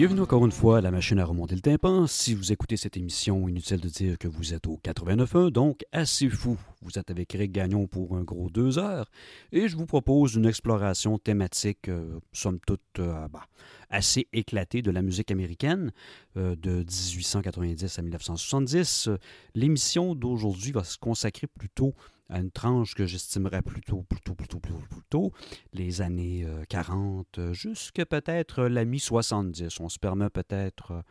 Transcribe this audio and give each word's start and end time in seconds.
Bienvenue 0.00 0.22
encore 0.22 0.46
une 0.46 0.50
fois 0.50 0.78
à 0.78 0.80
la 0.80 0.90
machine 0.90 1.18
à 1.18 1.26
remonter 1.26 1.54
le 1.54 1.60
tympan. 1.60 2.06
Si 2.06 2.32
vous 2.32 2.52
écoutez 2.52 2.78
cette 2.78 2.96
émission, 2.96 3.46
inutile 3.50 3.80
de 3.80 3.88
dire 3.90 4.16
que 4.16 4.28
vous 4.28 4.54
êtes 4.54 4.66
au 4.66 4.80
89.1, 4.82 5.50
donc 5.50 5.84
assez 5.92 6.30
fou. 6.30 6.56
Vous 6.80 6.98
êtes 6.98 7.10
avec 7.10 7.34
Eric 7.34 7.52
Gagnon 7.52 7.86
pour 7.86 8.16
un 8.16 8.22
gros 8.22 8.48
deux 8.48 8.78
heures 8.78 9.10
et 9.52 9.68
je 9.68 9.76
vous 9.76 9.84
propose 9.84 10.36
une 10.36 10.46
exploration 10.46 11.18
thématique, 11.18 11.90
euh, 11.90 12.18
somme 12.32 12.60
toute, 12.66 12.80
euh, 12.98 13.28
bah, 13.28 13.44
assez 13.90 14.26
éclatée 14.32 14.80
de 14.80 14.90
la 14.90 15.02
musique 15.02 15.30
américaine 15.30 15.92
euh, 16.38 16.56
de 16.56 16.76
1890 16.76 17.98
à 17.98 18.00
1970. 18.00 19.10
L'émission 19.54 20.14
d'aujourd'hui 20.14 20.72
va 20.72 20.82
se 20.82 20.96
consacrer 20.96 21.46
plutôt 21.46 21.94
à 22.30 22.38
une 22.38 22.50
tranche 22.50 22.94
que 22.94 23.06
j'estimerais 23.06 23.62
plutôt, 23.62 24.02
plutôt, 24.02 24.34
plutôt, 24.34 24.60
plutôt, 24.60 24.82
plutôt, 24.88 25.32
les 25.72 26.00
années 26.00 26.46
40 26.68 27.38
euh, 27.38 27.52
jusqu'à 27.52 28.06
peut-être 28.06 28.64
la 28.64 28.84
mi-70. 28.84 29.78
On 29.80 29.88
se 29.88 29.98
permet 29.98 30.30
peut-être 30.30 30.92
euh, 30.92 31.02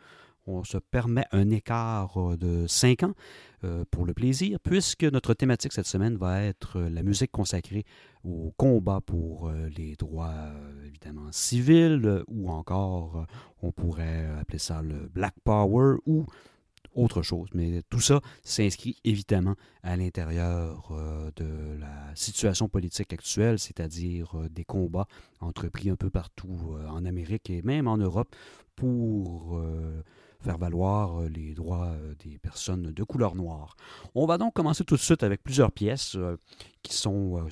on 0.46 0.64
se 0.64 0.78
permet 0.78 1.26
un 1.32 1.50
écart 1.50 2.16
euh, 2.16 2.36
de 2.36 2.66
5 2.66 3.02
ans 3.04 3.14
pour 3.90 4.06
le 4.06 4.14
plaisir, 4.14 4.58
puisque 4.58 5.04
notre 5.04 5.34
thématique 5.34 5.74
cette 5.74 5.86
semaine 5.86 6.16
va 6.16 6.42
être 6.42 6.80
la 6.80 7.02
musique 7.02 7.30
consacrée 7.30 7.84
au 8.24 8.54
combat 8.56 9.02
pour 9.04 9.52
les 9.76 9.96
droits 9.96 10.46
évidemment 10.86 11.30
civils, 11.30 12.22
ou 12.26 12.50
encore 12.50 13.26
on 13.60 13.70
pourrait 13.70 14.24
appeler 14.40 14.58
ça 14.58 14.80
le 14.80 15.10
Black 15.12 15.34
Power, 15.44 15.96
ou 16.06 16.24
autre 16.94 17.22
chose. 17.22 17.48
Mais 17.54 17.82
tout 17.88 18.00
ça 18.00 18.20
s'inscrit 18.42 18.96
évidemment 19.04 19.54
à 19.82 19.96
l'intérieur 19.96 20.90
euh, 20.90 21.30
de 21.36 21.78
la 21.78 22.14
situation 22.14 22.68
politique 22.68 23.12
actuelle, 23.12 23.58
c'est-à-dire 23.58 24.38
euh, 24.38 24.48
des 24.48 24.64
combats 24.64 25.06
entrepris 25.40 25.90
un 25.90 25.96
peu 25.96 26.10
partout 26.10 26.74
euh, 26.74 26.86
en 26.88 27.04
Amérique 27.04 27.50
et 27.50 27.62
même 27.62 27.88
en 27.88 27.96
Europe 27.96 28.34
pour 28.76 29.60
faire 30.40 30.56
valoir 30.56 31.20
les 31.28 31.52
droits 31.52 31.94
des 32.24 32.38
personnes 32.38 32.92
de 32.92 33.04
couleur 33.04 33.34
noire. 33.34 33.76
On 34.14 34.24
va 34.24 34.38
donc 34.38 34.54
commencer 34.54 34.84
tout 34.84 34.96
de 34.96 35.00
suite 35.00 35.22
avec 35.22 35.42
plusieurs 35.42 35.70
pièces 35.70 36.16
qui 36.82 36.94
sont 36.94 37.46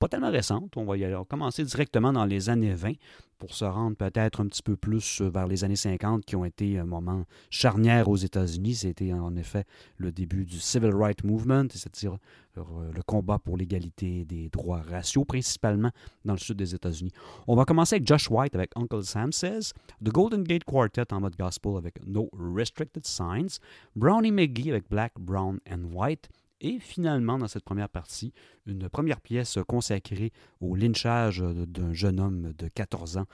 pas 0.00 0.08
tellement 0.08 0.30
récentes. 0.30 0.76
On 0.76 0.84
va 0.84 0.96
y 0.96 1.04
aller, 1.04 1.16
commencer 1.28 1.62
directement 1.62 2.12
dans 2.12 2.24
les 2.24 2.48
années 2.48 2.74
20 2.74 2.94
pour 3.38 3.54
se 3.54 3.64
rendre 3.64 3.96
peut-être 3.96 4.40
un 4.40 4.46
petit 4.46 4.62
peu 4.62 4.76
plus 4.76 5.20
vers 5.20 5.46
les 5.46 5.62
années 5.62 5.76
50 5.76 6.24
qui 6.24 6.36
ont 6.36 6.44
été 6.44 6.78
un 6.78 6.84
moment 6.84 7.24
charnière 7.50 8.08
aux 8.08 8.16
États-Unis. 8.16 8.76
C'était 8.76 9.12
en 9.12 9.36
effet 9.36 9.64
le 9.98 10.10
début 10.10 10.44
du 10.44 10.58
Civil 10.58 10.94
Rights 10.94 11.22
Movement, 11.22 11.66
c'est-à-dire 11.70 12.16
euh, 12.58 12.92
le 12.92 13.02
combat 13.02 13.38
pour 13.38 13.56
l'égalité 13.56 14.24
des 14.24 14.48
droits 14.48 14.82
raciaux, 14.82 15.24
principalement 15.24 15.90
dans 16.24 16.32
le 16.32 16.38
sud 16.38 16.56
des 16.56 16.74
États-Unis. 16.74 17.12
On 17.46 17.54
va 17.54 17.64
commencer 17.64 17.96
avec 17.96 18.06
Josh 18.06 18.30
White 18.30 18.54
avec 18.54 18.70
Uncle 18.76 19.04
Sam 19.04 19.32
Says, 19.32 19.72
The 20.04 20.10
Golden 20.10 20.44
Gate 20.44 20.64
Quartet 20.64 21.12
en 21.12 21.20
mode 21.20 21.36
gospel 21.36 21.76
avec 21.76 21.94
No 22.06 22.28
Restricted 22.32 23.06
Signs, 23.06 23.58
Brownie 23.96 24.32
McGee 24.32 24.70
avec 24.70 24.88
Black, 24.88 25.12
Brown 25.18 25.60
and 25.70 25.84
White, 25.92 26.28
et 26.60 26.78
finalement, 26.78 27.38
dans 27.38 27.48
cette 27.48 27.64
première 27.64 27.88
partie, 27.88 28.32
une 28.66 28.88
première 28.88 29.20
pièce 29.20 29.58
consacrée 29.66 30.32
au 30.60 30.76
lynchage 30.76 31.38
d'un 31.38 31.92
jeune 31.92 32.20
homme 32.20 32.52
de 32.56 32.68
14 32.68 33.18
ans 33.18 33.26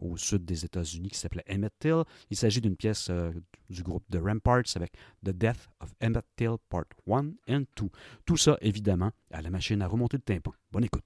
au 0.00 0.16
sud 0.16 0.44
des 0.44 0.64
États-Unis 0.64 1.10
qui 1.10 1.18
s'appelait 1.18 1.44
Emmett 1.48 1.72
Till. 1.78 2.02
Il 2.30 2.36
s'agit 2.36 2.60
d'une 2.60 2.76
pièce 2.76 3.08
euh, 3.10 3.32
du 3.70 3.82
groupe 3.82 4.04
The 4.10 4.18
Ramparts 4.22 4.76
avec 4.76 4.92
The 5.24 5.30
Death 5.30 5.68
of 5.80 5.94
Emmett 6.00 6.24
Till 6.36 6.56
Part 6.68 6.84
1 7.08 7.32
and 7.48 7.64
2. 7.76 7.88
Tout 8.26 8.36
ça, 8.36 8.58
évidemment, 8.60 9.12
à 9.30 9.42
la 9.42 9.50
machine 9.50 9.80
à 9.82 9.86
remonter 9.86 10.16
le 10.16 10.22
tympan. 10.22 10.52
Bonne 10.70 10.84
écoute. 10.84 11.04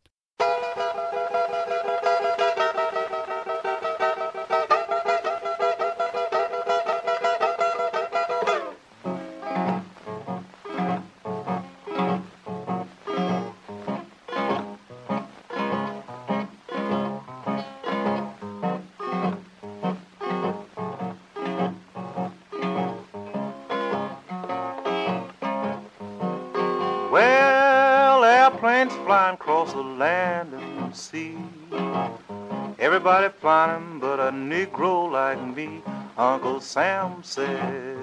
Uncle 36.18 36.62
Sam 36.62 37.22
says, 37.22 37.98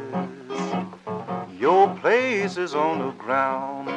Your 1.59 1.96
place 1.96 2.57
is 2.57 2.75
on 2.75 3.00
the 3.00 3.12
ground. 3.13 3.90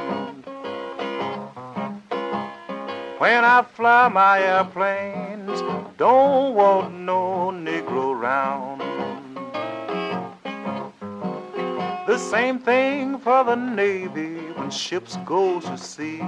When 3.18 3.44
I 3.44 3.62
fly 3.74 4.08
my 4.08 4.40
airplanes, 4.40 5.60
don't 5.98 6.54
want 6.54 6.94
no 6.94 7.50
Negro 7.52 8.18
round. 8.18 8.80
The 12.06 12.16
same 12.16 12.58
thing 12.58 13.18
for 13.18 13.44
the 13.44 13.54
Navy 13.54 14.36
when 14.54 14.70
ships 14.70 15.18
go 15.26 15.60
to 15.60 15.76
sea. 15.76 16.22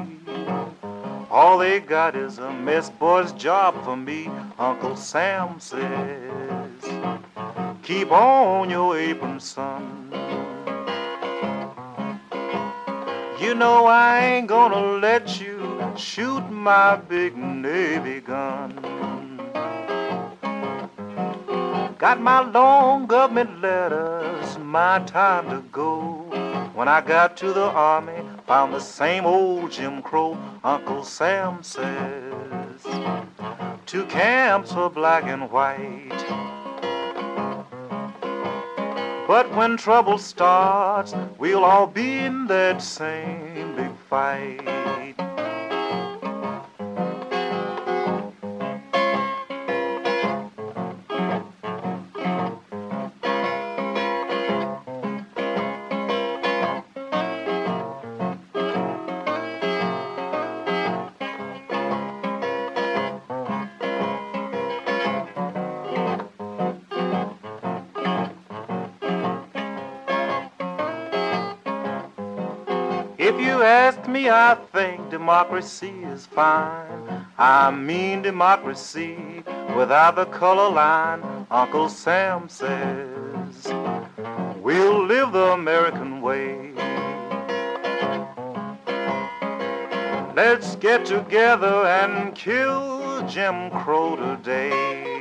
All 1.31 1.57
they 1.57 1.81
got 1.81 2.15
is 2.17 2.37
a 2.37 2.53
mess 2.53 2.91
boy's 2.91 3.33
job 3.33 3.83
for 3.83 3.97
me, 3.97 4.31
Uncle 4.59 4.95
Sam 4.95 5.59
says. 5.59 6.48
Keep 7.89 8.13
on 8.13 8.69
your 8.69 8.99
apron, 8.99 9.41
son. 9.41 10.11
You 13.41 13.55
know 13.55 13.87
I 13.87 14.21
ain't 14.21 14.47
gonna 14.47 14.99
let 14.99 15.41
you 15.41 15.95
shoot 15.97 16.43
my 16.51 16.97
big 16.97 17.35
Navy 17.35 18.21
gun. 18.21 18.75
Got 21.97 22.21
my 22.21 22.41
long 22.41 23.07
government 23.07 23.63
letters, 23.63 24.59
my 24.59 24.99
time 25.07 25.49
to 25.49 25.63
go. 25.73 26.27
When 26.75 26.89
I 26.89 27.01
got 27.01 27.39
to 27.39 27.55
the 27.55 27.71
army, 27.71 28.23
Found 28.49 28.73
the 28.73 28.81
same 28.81 29.27
old 29.27 29.71
Jim 29.71 30.01
Crow, 30.01 30.35
Uncle 30.65 31.05
Sam 31.05 31.63
says. 31.63 32.81
Two 33.85 34.07
camps 34.07 34.73
were 34.73 34.89
black 34.89 35.25
and 35.25 35.51
white. 35.51 36.18
But 39.29 39.55
when 39.55 39.77
trouble 39.77 40.17
starts, 40.17 41.15
we'll 41.37 41.63
all 41.63 41.87
be 41.87 42.17
in 42.17 42.47
that 42.47 42.81
same 42.81 43.77
big 43.77 43.95
fight. 44.09 44.98
I 74.31 74.57
think 74.73 75.11
democracy 75.11 75.93
is 76.05 76.27
fine. 76.27 77.27
I 77.39 77.71
mean 77.71 78.23
democracy 78.23 79.43
without 79.77 80.17
the 80.17 80.27
color 80.27 80.71
line. 80.71 81.47
Uncle 81.51 81.89
Sam 81.89 82.49
says 82.49 83.73
we'll 84.61 85.05
live 85.05 85.33
the 85.33 85.53
American 85.53 86.21
way. 86.21 86.73
Let's 90.37 90.77
get 90.77 91.07
together 91.07 91.87
and 91.87 92.35
kill 92.35 93.27
Jim 93.27 93.71
Crow 93.71 94.17
today. 94.17 95.18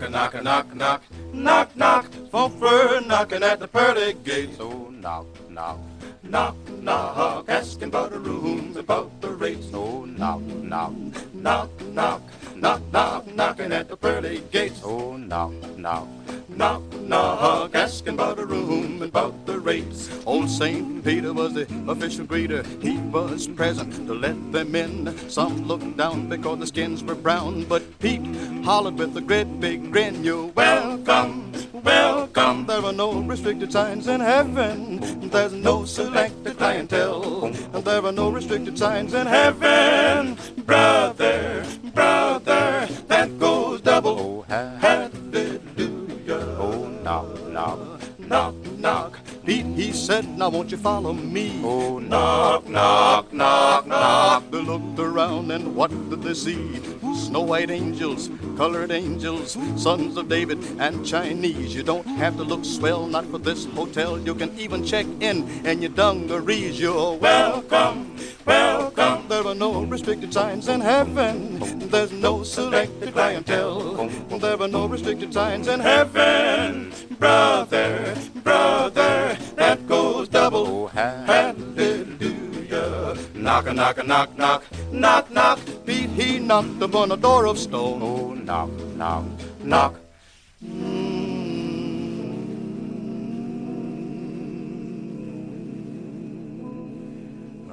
Knock, 0.00 0.08
a 0.08 0.12
knock, 0.12 0.34
a 0.34 0.42
knock, 0.42 0.74
knock, 0.74 1.02
knock, 1.34 1.76
knock. 1.76 2.06
Folk 2.30 2.58
fur 2.58 3.02
knocking 3.02 3.42
at 3.42 3.60
the 3.60 3.68
pearly 3.68 4.14
gates. 4.24 4.56
So 4.56 4.88
knock, 4.88 5.26
knock, 5.50 5.78
knock, 6.22 6.56
knock. 6.80 7.44
Asking 7.50 7.88
about 7.88 8.12
the 8.12 8.18
rooms, 8.18 8.78
about 8.78 9.20
the 9.20 9.28
rates. 9.28 9.70
So 9.70 10.06
knock, 10.06 10.40
knock, 10.40 10.94
knock, 11.34 11.68
knock. 11.92 12.22
Knock, 12.60 12.82
knock, 12.92 13.34
knocking 13.34 13.72
at 13.72 13.88
the 13.88 13.96
pearly 13.96 14.42
gates. 14.50 14.80
Oh, 14.84 15.16
knock, 15.16 15.52
knock. 15.78 16.06
Knock, 16.48 16.82
knock, 17.00 17.74
asking 17.74 18.14
about 18.14 18.38
a 18.38 18.44
room 18.44 19.00
and 19.00 19.02
about 19.02 19.46
the 19.46 19.58
rates. 19.58 20.10
Old 20.26 20.50
St. 20.50 21.02
Peter 21.02 21.32
was 21.32 21.54
the 21.54 21.62
official 21.88 22.26
greeter. 22.26 22.64
He 22.82 22.98
was 22.98 23.46
present 23.46 23.94
to 24.06 24.14
let 24.14 24.52
them 24.52 24.74
in. 24.74 25.16
Some 25.30 25.66
looked 25.66 25.96
down 25.96 26.28
because 26.28 26.58
the 26.58 26.66
skins 26.66 27.02
were 27.02 27.14
brown, 27.14 27.64
but 27.64 27.82
Pete 27.98 28.26
hollered 28.62 28.98
with 28.98 29.16
a 29.16 29.22
great 29.22 29.60
big 29.60 29.90
grin, 29.90 30.22
You're 30.22 30.46
welcome, 30.46 31.52
welcome. 31.84 32.66
There 32.66 32.84
are 32.84 32.92
no 32.92 33.12
restricted 33.20 33.72
signs 33.72 34.06
in 34.06 34.20
heaven. 34.20 35.00
There's 35.30 35.52
no 35.52 35.84
selected 35.84 36.56
clientele. 36.58 37.50
There 37.50 38.04
are 38.04 38.12
no 38.12 38.30
restricted 38.30 38.78
signs 38.78 39.14
in 39.14 39.26
heaven. 39.26 40.36
Brother, 40.64 41.64
brother, 41.94 42.86
that 43.08 43.38
goes 43.38 43.80
double. 43.80 44.18
Oh, 44.18 44.44
ha- 44.48 44.76
Hallelujah. 44.80 46.56
oh, 46.58 46.88
knock, 47.02 47.48
knock. 47.48 47.78
Knock, 48.18 48.54
knock. 48.78 49.18
Pete, 49.50 49.66
he 49.74 49.90
said, 49.90 50.38
now 50.38 50.48
won't 50.48 50.70
you 50.70 50.76
follow 50.76 51.12
me? 51.12 51.60
Oh, 51.64 51.98
knock, 51.98 52.68
knock, 52.68 53.32
knock, 53.32 53.84
knock. 53.84 54.48
They 54.48 54.60
looked 54.60 55.00
around 55.00 55.50
and 55.50 55.74
what 55.74 55.90
did 56.08 56.22
they 56.22 56.34
see? 56.34 56.80
Snow 57.16 57.40
white 57.40 57.68
angels, 57.68 58.30
colored 58.56 58.92
angels, 58.92 59.58
sons 59.74 60.16
of 60.16 60.28
David 60.28 60.62
and 60.78 61.04
Chinese. 61.04 61.74
You 61.74 61.82
don't 61.82 62.06
have 62.06 62.36
to 62.36 62.44
look 62.44 62.64
swell, 62.64 63.08
not 63.08 63.26
for 63.26 63.38
this 63.38 63.64
hotel. 63.64 64.20
You 64.20 64.36
can 64.36 64.56
even 64.56 64.84
check 64.84 65.06
in 65.18 65.48
and 65.66 65.82
your 65.82 65.90
dungarees. 65.90 66.78
You're 66.78 67.16
welcome, 67.16 68.16
welcome. 68.46 69.26
There 69.26 69.44
are 69.44 69.56
no 69.56 69.82
restricted 69.82 70.32
signs 70.32 70.68
in 70.68 70.80
heaven. 70.80 71.58
There's 71.90 72.12
no 72.12 72.44
selected 72.44 73.14
clientele. 73.14 74.06
There 74.28 74.62
are 74.62 74.68
no 74.68 74.86
restricted 74.86 75.34
signs 75.34 75.66
in 75.66 75.80
heaven. 75.80 76.92
Brother, 77.18 78.16
brother, 78.42 79.36
that 79.56 79.86
goes 79.86 80.28
double. 80.28 80.88
Ha- 80.88 81.24
Hallelujah. 81.26 83.16
Knock 83.34 83.66
a 83.66 83.72
knock 83.72 83.98
a 83.98 84.02
knock 84.02 84.36
knock 84.38 84.64
knock 84.92 85.30
knock. 85.30 85.58
Pete 85.86 86.10
he 86.10 86.38
knocked 86.38 86.80
upon 86.82 87.12
a 87.12 87.16
door 87.16 87.46
of 87.46 87.58
stone. 87.58 88.02
oh, 88.02 88.34
knock, 88.34 88.70
knock, 88.96 89.24
knock. 89.62 89.94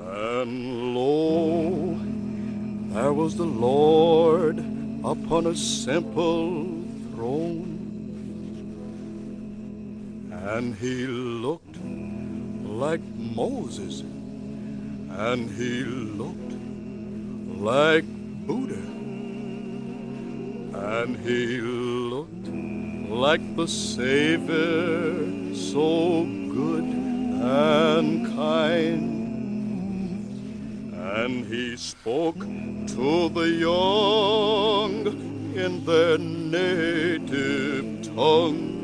And 0.09 0.95
lo, 0.95 1.99
there 2.93 3.13
was 3.13 3.35
the 3.35 3.45
Lord 3.45 4.57
upon 5.03 5.47
a 5.47 5.55
simple 5.55 6.83
throne. 7.13 7.66
And 10.55 10.75
he 10.75 11.05
looked 11.05 11.77
like 12.63 13.01
Moses, 13.35 14.01
and 15.27 15.49
he 15.51 15.83
looked 15.83 16.53
like 17.59 18.05
Buddha, 18.47 18.85
and 20.95 21.17
he 21.17 21.59
looked 21.59 22.47
like 23.11 23.43
the 23.57 23.67
Savior, 23.67 25.53
so 25.53 26.23
good 26.53 26.85
and 27.43 28.25
kind. 28.37 29.15
And 30.93 31.45
he 31.45 31.75
spoke 31.75 32.39
to 32.39 33.29
the 33.29 33.49
young 33.67 35.07
in 35.55 35.83
their 35.83 36.17
native 36.17 38.01
tongue. 38.15 38.76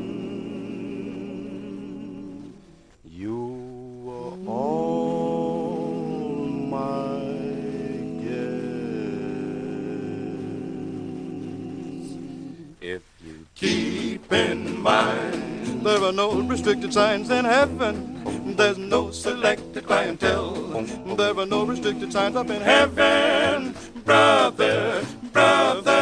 No 16.14 16.40
restricted 16.42 16.92
signs 16.92 17.28
in 17.30 17.44
heaven. 17.44 18.54
There's 18.56 18.78
no 18.78 19.10
selected 19.10 19.84
clientele. 19.86 20.54
There 21.16 21.36
are 21.36 21.46
no 21.46 21.64
restricted 21.64 22.12
signs 22.12 22.36
up 22.36 22.50
in 22.50 22.62
heaven. 22.62 23.74
Brother, 24.04 25.04
brother, 25.32 25.93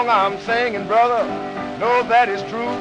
song 0.00 0.08
I'm 0.08 0.40
singing, 0.40 0.86
brother, 0.86 1.24
know 1.78 2.02
that 2.08 2.28
is 2.30 2.40
true. 2.48 2.72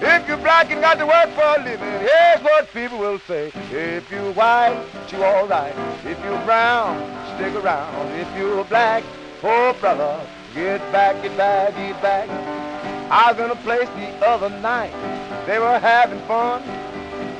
If 0.00 0.26
you're 0.26 0.38
black 0.38 0.70
and 0.70 0.80
got 0.80 0.98
to 0.98 1.06
work 1.06 1.28
for 1.34 1.60
a 1.60 1.62
living, 1.62 1.88
here's 2.00 2.40
what 2.42 2.72
people 2.72 2.98
will 2.98 3.18
say. 3.20 3.52
If 3.70 4.10
you're 4.10 4.32
white, 4.32 4.82
you 5.10 5.22
all 5.22 5.46
right. 5.46 5.74
If 6.06 6.18
you're 6.24 6.42
brown, 6.44 6.96
stick 7.36 7.54
around. 7.54 8.18
If 8.18 8.28
you're 8.36 8.64
black, 8.64 9.04
oh 9.42 9.76
brother, 9.78 10.26
get 10.54 10.80
back, 10.90 11.22
get 11.22 11.36
back, 11.36 11.74
get 11.74 12.00
back. 12.00 12.28
I 13.10 13.32
was 13.32 13.40
in 13.40 13.50
a 13.50 13.56
place 13.56 13.88
the 13.90 14.26
other 14.26 14.48
night. 14.60 14.92
They 15.46 15.58
were 15.58 15.78
having 15.78 16.20
fun. 16.20 16.62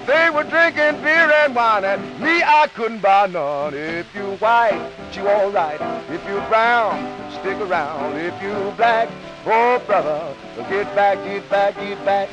They 0.06 0.30
were 0.30 0.42
drinking 0.42 1.00
beer 1.02 1.30
and 1.30 1.54
wine, 1.54 1.84
and 1.84 2.02
me, 2.20 2.42
I 2.42 2.66
couldn't 2.74 3.02
buy 3.02 3.28
none. 3.28 3.72
If 3.74 4.12
you 4.14 4.32
white, 4.36 4.90
you 5.12 5.28
all 5.28 5.50
right. 5.50 5.80
If 6.10 6.26
you 6.28 6.40
brown, 6.48 7.30
stick 7.30 7.56
around. 7.58 8.16
If 8.16 8.34
you 8.42 8.52
black, 8.76 9.08
oh 9.46 9.80
brother, 9.86 10.34
get 10.68 10.92
back, 10.96 11.18
get 11.24 11.48
back, 11.48 11.76
get 11.76 12.04
back. 12.04 12.28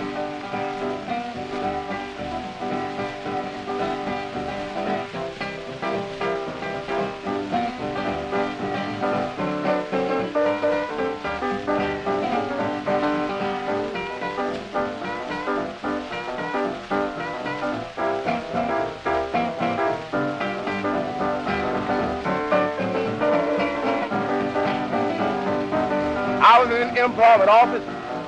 In 27.09 27.49
office, 27.49 27.83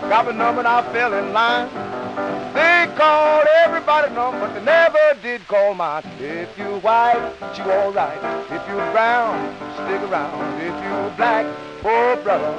got 0.10 0.26
my 0.26 0.32
number 0.32 0.60
and 0.60 0.68
I 0.68 0.82
fell 0.92 1.14
in 1.14 1.32
line. 1.34 1.70
They 2.54 2.92
called 2.98 3.46
everybody's 3.64 4.12
number, 4.16 4.40
but 4.40 4.54
they 4.56 4.64
never 4.66 4.98
did 5.22 5.48
call 5.48 5.76
mine. 5.76 6.04
If 6.20 6.58
you 6.58 6.66
white, 6.80 7.34
you 7.58 7.64
all 7.72 7.94
right. 7.94 8.18
If 8.50 8.68
you 8.68 8.76
brown, 8.92 9.56
stick 9.76 10.02
around. 10.10 10.60
If 10.60 10.74
you 10.84 11.16
black, 11.16 11.46
poor 11.82 12.18
brother, 12.18 12.54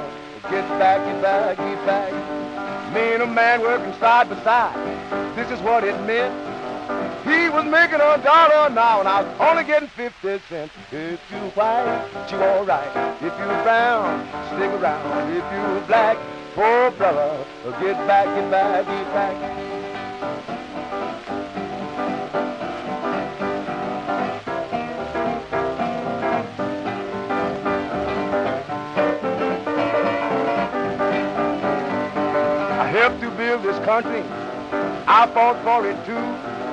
get 0.49 0.67
back, 0.79 1.05
get 1.05 1.21
back, 1.21 1.57
get 1.57 1.85
back. 1.85 2.93
Me 2.93 3.13
and 3.13 3.23
a 3.23 3.27
man 3.27 3.61
working 3.61 3.93
side 3.99 4.29
by 4.29 4.41
side. 4.43 5.35
This 5.35 5.51
is 5.51 5.59
what 5.59 5.83
it 5.83 5.99
meant. 6.07 6.52
He 7.23 7.47
was 7.47 7.63
making 7.63 8.01
a 8.01 8.17
dollar 8.21 8.53
hour, 8.77 8.99
and 8.99 9.07
I 9.07 9.21
was 9.21 9.39
only 9.39 9.63
getting 9.63 9.87
50 9.87 10.39
cents. 10.49 10.73
If 10.91 11.21
you 11.31 11.37
white, 11.55 12.27
you 12.29 12.37
all 12.37 12.65
right. 12.65 13.15
If 13.21 13.31
you 13.39 13.45
brown, 13.63 14.27
stick 14.47 14.69
around. 14.69 15.31
If 15.31 15.37
you 15.37 15.87
black, 15.87 16.17
poor 16.53 16.91
brother, 16.91 17.45
get 17.79 17.95
back, 18.07 18.25
get 18.25 18.51
back, 18.51 18.85
get 18.85 19.13
back. 19.13 19.35
I 32.81 32.87
helped 32.87 33.21
to 33.21 33.31
build 33.31 33.63
this 33.63 33.79
country. 33.85 34.23
I 35.07 35.25
fought 35.33 35.63
for 35.63 35.87
it 35.89 36.05
too. 36.05 36.72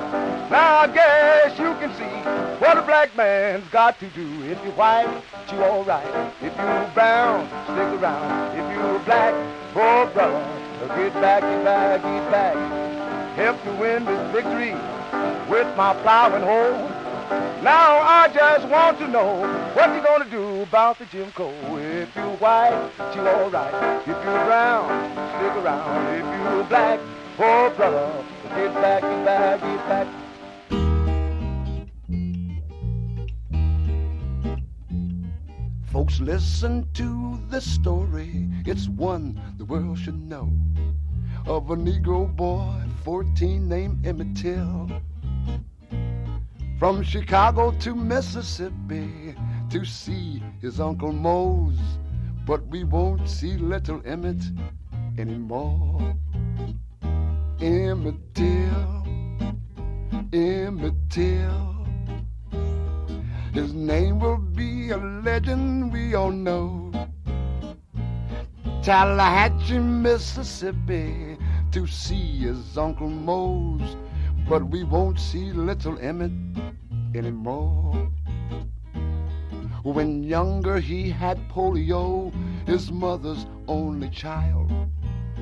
Now 0.51 0.79
I 0.79 0.87
guess 0.87 1.57
you 1.57 1.73
can 1.79 1.95
see 1.95 2.59
what 2.59 2.77
a 2.77 2.81
black 2.81 3.15
man's 3.15 3.65
got 3.69 3.97
to 4.01 4.07
do. 4.09 4.43
If 4.43 4.61
you're 4.65 4.73
white, 4.73 5.23
you 5.49 5.63
all 5.63 5.85
right. 5.85 6.05
If 6.41 6.53
you're 6.57 6.91
brown, 6.93 7.47
stick 7.71 8.01
around. 8.01 8.59
If 8.59 8.75
you're 8.75 8.99
black, 8.99 9.33
poor 9.73 10.07
brother, 10.07 10.43
get 10.97 11.13
back, 11.13 11.41
get 11.41 11.63
back, 11.63 12.01
get 12.01 12.31
back. 12.31 13.37
Help 13.37 13.63
to 13.63 13.71
win 13.79 14.03
this 14.03 14.31
victory. 14.33 14.75
with 15.49 15.67
my 15.77 15.93
plowing 16.01 16.43
hoe. 16.43 16.87
Now 17.61 17.99
I 17.99 18.29
just 18.33 18.67
want 18.67 18.97
to 18.99 19.07
know 19.07 19.41
what 19.73 19.89
you're 19.93 20.03
gonna 20.03 20.29
do 20.29 20.63
about 20.63 20.99
the 20.99 21.05
Jim 21.05 21.31
Crow. 21.31 21.53
If 21.77 22.13
you 22.13 22.29
white, 22.43 22.91
you 23.15 23.21
alright. 23.21 24.01
If 24.01 24.07
you 24.07 24.13
brown, 24.13 24.87
stick 25.37 25.63
around. 25.63 26.07
If 26.15 26.25
you 26.25 26.63
black, 26.67 26.99
poor 27.37 27.69
brother, 27.69 28.23
get 28.49 28.73
back, 28.73 29.01
get 29.01 29.25
back, 29.25 29.61
get 29.61 29.87
back. 29.87 30.30
Folks, 35.91 36.21
listen 36.21 36.87
to 36.93 37.37
this 37.49 37.69
story. 37.69 38.47
It's 38.65 38.87
one 38.87 39.37
the 39.57 39.65
world 39.65 39.99
should 39.99 40.21
know 40.21 40.49
of 41.45 41.69
a 41.69 41.75
Negro 41.75 42.33
boy, 42.33 42.81
14, 43.03 43.67
named 43.67 44.05
Emmett 44.07 44.33
Till. 44.37 44.89
From 46.79 47.03
Chicago 47.03 47.71
to 47.79 47.93
Mississippi 47.93 49.35
to 49.69 49.83
see 49.83 50.41
his 50.61 50.79
Uncle 50.79 51.11
Mose, 51.11 51.77
but 52.45 52.65
we 52.67 52.85
won't 52.85 53.27
see 53.27 53.57
little 53.57 54.01
Emmett 54.05 54.41
anymore. 55.17 56.15
Emmett 57.59 58.33
Till, 58.33 59.05
Emmett 60.31 61.09
Till. 61.09 61.70
His 63.53 63.73
name 63.73 64.19
will 64.19 64.37
be 64.37 64.91
a 64.91 64.97
legend 64.97 65.91
we 65.91 66.15
all 66.15 66.31
know. 66.31 66.91
Tallahatchie, 68.81 69.77
Mississippi, 69.77 71.37
to 71.71 71.85
see 71.85 72.37
his 72.37 72.77
Uncle 72.77 73.09
Mose, 73.09 73.97
but 74.47 74.63
we 74.69 74.85
won't 74.85 75.19
see 75.19 75.51
little 75.51 75.99
Emmett 75.99 76.31
anymore. 77.13 78.09
When 79.83 80.23
younger, 80.23 80.79
he 80.79 81.09
had 81.09 81.37
polio, 81.49 82.31
his 82.65 82.89
mother's 82.89 83.45
only 83.67 84.09
child. 84.09 84.71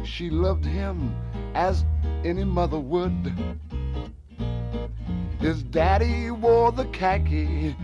She 0.03 0.31
loved 0.31 0.65
him 0.65 1.15
as 1.53 1.85
any 2.23 2.43
mother 2.43 2.79
would. 2.79 3.33
His 5.39 5.61
daddy 5.61 6.31
wore 6.31 6.71
the 6.71 6.85
khaki, 6.85 7.75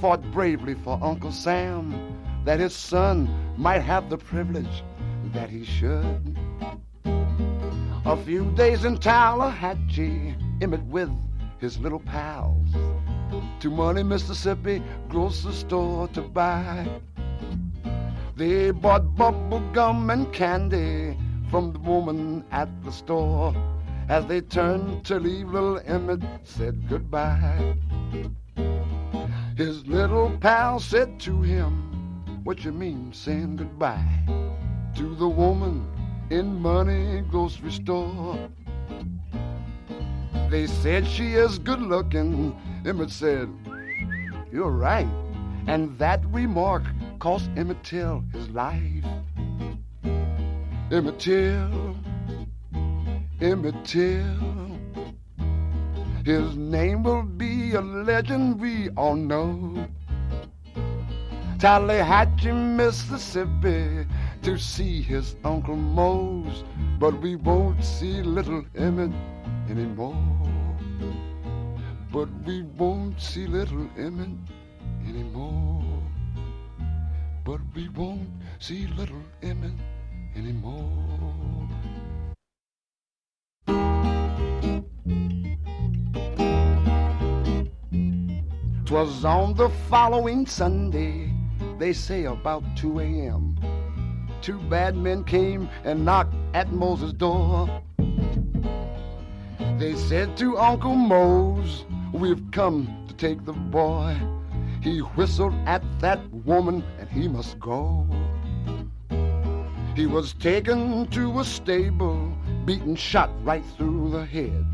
fought 0.00 0.22
bravely 0.32 0.74
for 0.74 0.98
Uncle 1.02 1.32
Sam, 1.32 1.94
that 2.44 2.60
his 2.60 2.74
son 2.74 3.28
might 3.56 3.80
have 3.80 4.10
the 4.10 4.18
privilege 4.18 4.82
that 5.32 5.48
he 5.50 5.64
should. 5.64 6.36
A 8.06 8.16
few 8.16 8.50
days 8.52 8.84
in 8.84 8.98
Tallahatchie, 8.98 10.34
Emmett 10.60 10.84
with 10.84 11.10
his 11.58 11.78
little 11.78 12.00
pals 12.00 12.68
to 13.60 13.70
Money, 13.70 14.02
Mississippi 14.02 14.82
grocery 15.08 15.52
store 15.52 16.08
to 16.08 16.22
buy. 16.22 16.86
They 18.36 18.72
bought 18.72 19.16
bubble 19.16 19.60
gum 19.72 20.10
and 20.10 20.32
candy 20.32 21.16
from 21.50 21.72
the 21.72 21.78
woman 21.78 22.44
at 22.50 22.68
the 22.84 22.92
store. 22.92 23.54
As 24.08 24.26
they 24.26 24.42
turned 24.42 25.04
to 25.06 25.18
leave, 25.18 25.48
little 25.48 25.80
Emmett 25.86 26.20
said 26.42 26.88
goodbye. 26.88 27.74
His 29.56 29.86
little 29.86 30.36
pal 30.40 30.80
said 30.80 31.20
to 31.20 31.40
him, 31.40 32.42
What 32.42 32.64
you 32.64 32.72
mean 32.72 33.12
saying 33.12 33.56
goodbye 33.56 34.24
to 34.96 35.14
the 35.14 35.28
woman 35.28 35.86
in 36.28 36.60
Money 36.60 37.22
grocery 37.30 37.70
store? 37.70 38.50
They 40.50 40.66
said 40.66 41.06
she 41.06 41.34
is 41.34 41.60
good 41.60 41.80
looking. 41.80 42.56
Emmett 42.84 43.10
said, 43.10 43.48
You're 44.50 44.72
right. 44.72 45.08
And 45.68 45.96
that 45.98 46.24
remark 46.26 46.82
cost 47.20 47.48
Emmett 47.56 47.84
Till 47.84 48.24
his 48.32 48.48
life. 48.50 49.04
Emmett 50.90 51.20
Till, 51.20 51.96
Emmett 53.40 53.84
Till. 53.84 54.63
His 56.24 56.56
name 56.56 57.02
will 57.02 57.22
be 57.22 57.74
a 57.74 57.82
legend 57.82 58.58
we 58.58 58.88
all 58.96 59.14
know. 59.14 59.86
Tallahatchie, 61.58 62.50
Mississippi, 62.50 64.06
to 64.40 64.56
see 64.56 65.02
his 65.02 65.36
Uncle 65.44 65.76
Mose, 65.76 66.64
but 66.98 67.20
we 67.20 67.36
won't 67.36 67.84
see 67.84 68.22
little 68.22 68.64
Emmett 68.74 69.12
anymore. 69.68 70.16
But 72.10 72.30
we 72.46 72.62
won't 72.62 73.20
see 73.20 73.46
little 73.46 73.86
Emmett 73.98 74.30
anymore. 75.06 75.84
But 77.44 77.60
we 77.74 77.90
won't 77.90 78.30
see 78.60 78.86
little 78.86 79.22
Emmett 79.42 79.74
anymore. 80.34 81.63
Twas 88.84 89.24
on 89.24 89.54
the 89.54 89.70
following 89.88 90.44
Sunday, 90.44 91.32
they 91.78 91.94
say 91.94 92.24
about 92.24 92.62
2 92.76 93.00
a.m. 93.00 93.56
Two 94.42 94.58
bad 94.68 94.94
men 94.94 95.24
came 95.24 95.70
and 95.84 96.04
knocked 96.04 96.34
at 96.52 96.70
Moses' 96.70 97.14
door. 97.14 97.82
They 99.78 99.94
said 99.96 100.36
to 100.36 100.58
Uncle 100.58 100.96
Mose, 100.96 101.86
We've 102.12 102.42
come 102.50 103.06
to 103.08 103.14
take 103.14 103.46
the 103.46 103.54
boy. 103.54 104.20
He 104.82 104.98
whistled 104.98 105.54
at 105.64 105.82
that 106.00 106.20
woman 106.30 106.84
and 107.00 107.08
he 107.08 107.26
must 107.26 107.58
go. 107.58 108.06
He 109.96 110.04
was 110.04 110.34
taken 110.34 111.06
to 111.06 111.40
a 111.40 111.44
stable, 111.44 112.36
beaten 112.66 112.96
shot 112.96 113.30
right 113.46 113.64
through 113.78 114.10
the 114.10 114.26
head. 114.26 114.66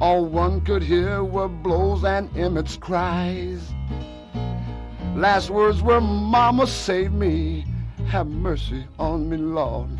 All 0.00 0.24
one 0.24 0.60
could 0.60 0.82
hear 0.82 1.24
were 1.24 1.48
blows 1.48 2.04
and 2.04 2.30
Emmett's 2.36 2.76
cries. 2.76 3.72
Last 5.16 5.50
words 5.50 5.82
were, 5.82 6.00
Mama, 6.00 6.68
save 6.68 7.12
me. 7.12 7.66
Have 8.06 8.28
mercy 8.28 8.86
on 9.00 9.28
me, 9.28 9.36
Lord. 9.36 9.90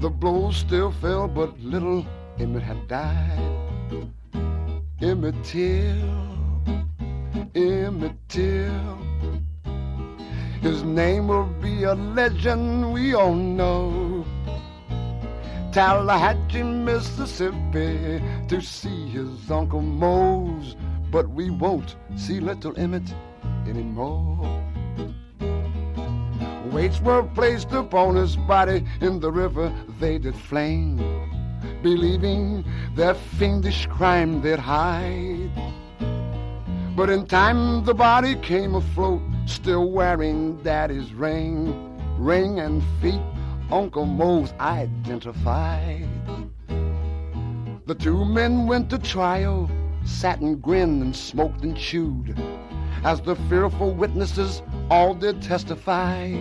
The 0.00 0.08
blows 0.08 0.56
still 0.56 0.90
fell, 0.90 1.28
but 1.28 1.60
little 1.60 2.06
Emmett 2.38 2.62
had 2.62 2.88
died. 2.88 3.56
Emmett 5.02 5.34
Till, 5.44 6.64
Emmett 7.54 8.16
Till. 8.28 8.98
His 10.62 10.82
name 10.82 11.28
will 11.28 11.50
be 11.60 11.82
a 11.82 11.94
legend 11.94 12.92
we 12.94 13.12
all 13.12 13.34
know. 13.34 14.05
Tallahatchie, 15.76 16.62
Mississippi, 16.62 18.22
to 18.48 18.62
see 18.62 19.08
his 19.08 19.50
Uncle 19.50 19.82
Mose, 19.82 20.74
but 21.10 21.28
we 21.28 21.50
won't 21.50 21.96
see 22.16 22.40
little 22.40 22.72
Emmett 22.78 23.12
anymore. 23.68 24.64
Weights 26.72 26.98
were 27.02 27.24
placed 27.24 27.72
upon 27.72 28.16
his 28.16 28.36
body 28.36 28.86
in 29.02 29.20
the 29.20 29.30
river 29.30 29.70
they 30.00 30.16
did 30.16 30.34
flame, 30.34 30.96
believing 31.82 32.64
their 32.94 33.12
fiendish 33.12 33.84
crime 33.84 34.40
they'd 34.40 34.58
hide. 34.58 35.50
But 36.96 37.10
in 37.10 37.26
time 37.26 37.84
the 37.84 37.92
body 37.92 38.34
came 38.36 38.76
afloat, 38.76 39.20
still 39.44 39.90
wearing 39.90 40.56
daddy's 40.62 41.12
ring, 41.12 41.92
ring 42.16 42.60
and 42.60 42.82
feet 43.02 43.20
Uncle 43.70 44.06
Mose 44.06 44.52
identified. 44.60 46.08
The 47.86 47.94
two 47.94 48.24
men 48.24 48.66
went 48.66 48.90
to 48.90 48.98
trial, 48.98 49.68
sat 50.04 50.40
and 50.40 50.62
grinned 50.62 51.02
and 51.02 51.14
smoked 51.14 51.62
and 51.62 51.76
chewed, 51.76 52.38
as 53.02 53.20
the 53.20 53.34
fearful 53.48 53.92
witnesses 53.92 54.62
all 54.88 55.14
did 55.14 55.42
testify. 55.42 56.40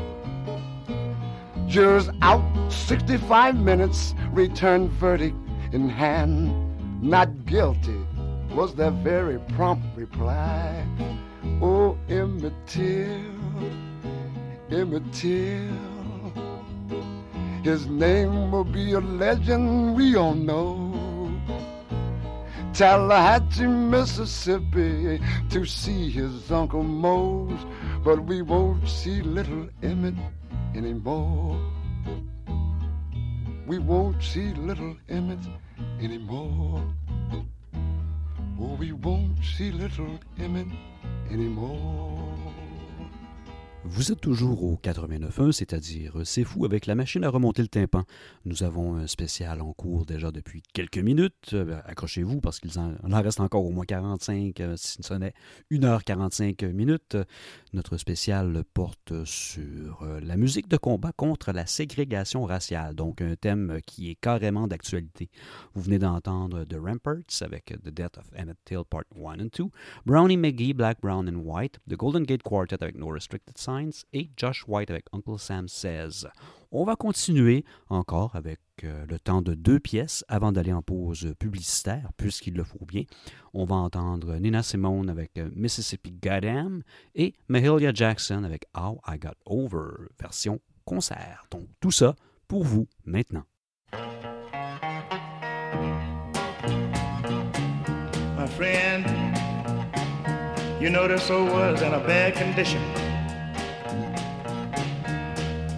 Jurors 1.67 2.09
out 2.21 2.43
65 2.71 3.55
minutes, 3.57 4.13
returned 4.31 4.91
verdict 4.91 5.35
in 5.71 5.89
hand. 5.89 6.53
Not 7.01 7.45
guilty 7.45 8.05
was 8.51 8.75
their 8.75 8.91
very 8.91 9.39
prompt 9.55 9.85
reply. 9.97 10.85
Oh, 11.59 11.97
Emmett 12.07 12.53
Till, 12.67 13.19
Emmett 14.69 15.11
Till. 15.11 15.94
His 17.65 17.87
name 17.87 18.51
will 18.51 18.63
be 18.63 18.91
a 18.91 18.99
legend 18.99 19.95
we 19.95 20.15
all 20.15 20.35
know. 20.35 20.93
Tallahatchie, 22.73 23.65
Mississippi, 23.65 25.19
to 25.49 25.65
see 25.65 26.11
his 26.11 26.51
Uncle 26.51 26.83
Mose, 26.83 27.65
but 28.03 28.23
we 28.23 28.43
won't 28.43 28.87
see 28.87 29.23
little 29.23 29.67
Emmett 29.81 30.13
anymore. 30.75 31.59
We 33.65 33.79
won't 33.79 34.21
see 34.21 34.53
little 34.53 34.95
Emmett 35.09 35.43
anymore. 35.99 36.83
Oh, 38.61 38.75
we 38.77 38.91
won't 38.91 39.43
see 39.43 39.71
little 39.71 40.19
Emmett 40.37 40.67
anymore. 41.31 42.34
Vous 43.87 44.11
êtes 44.11 44.19
toujours 44.19 44.63
au 44.63 44.79
89.1, 44.83 45.51
c'est-à-dire 45.51 46.13
C'est 46.23 46.43
fou 46.43 46.65
avec 46.65 46.87
la 46.87 46.95
machine 46.95 47.23
à 47.23 47.29
remonter 47.29 47.61
le 47.61 47.67
tympan. 47.67 48.03
Nous 48.43 48.63
avons 48.63 48.95
un 48.95 49.05
spécial 49.05 49.61
en 49.61 49.73
cours 49.73 50.07
déjà 50.07 50.31
depuis 50.31 50.63
quelques 50.73 50.97
minutes. 50.97 51.51
Euh, 51.53 51.79
accrochez-vous 51.85 52.41
parce 52.41 52.59
qu'il 52.59 52.71
en, 52.79 52.95
reste 53.21 53.39
encore 53.39 53.63
au 53.63 53.69
moins 53.69 53.85
45, 53.85 54.59
euh, 54.59 54.73
si 54.75 55.03
ce 55.03 55.13
n'est 55.13 55.35
1h45 55.71 56.65
minutes. 56.71 57.15
Notre 57.73 57.97
spécial 57.97 58.63
porte 58.73 59.23
sur 59.23 60.01
euh, 60.01 60.19
la 60.19 60.35
musique 60.35 60.67
de 60.67 60.77
combat 60.77 61.11
contre 61.15 61.51
la 61.51 61.67
ségrégation 61.67 62.43
raciale, 62.43 62.95
donc 62.95 63.21
un 63.21 63.35
thème 63.35 63.81
qui 63.85 64.09
est 64.09 64.15
carrément 64.15 64.67
d'actualité. 64.67 65.29
Vous 65.75 65.83
venez 65.83 65.99
d'entendre 65.99 66.63
The 66.63 66.77
Ramparts 66.83 67.41
avec 67.41 67.65
The 67.83 67.89
Death 67.89 68.17
of 68.17 68.25
Emmett 68.35 68.57
Till 68.65 68.81
Part 68.89 69.03
1 69.15 69.39
and 69.41 69.49
2, 69.51 69.65
Brownie 70.07 70.37
McGee, 70.37 70.73
Black, 70.73 71.01
Brown 71.01 71.29
and 71.29 71.37
White, 71.43 71.77
The 71.87 71.95
Golden 71.95 72.23
Gate 72.23 72.41
Quartet 72.41 72.81
avec 72.81 72.97
No 72.97 73.09
Restricted 73.09 73.59
Sign, 73.59 73.74
et 74.13 74.29
Josh 74.37 74.63
White 74.67 74.89
avec 74.89 75.05
Uncle 75.11 75.37
Sam 75.37 75.67
Says. 75.67 76.27
On 76.71 76.83
va 76.83 76.95
continuer 76.95 77.63
encore 77.89 78.35
avec 78.35 78.59
euh, 78.83 79.05
le 79.07 79.19
temps 79.19 79.41
de 79.41 79.53
deux 79.53 79.79
pièces 79.79 80.25
avant 80.27 80.51
d'aller 80.51 80.73
en 80.73 80.81
pause 80.81 81.33
publicitaire, 81.39 82.11
puisqu'il 82.17 82.53
le 82.53 82.63
faut 82.63 82.85
bien. 82.85 83.03
On 83.53 83.65
va 83.65 83.75
entendre 83.75 84.35
Nina 84.35 84.63
Simone 84.63 85.09
avec 85.09 85.37
euh, 85.37 85.49
Mississippi 85.55 86.11
Goddamn 86.11 86.81
et 87.15 87.35
Mahalia 87.47 87.93
Jackson 87.93 88.43
avec 88.43 88.65
How 88.77 88.99
I 89.07 89.17
Got 89.17 89.35
Over, 89.45 90.07
version 90.19 90.59
concert. 90.85 91.45
Donc 91.51 91.67
tout 91.79 91.91
ça 91.91 92.15
pour 92.47 92.63
vous 92.63 92.87
maintenant. 93.05 93.43
My 98.37 98.47
friend, 98.47 99.05
you 100.81 100.89
know 100.89 101.07
this 101.07 101.29
old 101.29 101.51
world's 101.51 101.81
in 101.81 101.93
a 101.93 101.99
bad 101.99 102.35
condition. 102.35 102.81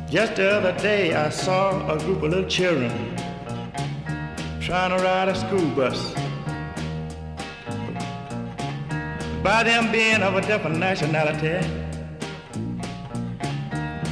Just 0.09 0.37
the 0.37 0.49
other 0.49 0.71
day, 0.79 1.13
I 1.13 1.27
saw 1.27 1.85
a 1.91 1.99
group 1.99 2.23
of 2.23 2.29
little 2.29 2.49
children 2.49 2.91
trying 4.61 4.97
to 4.97 5.03
ride 5.03 5.27
a 5.27 5.35
school 5.35 5.69
bus. 5.75 6.13
By 9.43 9.63
them 9.63 9.91
being 9.91 10.23
of 10.23 10.35
a 10.35 10.41
different 10.41 10.77
nationality, 10.77 11.59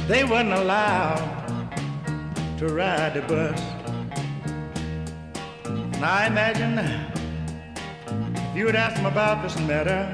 they 0.06 0.22
wasn't 0.22 0.52
allowed 0.52 1.22
to 2.58 2.68
ride 2.68 3.14
the 3.14 3.22
bus. 3.22 3.58
Now 5.98 6.12
I 6.12 6.26
imagine 6.26 6.78
if 8.36 8.54
you 8.54 8.66
would 8.66 8.76
ask 8.76 8.96
them 8.96 9.06
about 9.06 9.42
this 9.42 9.58
matter, 9.60 10.12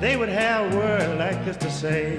they 0.00 0.16
would 0.16 0.30
have 0.30 0.72
a 0.72 0.76
word 0.78 1.18
like 1.18 1.44
this 1.44 1.58
to 1.58 1.70
say. 1.70 2.18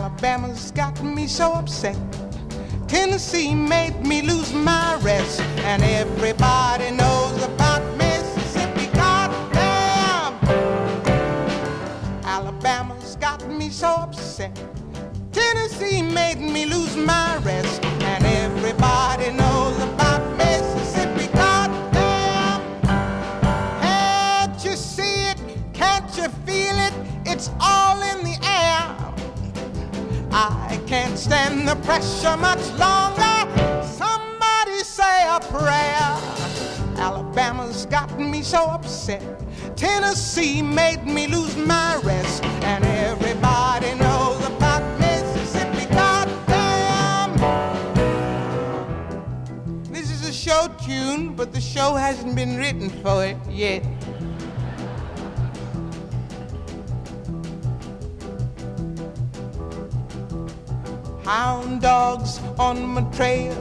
Alabama's 0.01 0.71
got 0.71 1.03
me 1.03 1.27
so 1.27 1.53
upset. 1.53 1.95
Tennessee 2.87 3.53
made 3.53 4.03
me 4.03 4.23
lose 4.23 4.51
my 4.51 4.95
rest. 5.03 5.41
And 5.69 5.83
everybody 5.83 6.89
knows 6.89 7.43
about 7.43 7.83
Mississippi. 7.97 8.87
Goddamn! 8.97 10.33
Alabama's 12.23 13.15
got 13.17 13.47
me 13.47 13.69
so 13.69 13.89
upset. 13.89 14.59
Tennessee 15.31 16.01
made 16.01 16.39
me 16.39 16.65
lose 16.65 16.95
my 16.97 17.37
rest. 17.43 17.85
And 17.85 18.25
everybody 18.25 19.29
knows 19.29 19.77
about 19.83 20.10
can't 30.91 31.17
stand 31.17 31.65
the 31.65 31.75
pressure 31.87 32.35
much 32.35 32.67
longer. 32.77 33.37
Somebody 33.95 34.79
say 34.83 35.25
a 35.25 35.39
prayer. 35.39 36.11
Alabama's 36.97 37.85
got 37.85 38.19
me 38.19 38.41
so 38.41 38.65
upset. 38.65 39.23
Tennessee 39.77 40.61
made 40.61 41.05
me 41.05 41.27
lose 41.27 41.55
my 41.55 41.95
rest. 42.03 42.43
And 42.43 42.83
everybody 42.83 43.93
knows 44.03 44.45
about 44.47 44.83
Mississippi. 44.99 45.85
Goddamn! 45.95 47.37
This 49.93 50.11
is 50.11 50.27
a 50.27 50.33
show 50.33 50.67
tune, 50.85 51.37
but 51.37 51.53
the 51.53 51.61
show 51.61 51.95
hasn't 51.95 52.35
been 52.35 52.57
written 52.57 52.89
for 52.89 53.23
it 53.23 53.37
yet. 53.49 53.85
Hound 61.31 61.79
dogs 61.79 62.41
on 62.59 62.85
my 62.85 63.03
trail, 63.03 63.55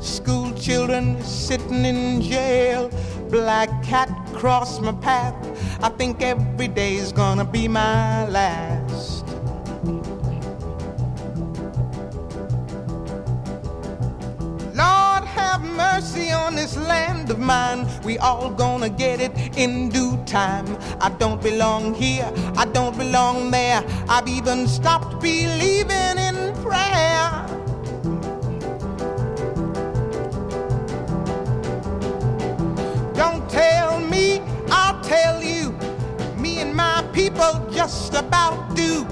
school 0.00 0.50
children 0.54 1.22
sitting 1.22 1.84
in 1.84 2.22
jail, 2.22 2.90
black 3.28 3.68
cat 3.82 4.08
cross 4.32 4.80
my 4.80 4.92
path. 4.92 5.36
I 5.82 5.90
think 5.90 6.22
every 6.22 6.68
day's 6.68 7.12
gonna 7.12 7.44
be 7.44 7.68
my 7.68 8.26
last. 8.28 9.26
Lord 14.74 15.24
have 15.38 15.60
mercy 15.60 16.30
on 16.30 16.54
this 16.54 16.78
land 16.78 17.30
of 17.30 17.38
mine. 17.38 17.86
We 18.04 18.16
all 18.16 18.48
gonna 18.48 18.88
get 18.88 19.20
it 19.20 19.32
in 19.58 19.90
due 19.90 20.16
time. 20.24 20.78
I 20.98 21.10
don't 21.10 21.42
belong 21.42 21.92
here, 21.92 22.32
I 22.56 22.64
don't 22.64 22.96
belong 22.96 23.50
there. 23.50 23.84
I've 24.08 24.28
even 24.28 24.66
stopped 24.66 25.20
believing 25.20 26.16
in 26.16 26.21
Don't 33.14 33.48
tell 33.48 34.00
me, 34.00 34.40
I'll 34.68 35.00
tell 35.02 35.42
you. 35.42 35.72
Me 36.36 36.60
and 36.60 36.74
my 36.74 37.02
people 37.12 37.52
just 37.70 38.14
about 38.14 38.74
do. 38.74 39.06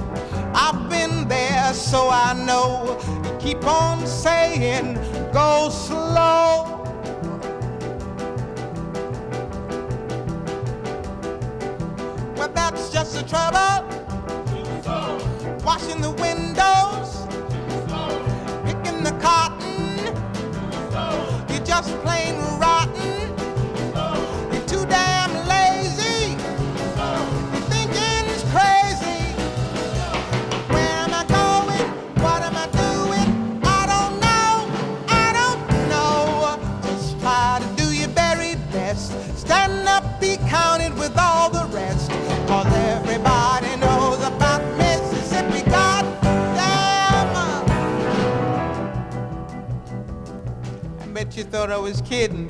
I've 0.54 0.88
been 0.88 1.28
there, 1.28 1.72
so 1.74 2.08
I 2.10 2.32
know. 2.34 2.98
Keep 3.38 3.64
on 3.64 4.06
saying, 4.06 4.94
go 5.32 5.68
slow. 5.70 6.66
Well, 12.36 12.50
that's 12.54 12.90
just 12.90 13.14
the 13.14 13.22
trouble. 13.22 13.86
Washing 15.64 16.00
the 16.00 16.10
windows, 16.10 16.79
just 21.70 21.88
plain 22.02 22.34
rotten. 22.58 22.69
You 51.40 51.46
thought 51.46 51.72
I 51.72 51.78
was 51.78 52.02
kidding, 52.02 52.48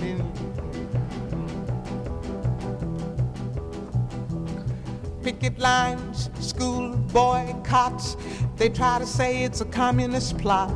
picket 5.22 5.60
lines, 5.60 6.28
school 6.40 6.96
boycotts. 7.12 8.16
They 8.56 8.68
try 8.68 8.98
to 8.98 9.06
say 9.06 9.44
it's 9.44 9.60
a 9.60 9.64
communist 9.66 10.38
plot. 10.38 10.72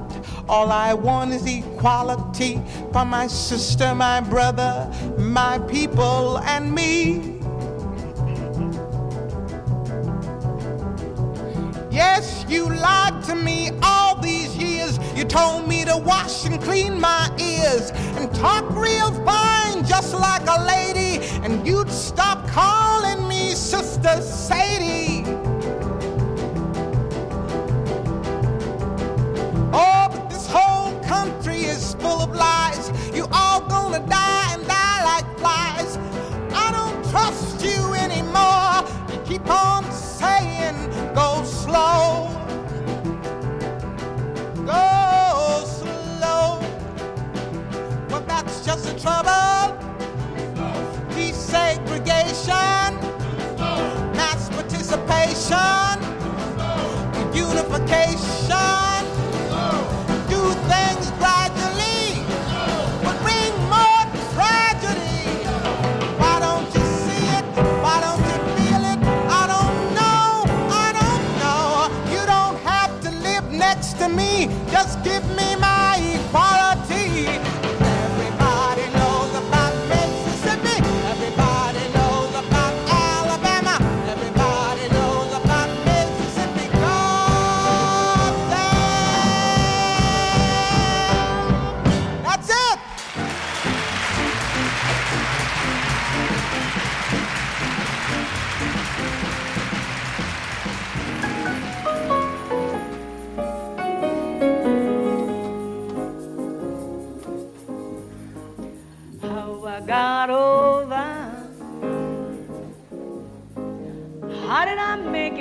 All 0.49 0.71
I 0.71 0.95
want 0.95 1.33
is 1.33 1.45
equality 1.45 2.63
for 2.93 3.05
my 3.05 3.27
sister, 3.27 3.97
my 3.97 4.21
brother, 4.21 4.89
my 5.19 5.59
people, 5.59 6.39
and 6.39 6.73
me. 6.73 7.41
Yes, 11.91 12.47
you 12.49 12.69
lied 12.69 13.25
to 13.25 13.35
me 13.35 13.71
told 15.35 15.67
me 15.67 15.85
to 15.85 15.97
wash 15.97 16.47
and 16.47 16.63
clean 16.63 17.01
my 17.01 17.29
ears 17.41 17.91
and 18.17 18.33
talk 18.37 18.65
real 18.71 19.11
fine, 19.25 19.85
just 19.85 20.15
like 20.15 20.47
a 20.47 20.65
lady. 20.65 21.19
And 21.43 21.67
you'd 21.67 21.91
stop 21.91 22.47
calling 22.47 23.27
me 23.27 23.51
Sister 23.57 24.23
Sadie. 24.23 25.25
Oh, 29.73 30.07
but 30.13 30.31
this 30.31 30.47
whole 30.49 30.97
country 31.03 31.65
is 31.65 31.95
full 31.95 32.21
of 32.23 32.33
lies. 32.33 32.93
You 33.13 33.27
all 33.33 33.61
gonna 33.63 34.07
die 34.07 34.24
Just 48.65 48.85
the 48.85 48.99
trouble. 48.99 49.77
Desegregation, 51.11 52.97
mass 54.17 54.49
participation, 54.49 56.01
unification. 57.35 58.84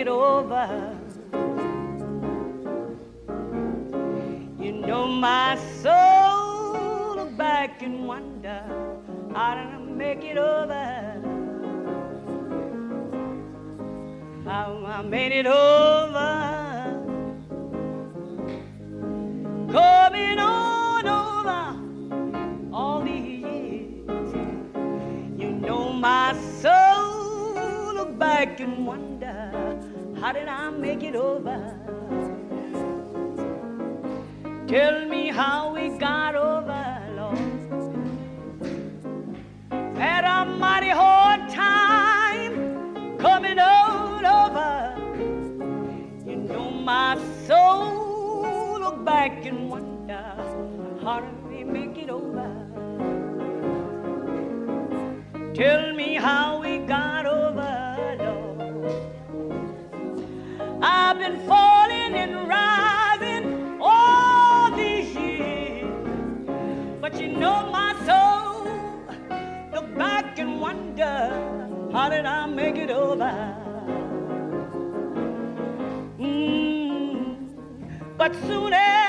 It 0.03 0.09
over? 0.09 0.97
You 4.59 4.71
know 4.73 5.07
my 5.07 5.55
soul 5.81 7.15
look 7.15 7.37
back 7.37 7.81
and 7.81 8.05
wonder 8.05 8.61
how 9.33 9.55
I 9.55 9.77
make 9.77 10.25
it 10.25 10.37
over? 10.37 11.21
How 14.43 14.83
I 14.85 15.01
made 15.03 15.31
it 15.31 15.45
over. 15.45 16.31
Coming 19.71 20.39
on 20.39 21.07
over 21.21 22.75
all 22.75 23.01
these 23.01 23.41
years. 23.41 24.33
You 25.41 25.51
know 25.51 25.93
my 25.93 26.33
soul 26.61 27.93
look 27.93 28.19
back 28.19 28.59
and 28.59 28.82
how 30.23 30.31
did 30.31 30.47
I 30.47 30.69
make 30.69 31.03
it 31.03 31.15
over? 31.17 31.59
Tell 34.69 35.05
me 35.09 35.27
how 35.27 35.73
we 35.75 35.89
got 35.97 36.33
over, 36.33 36.85
Lord. 37.17 37.37
Had 39.97 40.23
a 40.23 40.45
mighty 40.45 40.91
hard 40.91 41.22
how 70.99 72.09
did 72.09 72.25
I 72.25 72.45
make 72.45 72.75
it 72.75 72.91
over? 72.91 73.31
Mm, 76.19 77.37
but 78.17 78.35
soon 78.47 78.73
as 78.73 79.02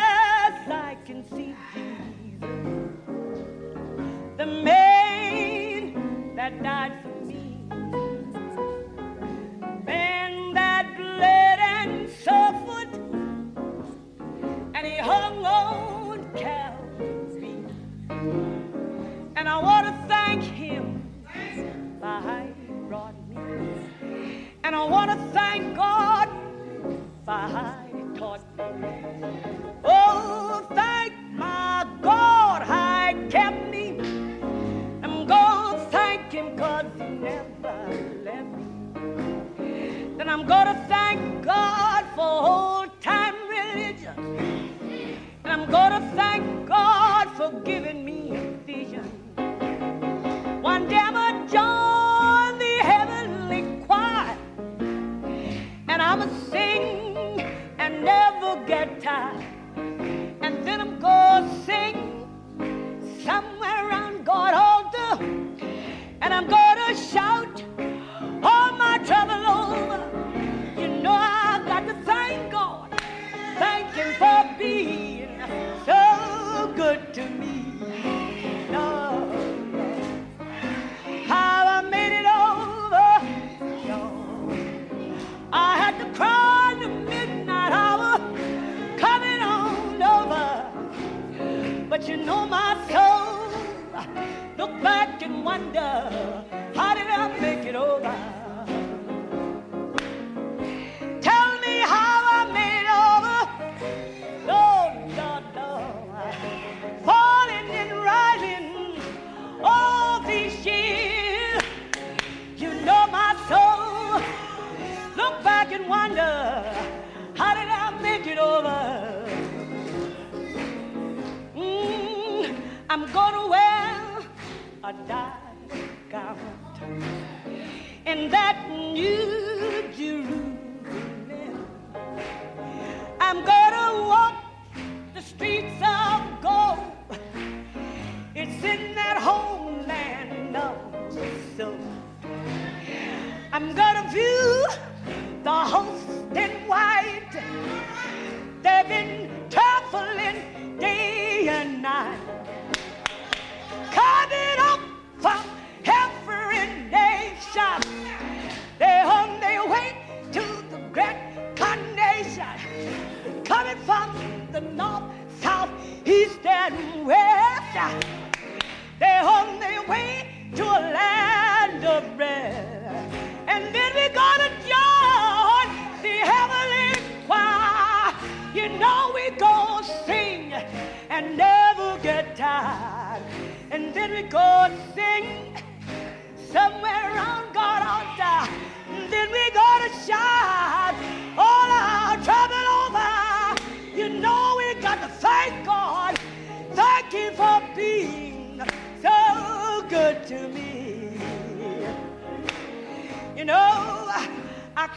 in 128.06 128.30
that 128.30 128.68
new 128.70 129.70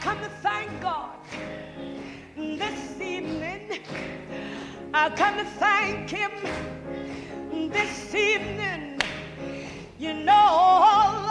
come 0.07 0.21
to 0.21 0.29
thank 0.41 0.71
God 0.79 1.17
this 2.37 3.01
evening. 3.01 3.81
I 4.93 5.09
come 5.09 5.35
to 5.35 5.43
thank 5.43 6.09
Him 6.09 6.31
this 7.69 8.15
evening. 8.15 9.01
You 9.99 10.13
know, 10.13 10.31
all, 10.31 11.29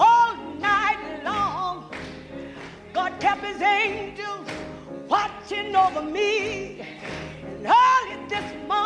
all 0.00 0.36
night 0.58 1.20
long, 1.24 1.94
God 2.92 3.20
kept 3.20 3.44
His 3.44 3.62
angels 3.62 4.48
watching 5.08 5.76
over 5.76 6.02
me. 6.02 6.80
And 7.44 7.66
early 7.66 8.28
this 8.28 8.50
morning, 8.66 8.85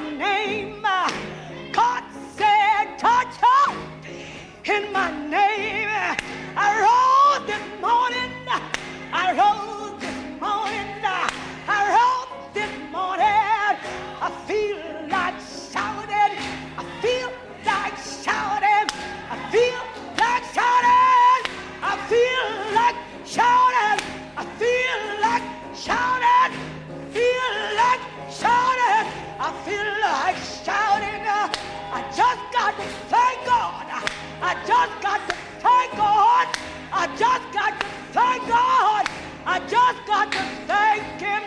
my 0.00 0.10
name. 0.10 0.84
Uh, 0.84 1.10
God 1.72 2.04
said, 2.36 2.98
touch 2.98 3.34
her 3.36 3.74
in 4.64 4.92
my 4.92 5.10
name. 5.10 5.88
Uh, 5.88 6.14
I 6.56 6.68
rose 6.84 7.46
this 7.46 7.80
morning. 7.80 8.30
Uh, 8.46 8.60
I 9.12 9.32
rose. 9.32 9.85
I 29.48 29.52
feel 29.62 29.90
like 30.02 30.36
shouting. 30.64 31.22
I 31.22 32.02
just 32.10 32.42
got 32.52 32.74
to 32.78 32.86
thank 33.06 33.46
God. 33.46 33.86
I 34.42 34.54
just 34.66 35.00
got 35.00 35.20
to 35.28 35.36
thank 35.62 35.92
God. 35.92 36.48
I 36.92 37.06
just 37.16 37.46
got 37.54 37.78
to 37.78 37.86
thank 38.10 38.42
God. 38.48 39.06
I 39.46 39.60
just 39.68 40.04
got 40.04 40.32
to 40.32 40.42
thank 40.66 41.20
Him. 41.20 41.44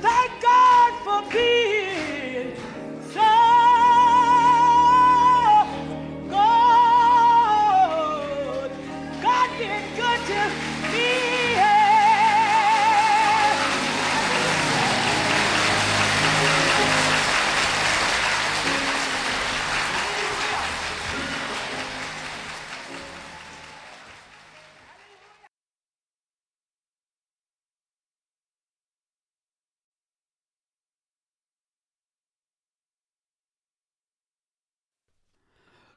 Thank 0.00 0.30
God 0.42 0.92
for 1.02 1.32
being. 1.32 2.23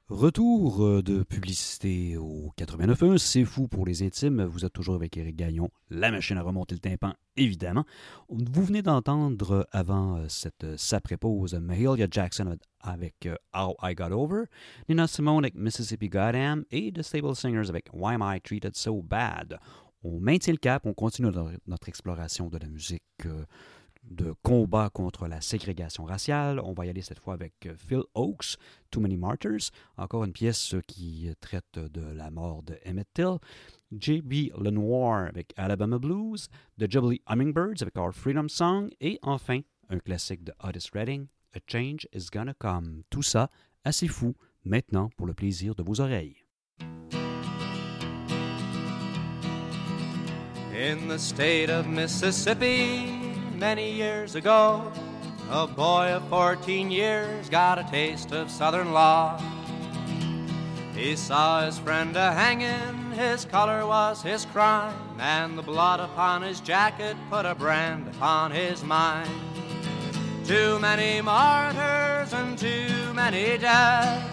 Retour 0.10 0.86
euh, 0.86 1.04
de 1.04 1.22
publicité 1.22 2.16
au 2.16 2.54
89.1, 2.58 3.18
c'est 3.18 3.44
fou 3.44 3.68
pour 3.68 3.86
les 3.86 4.04
intimes. 4.04 4.42
Vous 4.46 4.64
êtes 4.64 4.72
toujours 4.72 4.96
avec 4.96 5.18
Eric 5.18 5.36
Gagnon, 5.36 5.70
la 5.90 6.12
machine 6.12 6.38
à 6.38 6.44
remonter 6.44 6.76
le 6.76 6.80
tympan, 6.80 7.14
évidemment. 7.36 7.84
Vous 8.30 8.64
venez 8.64 8.82
d'entendre 8.82 9.68
avant 9.74 10.16
euh, 10.16 10.26
cette 10.30 10.64
euh, 10.64 10.78
sapré-pause 10.78 11.56
Mahalia 11.56 12.08
Jackson 12.10 12.56
avec 12.80 13.28
How 13.54 13.76
I 13.84 13.96
Got 13.96 14.12
Over, 14.12 14.46
Nina 14.88 15.08
Simone 15.08 15.44
avec 15.44 15.56
Mississippi 15.56 16.08
Goddamn 16.08 16.64
et 16.72 16.94
The 16.94 17.02
Stable 17.02 17.36
Singers 17.36 17.68
avec 17.68 17.90
Why 17.92 18.14
Am 18.14 18.24
I 18.24 18.40
Treated 18.40 18.78
So 18.78 19.02
Bad. 19.02 19.60
On 20.04 20.22
maintient 20.22 20.54
le 20.54 20.60
cap, 20.60 20.86
on 20.86 20.94
continue 20.94 21.32
notre 21.68 21.90
exploration 21.90 22.48
de 22.48 22.58
la 22.58 22.68
musique 22.68 23.04
de 24.10 24.34
combat 24.44 24.90
contre 24.90 25.28
la 25.28 25.42
ségrégation 25.42 26.06
raciale. 26.06 26.60
On 26.64 26.74
va 26.74 26.86
y 26.86 26.90
aller 26.90 27.02
cette 27.02 27.20
fois 27.20 27.34
avec 27.34 27.54
euh, 27.66 27.76
Phil 27.78 28.04
Oakes, 28.14 28.58
Too 28.92 29.00
Many 29.00 29.18
Martyrs, 29.18 29.72
encore 29.98 30.24
une 30.24 30.34
pièce 30.34 30.76
qui 30.88 31.30
traite 31.42 31.78
de 31.78 32.02
la 32.02 32.32
mort 32.32 32.64
de 32.64 32.78
Emmett 32.86 33.08
Till. 33.14 33.38
J.B. 33.92 34.52
Lenoir 34.60 35.28
avec 35.28 35.54
Alabama 35.56 35.98
Blues, 35.98 36.50
The 36.78 36.92
Jubilee 36.92 37.22
Hummingbirds 37.28 37.82
avec 37.82 37.98
Our 37.98 38.14
Freedom 38.14 38.50
Song 38.50 38.90
et 39.00 39.18
enfin 39.22 39.62
un 39.90 40.00
classique 40.00 40.44
de 40.44 40.54
Otis 40.62 40.90
Redding, 40.94 41.28
A 41.54 41.60
Change 41.66 42.08
is 42.14 42.28
Gonna 42.32 42.54
Come. 42.54 43.04
Tout 43.10 43.24
ça 43.24 43.50
assez 43.86 44.08
fou 44.08 44.36
maintenant 44.66 45.10
pour 45.16 45.26
le 45.26 45.34
plaisir 45.34 45.74
de 45.76 45.84
vos 45.84 46.02
oreilles. 46.02 46.44
In 50.74 51.08
the 51.08 51.18
state 51.18 51.70
of 51.70 51.88
Mississippi 51.88 53.27
many 53.58 53.92
years 53.92 54.36
ago, 54.36 54.92
a 55.50 55.66
boy 55.66 56.14
of 56.14 56.28
14 56.30 56.92
years 56.92 57.50
got 57.50 57.80
a 57.80 57.84
taste 57.90 58.32
of 58.32 58.52
Southern 58.52 58.94
law. 58.94 59.42
He 60.94 61.16
saw 61.16 61.66
his 61.66 61.80
friend 61.80 62.16
a 62.16 62.32
hanging, 62.34 63.12
his 63.14 63.46
color 63.46 63.86
was 63.86 64.22
his 64.22 64.46
crime, 64.46 64.94
and 65.20 65.58
the 65.58 65.64
blood 65.64 66.00
upon 66.00 66.44
his 66.44 66.60
jacket 66.60 67.18
put 67.32 67.46
a 67.46 67.56
brand 67.56 68.08
upon 68.08 68.52
his 68.52 68.84
mind. 68.84 69.30
Too 70.46 70.78
many 70.80 71.22
martyrs 71.22 72.34
and 72.34 72.58
too 72.58 73.14
many 73.14 73.58
dead, 73.58 74.24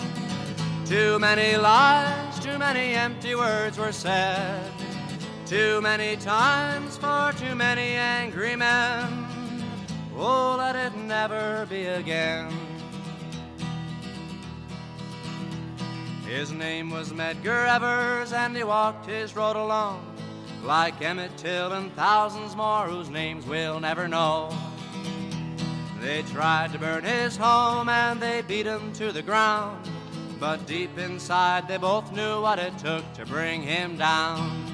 too 0.85 1.19
many 1.19 1.57
lies, 1.57 2.39
too 2.41 2.59
many 2.59 2.95
empty 2.95 3.35
words 3.35 3.79
were 3.79 3.93
said. 3.93 4.84
Too 5.47 5.83
many 5.83 6.17
times 6.17 6.97
for 6.97 7.31
too 7.39 7.55
many 7.55 7.97
angry 7.97 8.57
men. 8.57 9.27
Oh, 10.17 10.55
let 10.57 10.75
it 10.75 10.97
never 10.97 11.67
be 11.69 11.85
again. 11.85 12.51
His 16.27 16.51
name 16.51 16.91
was 16.91 17.13
Medgar 17.13 17.69
Evers, 17.69 18.33
and 18.33 18.57
he 18.57 18.65
walked 18.65 19.05
his 19.05 19.37
road 19.37 19.57
alone, 19.57 20.01
like 20.63 21.03
Emmett 21.03 21.37
Till 21.37 21.73
and 21.73 21.95
thousands 21.95 22.57
more 22.57 22.87
whose 22.87 23.11
names 23.11 23.45
we'll 23.45 23.81
never 23.81 24.09
know. 24.09 24.51
They 26.01 26.23
tried 26.23 26.73
to 26.73 26.79
burn 26.79 27.05
his 27.05 27.37
home 27.37 27.91
and 27.91 28.19
they 28.19 28.41
beat 28.41 28.65
him 28.65 28.95
to 28.95 29.13
the 29.13 29.23
ground, 29.23 29.87
but 30.41 30.67
deep 30.67 30.97
inside 30.97 31.69
they 31.69 31.77
both 31.77 32.13
knew 32.13 32.41
what 32.41 32.59
it 32.59 32.79
took 32.79 33.05
to 33.13 33.27
bring 33.27 33.61
him 33.61 33.99
down. 33.99 34.74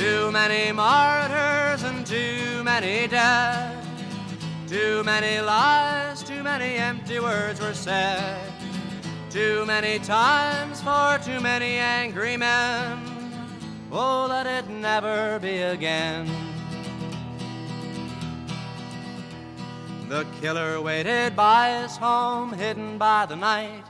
Too 0.00 0.32
many 0.32 0.72
martyrs 0.72 1.82
and 1.82 2.06
too 2.06 2.64
many 2.64 3.06
dead. 3.06 3.84
Too 4.66 5.04
many 5.04 5.42
lies, 5.42 6.22
too 6.22 6.42
many 6.42 6.76
empty 6.76 7.20
words 7.20 7.60
were 7.60 7.74
said. 7.74 8.40
Too 9.28 9.66
many 9.66 9.98
times 9.98 10.80
for 10.80 11.18
too 11.22 11.38
many 11.38 11.76
angry 11.76 12.38
men. 12.38 12.98
Oh, 13.92 14.24
let 14.26 14.46
it 14.46 14.70
never 14.70 15.38
be 15.38 15.58
again. 15.60 16.30
The 20.08 20.24
killer 20.40 20.80
waited 20.80 21.36
by 21.36 21.82
his 21.82 21.98
home, 21.98 22.54
hidden 22.54 22.96
by 22.96 23.26
the 23.26 23.36
night, 23.36 23.84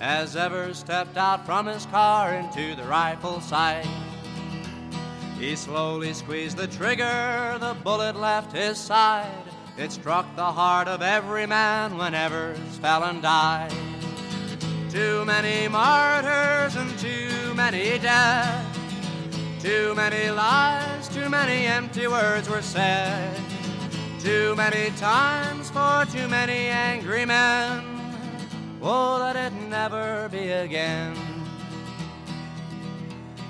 as 0.00 0.34
Evers 0.34 0.78
stepped 0.78 1.16
out 1.16 1.46
from 1.46 1.66
his 1.66 1.86
car 1.86 2.34
into 2.34 2.74
the 2.74 2.82
rifle 2.82 3.40
sight. 3.40 3.86
He 5.42 5.56
slowly 5.56 6.14
squeezed 6.14 6.56
the 6.56 6.68
trigger, 6.68 7.56
the 7.58 7.74
bullet 7.82 8.14
left 8.14 8.52
his 8.52 8.78
side. 8.78 9.42
It 9.76 9.90
struck 9.90 10.24
the 10.36 10.44
heart 10.44 10.86
of 10.86 11.02
every 11.02 11.46
man 11.46 11.98
whenever 11.98 12.54
fell 12.80 13.02
and 13.02 13.20
died. 13.20 13.74
Too 14.88 15.24
many 15.24 15.66
martyrs 15.66 16.76
and 16.76 16.96
too 16.96 17.54
many 17.54 17.98
dead. 17.98 18.64
Too 19.58 19.96
many 19.96 20.30
lies, 20.30 21.08
too 21.08 21.28
many 21.28 21.66
empty 21.66 22.06
words 22.06 22.48
were 22.48 22.62
said. 22.62 23.36
Too 24.20 24.54
many 24.54 24.90
times 24.96 25.70
for 25.70 26.06
too 26.12 26.28
many 26.28 26.68
angry 26.68 27.26
men. 27.26 27.82
Oh, 28.80 29.18
let 29.18 29.34
it 29.34 29.52
never 29.68 30.28
be 30.30 30.50
again. 30.50 31.31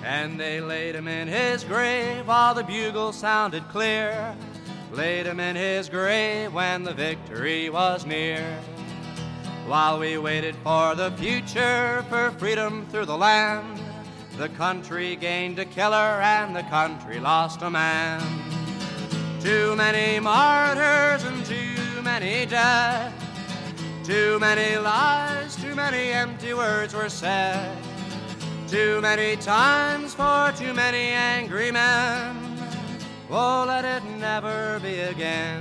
And 0.04 0.38
they 0.38 0.60
laid 0.60 0.94
him 0.94 1.06
in 1.06 1.28
his 1.28 1.64
grave 1.64 2.26
while 2.26 2.54
the 2.54 2.64
bugle 2.64 3.12
sounded 3.12 3.68
clear. 3.68 4.34
Laid 4.92 5.26
him 5.26 5.40
in 5.40 5.56
his 5.56 5.88
grave 5.88 6.52
when 6.52 6.82
the 6.82 6.92
victory 6.92 7.70
was 7.70 8.04
near. 8.04 8.44
While 9.66 10.00
we 10.00 10.18
waited 10.18 10.56
for 10.56 10.94
the 10.94 11.12
future, 11.12 12.04
for 12.08 12.32
freedom 12.32 12.86
through 12.90 13.06
the 13.06 13.16
land, 13.16 13.80
the 14.36 14.48
country 14.50 15.14
gained 15.14 15.58
a 15.58 15.64
killer 15.64 16.20
and 16.20 16.54
the 16.54 16.64
country 16.64 17.20
lost 17.20 17.62
a 17.62 17.70
man. 17.70 18.20
Too 19.40 19.76
many 19.76 20.18
martyrs 20.20 21.24
and 21.24 21.44
too 21.46 22.02
many 22.02 22.44
dead. 22.46 23.12
Too 24.04 24.38
many 24.40 24.76
lies, 24.78 25.54
too 25.56 25.76
many 25.76 26.10
empty 26.10 26.54
words 26.54 26.92
were 26.92 27.08
said. 27.08 27.76
Too 28.72 29.02
many 29.02 29.37
times 29.37 30.14
for 30.14 30.50
too 30.56 30.72
many 30.72 30.96
angry 30.96 31.70
men. 31.70 32.35
Oh, 33.28 33.64
let 33.68 33.85
it 33.85 34.02
never 34.18 34.80
be 34.80 35.00
again. 35.00 35.61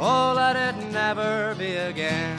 Oh, 0.00 0.32
let 0.34 0.56
it 0.56 0.74
never 0.90 1.54
be 1.56 1.76
again. 1.76 2.36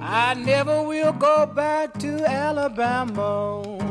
I 0.00 0.32
never 0.32 0.82
will 0.82 1.12
go 1.12 1.44
back 1.44 1.98
to 1.98 2.24
Alabama 2.24 3.87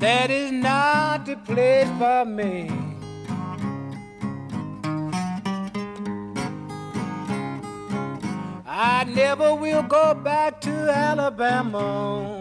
that 0.00 0.30
is 0.30 0.50
not 0.50 1.26
the 1.26 1.36
place 1.36 1.88
for 1.98 2.24
me. 2.24 2.70
I 8.66 9.04
never 9.04 9.54
will 9.54 9.82
go 9.82 10.14
back 10.14 10.62
to 10.62 10.70
Alabama. 10.70 12.38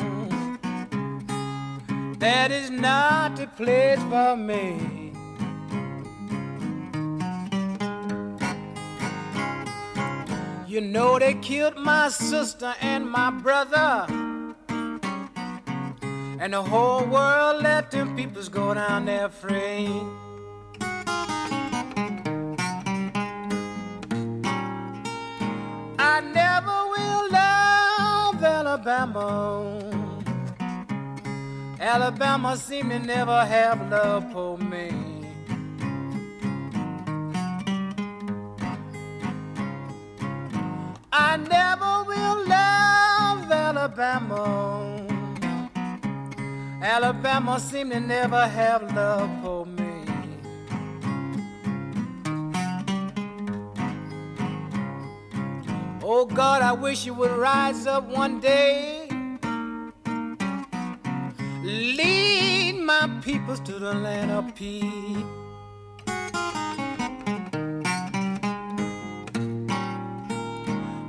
That 2.20 2.51
is 2.51 2.70
not 2.70 3.36
the 3.36 3.47
place 3.47 3.99
for 4.03 4.38
me. 4.38 5.12
You 10.66 10.82
know 10.82 11.20
they 11.20 11.34
killed 11.34 11.76
my 11.76 12.07
sister 12.07 12.74
and 12.80 13.10
my 13.10 13.32
brother. 13.32 14.28
And 16.42 16.54
the 16.54 16.62
whole 16.62 17.04
world 17.06 17.62
let 17.64 17.92
them 17.92 18.16
peoples 18.16 18.48
go 18.48 18.74
down 18.74 19.04
there 19.04 19.28
free. 19.28 19.90
I 26.00 26.22
never 26.22 26.78
will 26.94 27.30
love 27.30 28.42
Alabama. 28.42 30.00
Alabama 31.82 32.56
seem 32.56 32.88
to 32.90 33.00
never 33.00 33.44
have 33.46 33.92
love 33.92 34.32
for 34.32 34.58
me. 34.58 34.92
I 41.12 41.36
never 41.36 42.04
will 42.08 42.48
love 42.48 43.52
Alabama. 43.52 44.89
Alabama 46.82 47.59
seemed 47.59 47.91
to 47.91 47.99
never 47.99 48.47
have 48.47 48.95
love 48.95 49.30
for 49.43 49.65
me. 49.65 49.86
Oh 56.01 56.25
God, 56.25 56.61
I 56.61 56.71
wish 56.71 57.05
you 57.05 57.13
would 57.15 57.32
rise 57.32 57.86
up 57.86 58.05
one 58.07 58.39
day. 58.39 59.09
Lead 61.63 62.80
my 62.80 63.09
peoples 63.23 63.59
to 63.61 63.73
the 63.73 63.93
land 63.93 64.32
of 64.32 64.55
peace. 64.55 64.86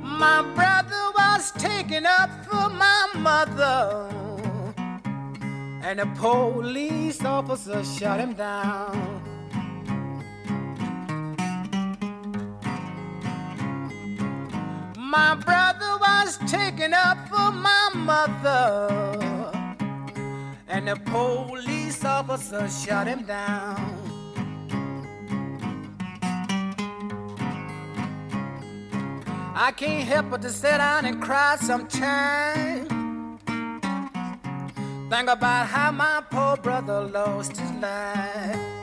My 0.03 0.41
brother 0.53 1.11
was 1.15 1.51
taken 1.53 2.05
up 2.05 2.29
for 2.45 2.69
my 2.69 3.07
mother 3.15 4.20
and 5.83 5.99
a 5.99 6.05
police 6.05 7.23
officer 7.25 7.83
shut 7.83 8.19
him 8.19 8.33
down. 8.33 9.21
My 14.95 15.35
brother 15.35 15.97
was 15.99 16.37
taken 16.49 16.93
up 16.93 17.17
for 17.27 17.51
my 17.51 17.89
mother, 17.95 18.89
and 20.67 20.87
the 20.87 20.95
police 20.95 22.05
officer 22.05 22.69
shut 22.69 23.07
him 23.07 23.25
down. 23.25 23.97
I 29.55 29.71
can't 29.75 30.07
help 30.07 30.31
but 30.31 30.41
to 30.43 30.49
sit 30.49 30.77
down 30.77 31.05
and 31.05 31.21
cry 31.21 31.57
sometimes. 31.59 33.00
Think 35.11 35.29
about 35.29 35.67
how 35.67 35.91
my 35.91 36.23
poor 36.29 36.55
brother 36.55 37.01
lost 37.01 37.57
his 37.57 37.69
life. 37.81 38.80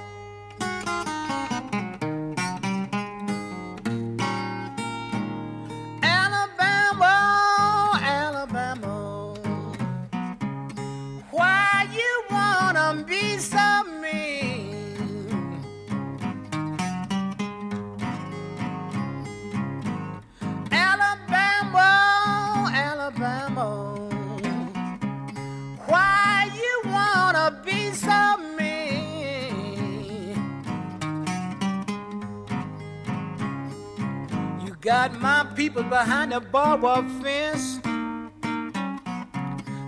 Got 34.88 35.20
my 35.20 35.44
people 35.54 35.82
behind 35.82 36.32
a 36.32 36.40
barbed 36.40 37.10
fence. 37.22 37.78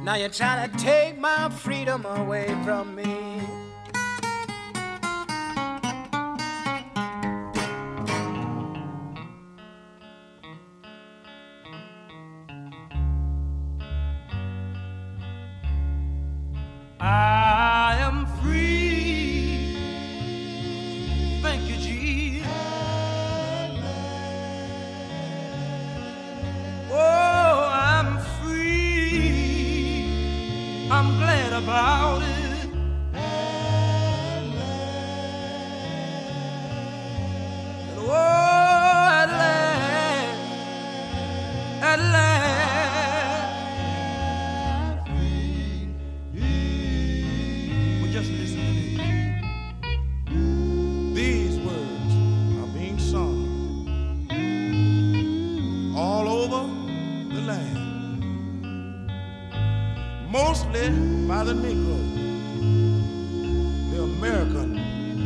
Now 0.04 0.16
you're 0.16 0.28
trying 0.28 0.70
to 0.70 0.76
take 0.76 1.18
my 1.18 1.48
freedom 1.48 2.04
away 2.04 2.54
from 2.64 2.96
me. 2.96 3.39
by 61.40 61.46
the 61.46 61.54
Negro, 61.54 61.96
the 63.90 64.02
American 64.02 64.74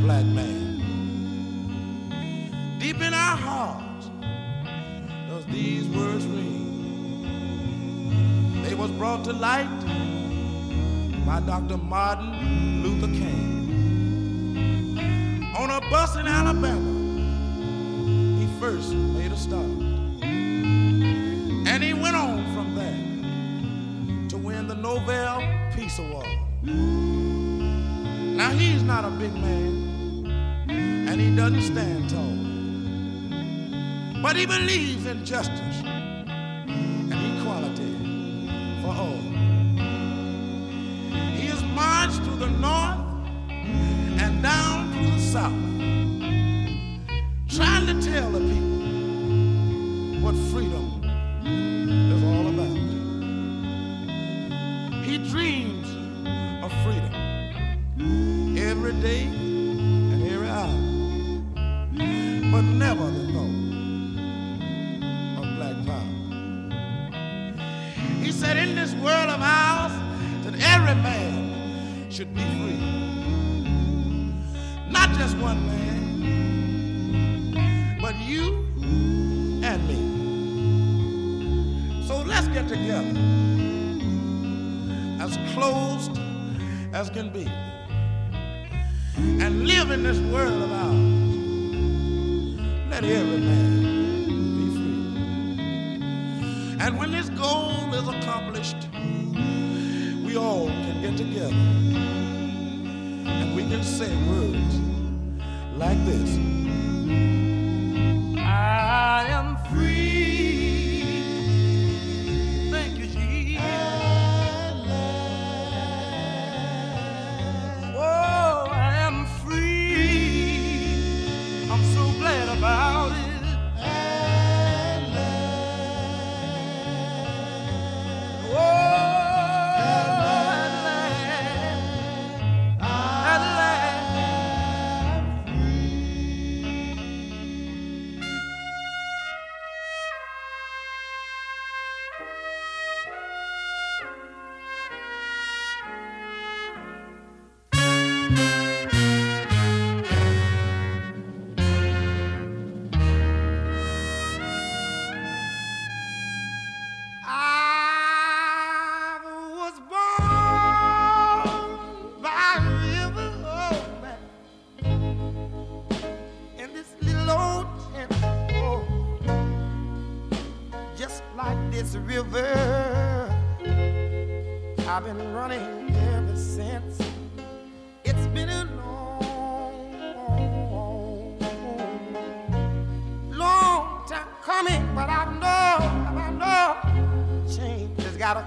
black 0.03 0.25
man. 0.25 0.79
Deep 2.79 3.01
in 3.01 3.13
our 3.13 3.37
hearts 3.37 4.11
does 5.29 5.45
these 5.47 5.89
words 5.89 6.25
ring. 6.27 7.33
They 8.63 8.77
was 8.77 8.93
brought 8.93 9.25
to 9.25 9.33
light 9.33 9.67
by 11.27 11.41
Dr. 11.41 11.79
Martin 11.79 12.85
Luther 12.85 13.09
King. 13.09 14.97
On 15.59 15.69
a 15.69 15.81
bus 15.91 16.15
in 16.15 16.29
Alabama, 16.29 16.93
he 18.39 18.47
first 18.61 18.95
made 18.95 19.33
a 19.33 19.37
start. 19.37 19.84
stand 31.65 32.11
tall. 32.11 32.37
But 34.23 34.37
he 34.37 34.47
believes 34.47 35.07
in 35.07 35.25
justice. 35.25 35.94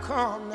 Come 0.08 0.47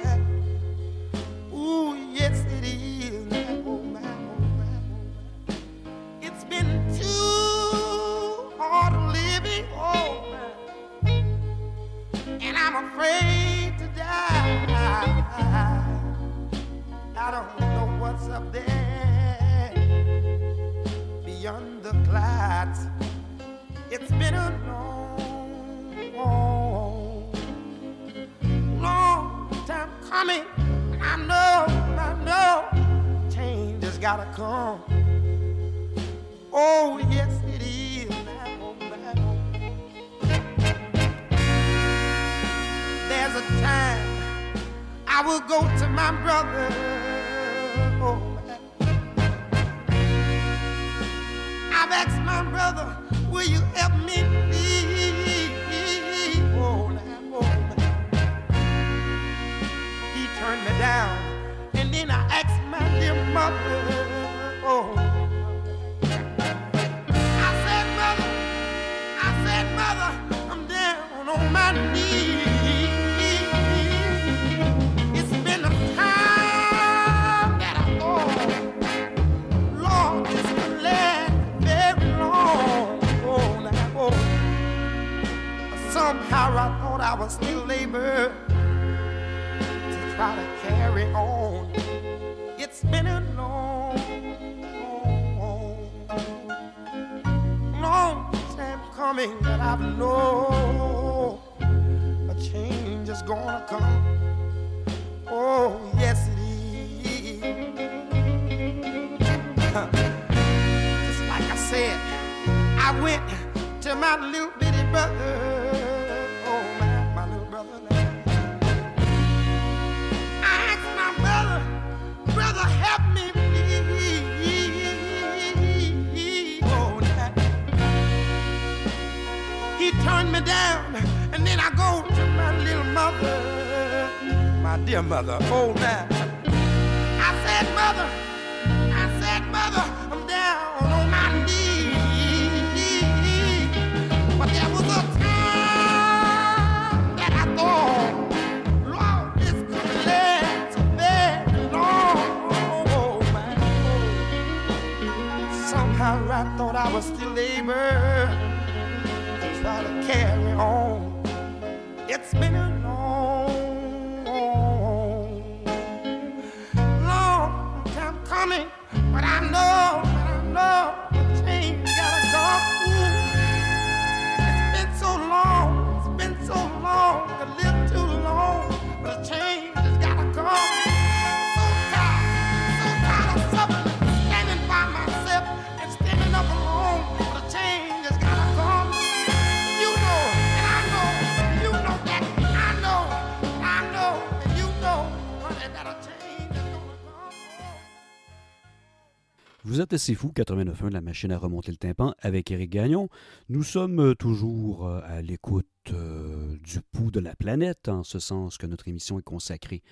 Vous 199.73 199.81
êtes 199.81 199.95
assez 199.95 200.15
fou, 200.15 200.31
89.1 200.37 200.91
de 200.91 200.93
la 200.93 201.01
machine 201.01 201.33
à 201.33 201.39
remonter 201.39 201.71
le 201.71 201.79
tympan 201.79 202.15
avec 202.19 202.51
Éric 202.51 202.69
Gagnon. 202.69 203.09
Nous 203.49 203.63
sommes 203.63 204.01
euh, 204.01 204.15
toujours 204.15 204.87
euh, 204.87 205.01
à 205.07 205.23
l'écoute 205.23 205.67
euh, 205.95 206.59
du 206.59 206.83
pouls 206.83 207.11
de 207.11 207.21
la 207.21 207.35
planète, 207.35 207.89
en 207.89 208.03
ce 208.03 208.19
sens 208.19 208.59
que 208.59 208.67
notre 208.67 208.87
émission 208.89 209.19
est 209.19 209.23
consacrée, 209.23 209.83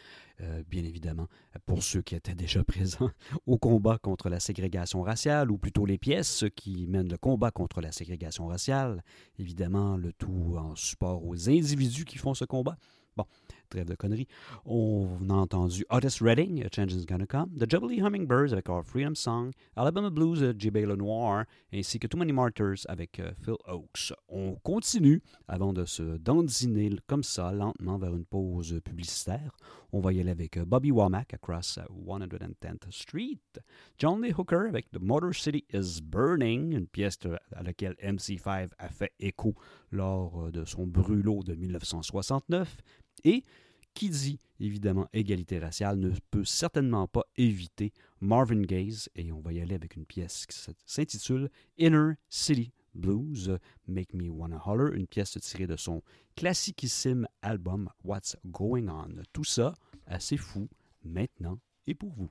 bien 0.68 0.84
évidemment, 0.84 1.28
pour 1.64 1.82
ceux 1.82 2.02
qui 2.02 2.14
étaient 2.14 2.34
déjà 2.34 2.62
présents, 2.64 3.10
au 3.46 3.56
combat 3.56 3.96
contre 3.96 4.28
la 4.28 4.38
ségrégation 4.38 5.00
raciale, 5.00 5.50
ou 5.50 5.56
plutôt 5.56 5.86
les 5.86 5.96
pièces 5.96 6.44
qui 6.54 6.86
mènent 6.86 7.08
le 7.08 7.16
combat 7.16 7.50
contre 7.50 7.80
la 7.80 7.90
ségrégation 7.90 8.48
raciale. 8.48 9.02
Évidemment, 9.38 9.96
le 9.96 10.12
tout 10.12 10.56
en 10.58 10.76
support 10.76 11.26
aux 11.26 11.48
individus 11.48 12.04
qui 12.04 12.18
font 12.18 12.34
ce 12.34 12.44
combat. 12.44 12.76
Bon, 13.16 13.24
trêve 13.70 13.86
de 13.86 13.94
conneries. 13.94 14.28
On 14.66 15.30
a 15.30 15.34
entendu 15.34 15.84
Otis 15.90 16.20
Redding, 16.20 16.62
A 16.64 16.68
Change 16.70 16.92
is 16.92 17.06
Come, 17.06 17.50
The 17.58 17.70
Jubilee 17.70 18.00
Hummingbirds 18.00 18.52
avec 18.52 18.68
Our 18.68 18.84
Freedom 18.84 19.14
Song, 19.14 19.52
Alabama 19.76 20.10
Blues 20.10 20.40
de 20.40 20.54
J.B. 20.58 20.86
Lenoir, 20.86 21.46
ainsi 21.72 21.98
que 21.98 22.06
Too 22.06 22.18
Many 22.18 22.32
Martyrs 22.32 22.84
avec 22.88 23.18
euh, 23.20 23.30
Phil 23.42 23.56
Oakes. 23.66 24.12
On 24.28 24.56
continue 24.62 25.22
avant 25.48 25.72
de 25.72 25.84
se 25.84 26.18
dandiner 26.18 26.90
comme 27.06 27.22
ça, 27.22 27.52
lentement, 27.52 27.98
vers 27.98 28.14
une 28.14 28.24
pause 28.24 28.80
publicitaire. 28.84 29.52
On 29.92 30.00
va 30.00 30.12
y 30.12 30.20
aller 30.20 30.30
avec 30.30 30.56
euh, 30.56 30.64
Bobby 30.64 30.92
Womack, 30.92 31.34
Across 31.34 31.78
euh, 31.78 31.82
110th 32.06 32.90
Street, 32.90 33.38
John 33.98 34.22
Lee 34.22 34.32
Hooker 34.36 34.68
avec 34.68 34.90
The 34.92 35.00
Motor 35.00 35.34
City 35.34 35.64
is 35.72 36.00
Burning, 36.00 36.72
une 36.72 36.86
pièce 36.86 37.18
à 37.56 37.62
laquelle 37.62 37.94
MC5 37.94 38.68
a 38.78 38.88
fait 38.88 39.12
écho 39.18 39.54
lors 39.90 40.46
euh, 40.46 40.52
de 40.52 40.64
son 40.64 40.86
brûlot 40.86 41.42
de 41.42 41.54
1969, 41.54 42.76
et 43.24 43.44
qui 43.94 44.08
dit 44.08 44.38
évidemment 44.60 45.08
égalité 45.12 45.58
raciale 45.58 45.98
ne 45.98 46.10
peut 46.30 46.44
certainement 46.44 47.08
pas 47.08 47.24
éviter 47.36 47.92
Marvin 48.20 48.62
Gaye 48.62 48.96
et 49.16 49.32
on 49.32 49.40
va 49.40 49.52
y 49.52 49.60
aller 49.60 49.74
avec 49.74 49.96
une 49.96 50.06
pièce 50.06 50.46
qui 50.46 50.56
s'intitule 50.86 51.50
Inner 51.78 52.14
City 52.28 52.72
Blues, 52.94 53.58
Make 53.86 54.14
Me 54.14 54.28
Wanna 54.28 54.60
Holler, 54.66 54.96
une 54.96 55.06
pièce 55.06 55.38
tirée 55.40 55.66
de 55.66 55.76
son 55.76 56.02
classiquissime 56.36 57.26
album 57.42 57.88
What's 58.04 58.36
Going 58.44 58.88
On. 58.88 59.22
Tout 59.32 59.44
ça 59.44 59.74
assez 60.06 60.36
fou 60.36 60.68
maintenant 61.04 61.58
et 61.86 61.94
pour 61.94 62.12
vous. 62.12 62.30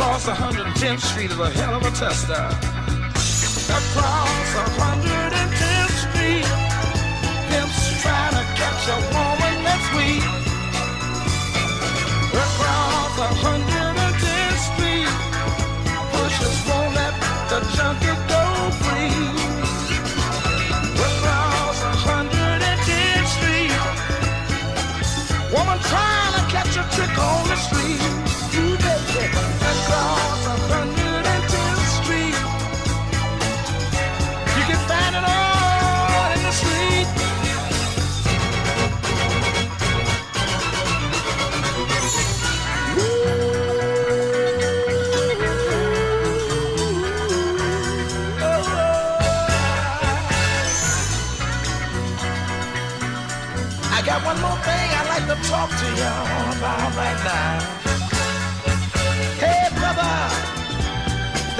Across 0.00 0.28
110th 0.28 1.00
Street 1.00 1.30
is 1.30 1.38
a 1.38 1.50
hell 1.50 1.74
of 1.74 1.82
a 1.82 1.90
tester. 1.90 2.32
Across 3.68 4.54
110th 4.78 5.69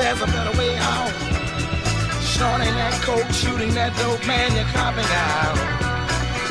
there's 0.00 0.22
a 0.22 0.26
better 0.26 0.56
way 0.56 0.72
out. 0.80 1.12
Snorting 2.24 2.74
that 2.80 2.96
coke, 3.04 3.30
shooting 3.36 3.72
that 3.76 3.92
dope, 4.00 4.24
man, 4.26 4.48
you're 4.56 4.72
copping 4.72 5.12
out. 5.28 5.56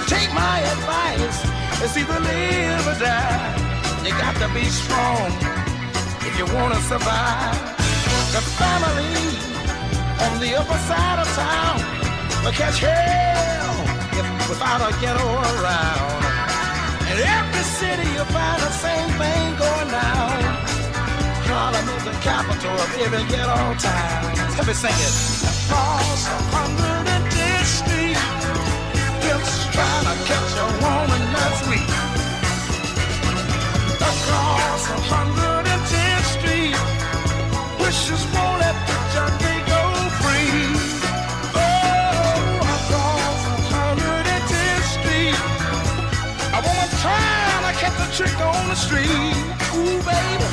Take 0.06 0.30
my 0.34 0.58
advice, 0.74 1.38
it's 1.82 1.98
either 1.98 2.20
live 2.30 2.86
or 2.86 2.98
die. 3.02 3.70
You 4.06 4.14
got 4.22 4.38
to 4.44 4.50
be 4.54 4.66
strong 4.70 5.34
if 6.28 6.34
you 6.38 6.46
want 6.54 6.78
to 6.78 6.82
survive. 6.86 7.58
The 8.36 8.44
family 8.62 9.18
on 10.26 10.32
the 10.38 10.52
upper 10.62 10.80
side 10.86 11.20
of 11.24 11.30
town 11.34 11.78
will 12.46 12.54
catch 12.54 12.80
hell 12.86 13.74
if 14.14 14.26
without 14.50 14.82
a 14.86 14.92
ghetto 15.02 15.26
around. 15.58 16.22
In 17.10 17.18
every 17.18 17.66
city 17.82 18.08
you 18.14 18.24
find 18.30 18.60
the 18.62 18.74
same 18.86 19.10
thing 19.18 19.46
going 19.58 19.90
down. 19.90 20.39
Harlem 21.50 21.90
is 21.98 22.04
the 22.06 22.14
capital 22.22 22.76
of 22.78 22.90
every 23.02 23.26
ghetto 23.26 23.74
town. 23.82 24.22
Let 24.58 24.68
me 24.68 24.74
sing 24.74 24.94
it. 24.94 25.14
Across 25.50 26.28
a 26.30 26.38
hundred 26.54 27.06
and 27.10 27.26
ten 27.34 27.66
street, 27.66 28.20
pimps 29.22 29.54
trying 29.74 30.06
to 30.10 30.16
catch 30.30 30.54
a 30.62 30.68
woman 30.78 31.22
that's 31.34 31.62
weak. 31.70 31.90
Across 33.98 34.84
a 34.94 34.98
hundred 35.10 35.66
and 35.74 35.84
ten 35.90 36.20
street, 36.34 36.78
wishes 37.82 38.22
won't 38.34 38.62
let 38.62 38.78
the 38.86 38.98
junkie 39.14 39.62
go 39.70 39.82
free. 40.22 40.70
Oh, 41.58 42.62
across 42.78 43.42
a 43.50 43.58
hundred 43.74 44.24
and 44.26 44.44
ten 44.54 44.78
street, 44.94 45.38
a 46.54 46.60
woman 46.62 46.90
trying 47.02 47.64
to 47.66 47.74
catch 47.82 47.98
a 48.06 48.08
trick 48.18 48.38
on 48.38 48.70
the 48.70 48.78
street. 48.78 49.34
Ooh, 49.78 50.02
baby, 50.02 50.49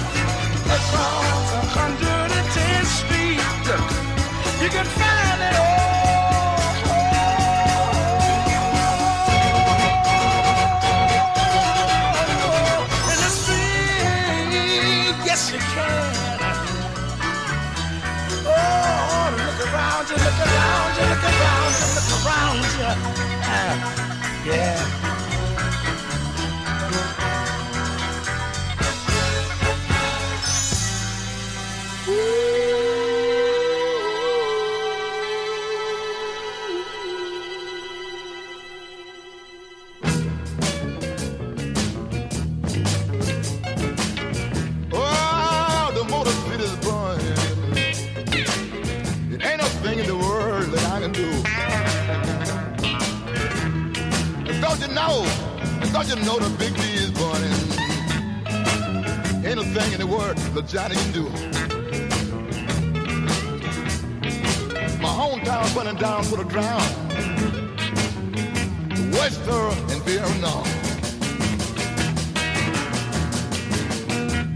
Oh 18.48 19.32
look 19.36 19.60
around 19.66 20.08
you, 20.08 20.16
look 20.16 20.40
around 20.40 20.92
you, 20.96 21.04
look 21.08 21.24
around 22.26 22.64
you. 22.78 22.90
Ah, 23.44 24.44
yeah. 24.46 25.05
Don't 56.06 56.20
you 56.20 56.24
know 56.24 56.38
the 56.38 56.56
big 56.56 56.72
D 56.76 56.82
is 56.82 57.10
burning? 57.10 57.50
Ain't 59.44 59.58
a 59.58 59.64
thing 59.74 59.92
in 59.92 59.98
the 59.98 60.06
world 60.06 60.36
that 60.36 60.68
Johnny 60.68 60.94
can 60.94 61.12
do. 61.12 61.24
My 65.02 65.08
hometown 65.08 65.74
burning 65.74 65.96
down 65.96 66.22
to 66.24 66.36
the 66.36 66.44
ground. 66.44 66.84
Wester 69.14 69.72
and 69.92 70.02
Vietnam. 70.04 70.64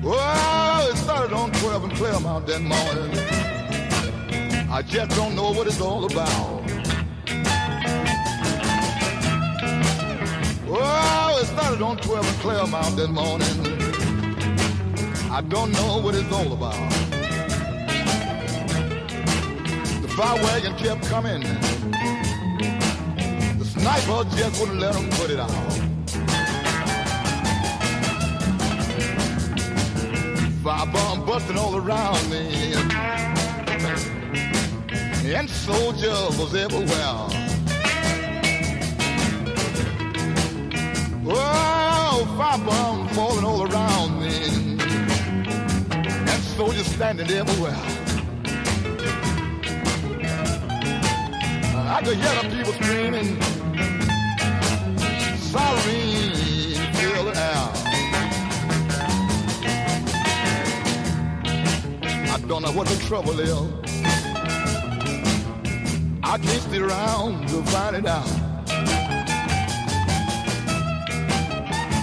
Well, 0.04 0.88
it 0.88 0.96
started 0.98 1.32
on 1.34 1.50
12 1.50 1.84
and 1.84 1.92
Clairmount 1.94 2.46
that 2.46 2.62
morning. 2.62 3.10
I 4.70 4.82
just 4.82 5.16
don't 5.16 5.34
know 5.34 5.50
what 5.50 5.66
it's 5.66 5.80
all 5.80 6.04
about. 6.04 6.59
Started 11.70 11.86
on 11.86 11.96
12 11.98 12.26
and 12.26 12.36
Clairmount 12.38 12.96
that 12.96 13.10
morning. 13.10 13.46
I 15.30 15.40
don't 15.40 15.70
know 15.70 16.00
what 16.02 16.16
it's 16.16 16.32
all 16.32 16.52
about. 16.52 16.74
The 20.02 20.08
fire 20.16 20.42
wagon 20.42 20.74
kept 20.74 21.04
coming. 21.04 21.42
The 23.56 23.64
sniper 23.64 24.28
just 24.36 24.60
wouldn't 24.60 24.80
let 24.80 24.94
them 24.94 25.08
put 25.10 25.30
it 25.30 25.38
out. 25.38 25.48
Fire 30.64 30.92
bomb 30.92 31.24
busting 31.24 31.56
all 31.56 31.76
around 31.76 32.28
me. 32.30 32.74
And 35.32 35.48
soldiers 35.48 36.36
was 36.36 36.52
everywhere. 36.52 37.39
Oh, 42.40 42.42
fire 42.42 42.64
bomb 42.64 43.08
falling 43.08 43.44
all 43.44 43.70
around 43.70 44.18
me. 44.18 44.32
And 45.90 46.42
soldiers 46.56 46.86
standing 46.86 47.30
everywhere. 47.30 47.76
Oh 51.74 51.86
I 51.86 52.00
could 52.02 52.16
hear 52.16 52.34
the 52.42 52.48
people 52.56 52.72
screaming. 52.72 53.42
Sorry, 55.36 56.00
fill 56.94 57.24
the 57.26 57.34
air. 57.36 57.68
I 62.32 62.38
don't 62.48 62.62
know 62.62 62.72
what 62.72 62.86
the 62.88 62.96
trouble 63.06 63.38
is. 63.38 63.52
I 66.22 66.38
can't 66.38 66.62
stay 66.62 66.78
around 66.78 67.48
to 67.48 67.62
find 67.64 67.96
it 67.96 68.06
out. 68.06 68.39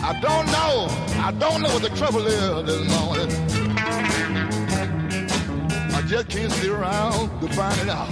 I 0.08 0.14
don't 0.22 0.46
know. 0.46 0.88
I 1.22 1.32
don't 1.38 1.62
know 1.62 1.68
what 1.68 1.82
the 1.82 1.90
trouble 1.90 2.26
is 2.26 2.66
this 2.66 2.88
morning. 2.98 3.30
I 5.94 6.02
just 6.08 6.30
can't 6.30 6.50
sit 6.50 6.70
around 6.70 7.42
to 7.42 7.50
find 7.50 7.78
it 7.82 7.90
out. 7.90 8.10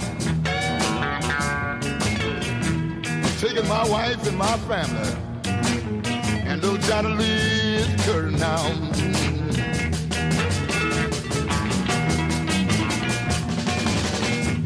Taking 3.40 3.66
my 3.66 3.88
wife 3.88 4.26
and 4.28 4.36
my 4.36 4.58
family, 4.68 5.10
and 6.46 6.60
little 6.62 6.76
Johnny 6.76 7.14
Lee 7.14 7.76
is 7.76 8.04
curtain 8.04 8.38
now. 8.38 8.62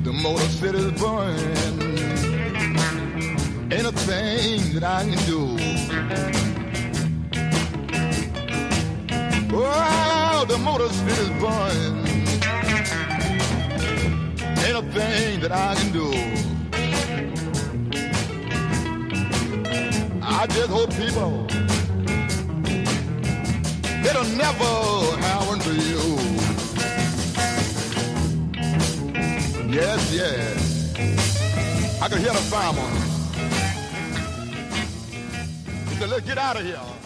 The 0.02 0.12
motor 0.12 0.48
city's 0.48 0.90
burning. 1.00 1.80
Ain't 3.72 3.86
a 3.86 3.92
thing 3.92 4.74
that 4.74 4.82
I 4.82 5.04
can 5.04 5.18
do. 5.26 6.49
Oh, 9.52 10.44
the 10.48 10.58
motor 10.58 10.88
city's 10.88 11.28
burning. 11.40 12.06
Ain't 14.64 14.76
a 14.76 14.82
thing 14.92 15.40
that 15.40 15.50
I 15.50 15.74
can 15.74 15.92
do. 15.92 16.10
I 20.22 20.46
just 20.46 20.70
hope 20.70 20.90
people 20.94 21.46
it'll 24.08 24.24
never 24.36 24.64
happen 25.20 25.58
to 25.60 25.74
you. 25.74 26.00
Yes, 29.68 30.12
yes. 30.12 30.94
I 32.00 32.08
can 32.08 32.18
hear 32.18 32.32
the 32.32 32.44
fireman. 32.50 32.92
He 35.88 35.94
said, 35.96 36.08
let's 36.08 36.24
get 36.26 36.38
out 36.38 36.56
of 36.56 36.64
here. 36.64 36.99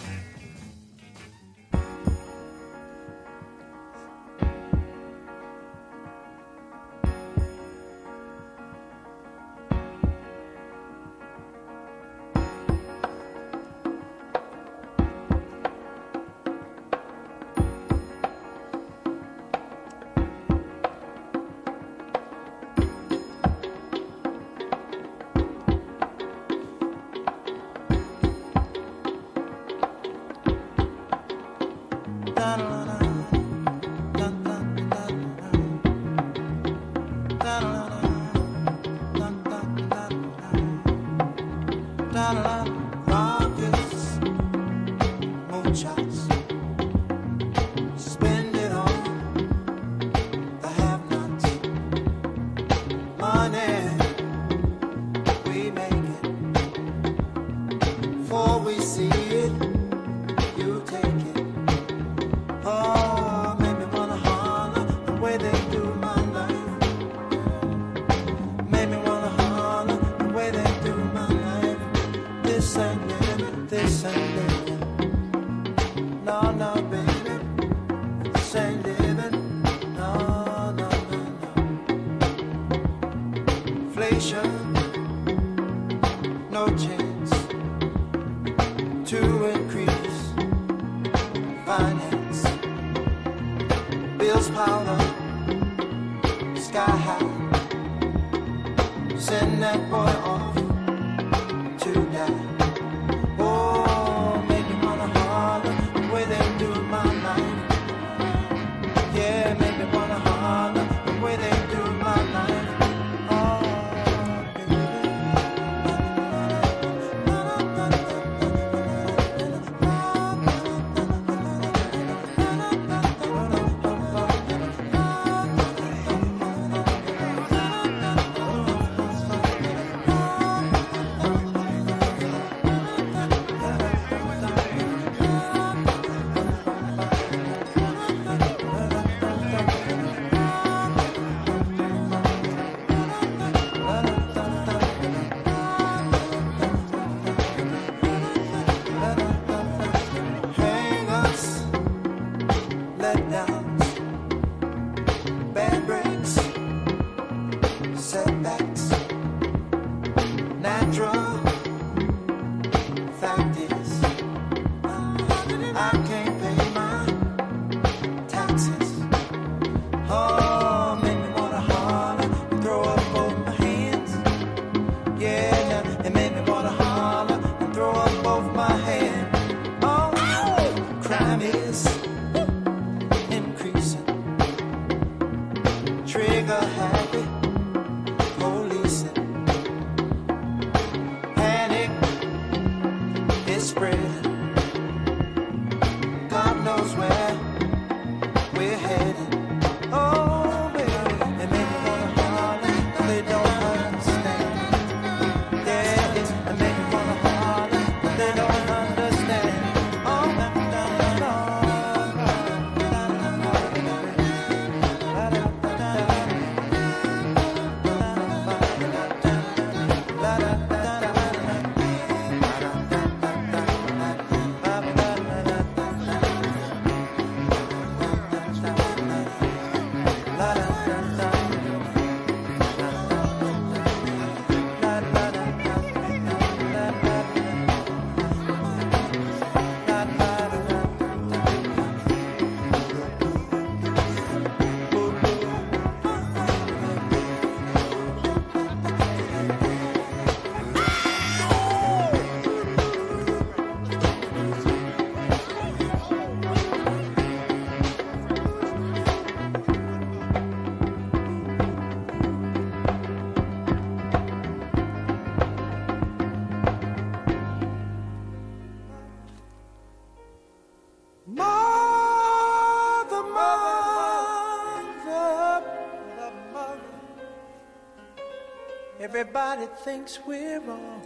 Everybody 279.17 279.67
thinks 279.85 280.19
we're 280.27 280.59
wrong. 280.59 281.01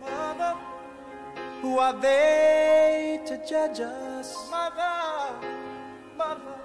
Mother, 0.00 0.56
who 1.60 1.78
are 1.78 1.92
they 1.92 3.20
to 3.28 3.36
judge 3.48 3.78
us? 3.78 4.50
Mother, 4.50 5.46
mother, 6.18 6.58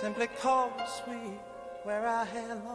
simply 0.00 0.28
cause 0.40 1.02
we 1.08 1.16
wear 1.84 2.06
our 2.06 2.24
hair 2.24 2.54
long. 2.64 2.71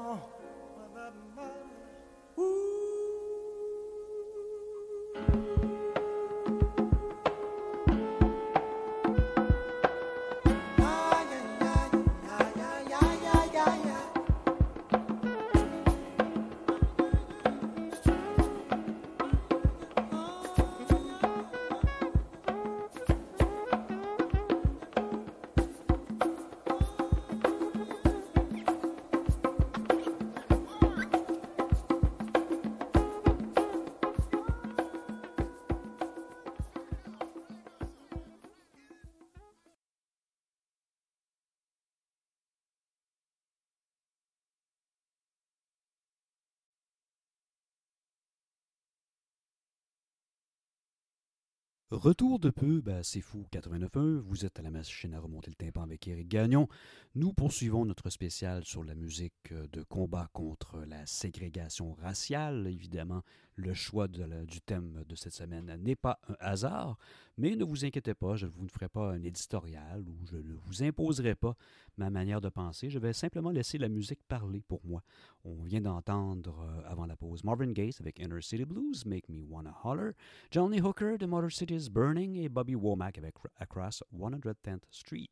Retour 51.90 52.38
de 52.38 52.50
peu, 52.50 52.82
ben, 52.82 53.02
c'est 53.02 53.22
fou, 53.22 53.46
89.1, 53.50 54.18
vous 54.18 54.46
êtes 54.46 54.60
à 54.60 54.62
la 54.62 54.72
machine 54.72 55.14
à 55.14 55.22
remonter 55.22 55.50
le 55.50 55.56
tympan 55.56 55.84
avec 55.84 56.06
Eric 56.06 56.28
Gagnon. 56.28 56.68
Nous 57.16 57.32
poursuivons 57.32 57.86
notre 57.86 58.10
spécial 58.10 58.66
sur 58.66 58.84
la 58.84 58.94
musique 58.94 59.54
euh, 59.54 59.68
de 59.72 59.84
combat 59.84 60.28
contre 60.34 60.84
la 60.86 61.06
ségrégation 61.06 61.94
raciale. 61.94 62.68
Évidemment, 62.68 63.24
le 63.58 63.74
choix 63.74 64.08
du 64.08 64.62
thème 64.62 65.04
de 65.10 65.16
cette 65.16 65.34
semaine 65.34 65.76
n'est 65.82 65.96
pas 65.96 66.20
un 66.30 66.36
hasard, 66.40 66.98
mais 67.38 67.56
ne 67.56 67.66
vous 67.66 67.86
inquiétez 67.86 68.14
pas, 68.14 68.36
je 68.36 68.46
ne 68.46 68.52
vous 68.52 68.68
ferai 68.68 68.88
pas 68.88 69.12
un 69.12 69.24
éditorial 69.24 70.06
ou 70.08 70.16
je 70.26 70.38
ne 70.38 70.54
vous 70.54 70.84
imposerai 70.84 71.36
pas 71.36 71.56
ma 71.98 72.10
manière 72.12 72.40
de 72.40 72.50
penser. 72.50 72.90
Je 72.92 73.00
vais 73.00 73.14
simplement 73.14 73.50
laisser 73.50 73.80
la 73.80 73.90
musique 73.90 74.24
parler 74.28 74.62
pour 74.62 74.80
moi. 74.86 75.02
On 75.44 75.64
vient 75.64 75.82
d'entendre 75.82 76.60
euh, 76.62 76.82
avant 76.90 77.08
la 77.08 77.16
pause 77.18 77.44
Marvin 77.44 77.72
Gaye 77.72 77.92
avec 78.00 78.20
Inner 78.20 78.42
City 78.42 78.64
Blues, 78.64 79.06
Make 79.06 79.28
Me 79.30 79.44
Wanna 79.44 79.76
Holler, 79.84 80.12
Johnny 80.52 80.80
Hooker 80.80 81.18
de 81.18 81.26
Motor 81.26 81.52
City 81.52 81.76
is 81.76 81.90
Burning 81.90 82.36
et 82.36 82.50
Bobby 82.50 82.76
Womack 82.76 83.18
avec 83.18 83.34
Across 83.58 84.04
110th 84.14 84.82
Street. 84.92 85.28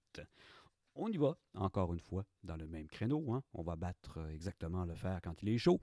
On 0.95 1.09
y 1.09 1.17
va, 1.17 1.38
encore 1.55 1.93
une 1.93 1.99
fois, 1.99 2.26
dans 2.43 2.55
le 2.55 2.67
même 2.67 2.88
créneau. 2.88 3.34
hein. 3.34 3.43
On 3.53 3.61
va 3.63 3.76
battre 3.76 4.17
euh, 4.17 4.30
exactement 4.30 4.86
le 4.86 4.95
fer 4.95 5.19
quand 5.21 5.43
il 5.43 5.49
est 5.49 5.57
chaud. 5.57 5.80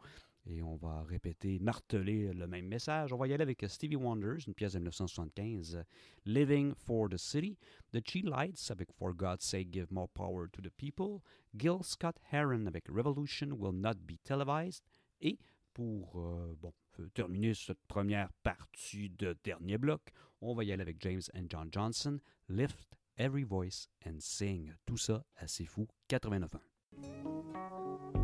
Et 0.47 0.63
on 0.63 0.77
va 0.77 1.03
répéter, 1.05 1.59
marteler 1.61 2.33
le 2.33 2.47
même 2.47 2.67
message. 2.67 3.13
On 3.13 3.17
va 3.17 3.29
y 3.29 3.33
aller 3.33 3.43
avec 3.43 3.65
Stevie 3.69 3.97
Wonders, 3.97 4.39
une 4.47 4.55
pièce 4.55 4.73
de 4.73 4.79
1975, 4.79 5.77
euh, 5.77 5.83
Living 6.27 6.75
for 6.75 7.09
the 7.09 7.17
City. 7.17 7.57
The 7.93 8.01
Chi 8.05 8.23
Lights 8.23 8.71
avec 8.71 8.93
For 8.93 9.15
God's 9.15 9.45
Sake 9.45 9.73
Give 9.73 9.87
More 9.91 10.09
Power 10.09 10.49
to 10.51 10.61
the 10.61 10.71
People. 10.71 11.21
Gil 11.57 11.83
Scott 11.83 12.17
Heron 12.33 12.67
avec 12.67 12.89
Revolution 12.89 13.53
Will 13.53 13.75
Not 13.75 13.95
Be 14.05 14.19
Televised. 14.25 14.83
Et 15.21 15.39
pour 15.75 16.21
euh, 16.21 16.57
euh, 16.99 17.09
terminer 17.15 17.55
cette 17.55 17.83
première 17.87 18.33
partie 18.43 19.11
de 19.11 19.37
dernier 19.45 19.79
bloc, 19.79 20.01
on 20.41 20.55
va 20.55 20.65
y 20.65 20.73
aller 20.73 20.83
avec 20.83 21.01
James 21.01 21.23
and 21.35 21.47
John 21.49 21.69
Johnson, 21.71 22.19
Lift 22.49 22.97
Every 23.17 23.45
Voice 23.45 23.89
and 24.07 24.17
Sing. 24.19 24.73
Tout 24.87 24.97
ça 24.97 25.25
assez 25.37 25.67
fou, 25.67 25.87
89.1. 26.09 28.22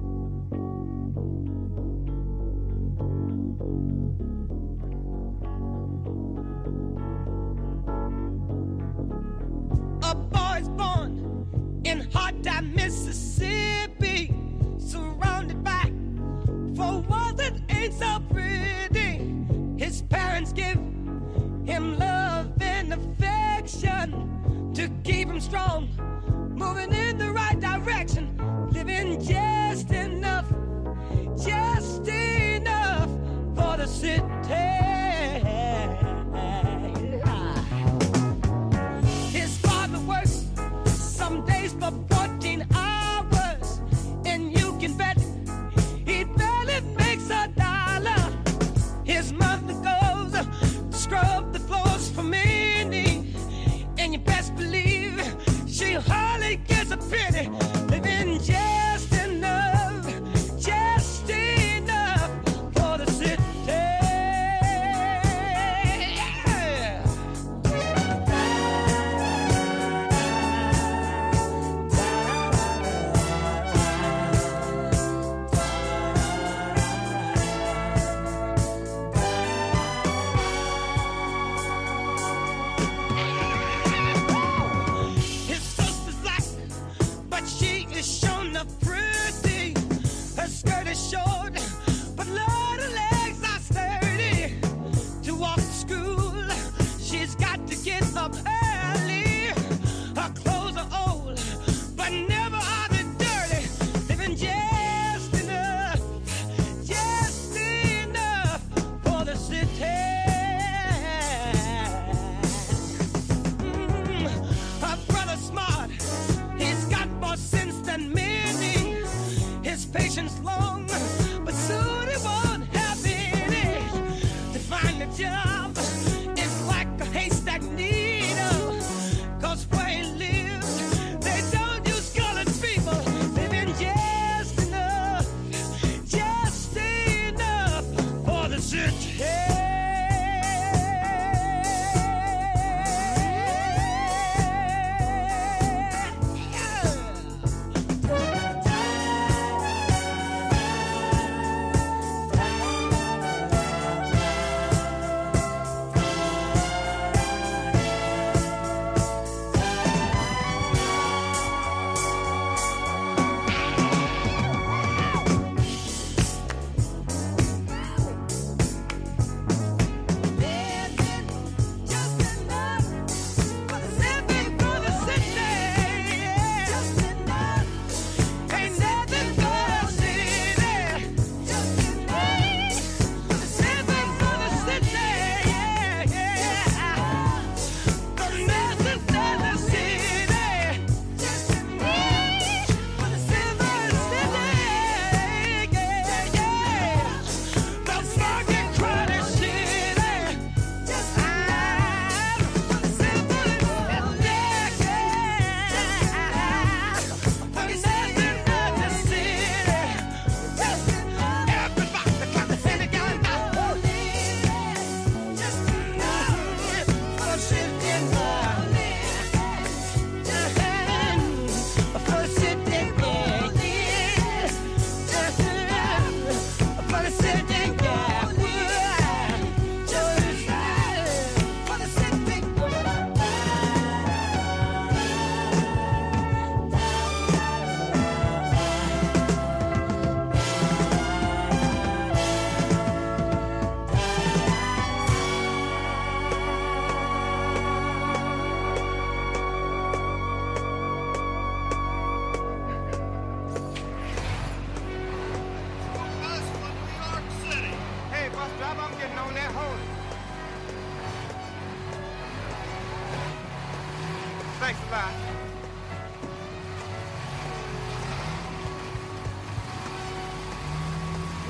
keep 25.09 25.26
him 25.26 25.40
strong, 25.40 25.88
moving 26.54 26.92
in 26.92 27.16
the 27.16 27.32
gets 57.11 57.67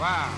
Wow. 0.08 0.37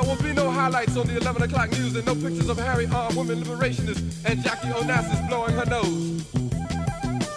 There 0.00 0.16
will 0.16 0.22
be 0.22 0.32
no 0.32 0.50
highlights 0.50 0.96
on 0.96 1.06
the 1.06 1.18
11 1.18 1.42
o'clock 1.42 1.70
news 1.72 1.94
and 1.94 2.06
no 2.06 2.14
pictures 2.14 2.48
of 2.48 2.58
hairy 2.58 2.86
armed 2.86 3.16
women 3.16 3.42
liberationists 3.42 4.24
and 4.24 4.42
Jackie 4.42 4.68
Onassis 4.68 5.28
blowing 5.28 5.52
her 5.52 5.66
nose. 5.66 6.24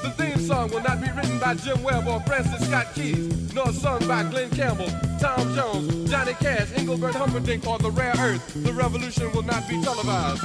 The 0.02 0.14
theme 0.16 0.40
song 0.40 0.70
will 0.70 0.82
not 0.82 1.02
be 1.02 1.12
written 1.12 1.38
by 1.40 1.56
Jim 1.56 1.84
Webb 1.84 2.08
or 2.08 2.22
Francis 2.22 2.66
Scott 2.66 2.88
Keys, 2.96 3.54
nor 3.54 3.74
sung 3.74 4.08
by 4.08 4.24
Glen 4.24 4.50
Campbell, 4.52 4.88
Tom 5.20 5.54
Jones, 5.54 6.10
Johnny 6.10 6.36
Cash, 6.36 6.70
Engelbert 6.78 7.16
Humperdinck, 7.16 7.68
or 7.68 7.80
The 7.80 7.92
Rare 7.92 8.16
Earth. 8.18 8.54
The 8.64 8.72
revolution 8.72 9.30
will 9.34 9.44
not 9.44 9.68
be 9.68 9.82
televised. 9.84 10.44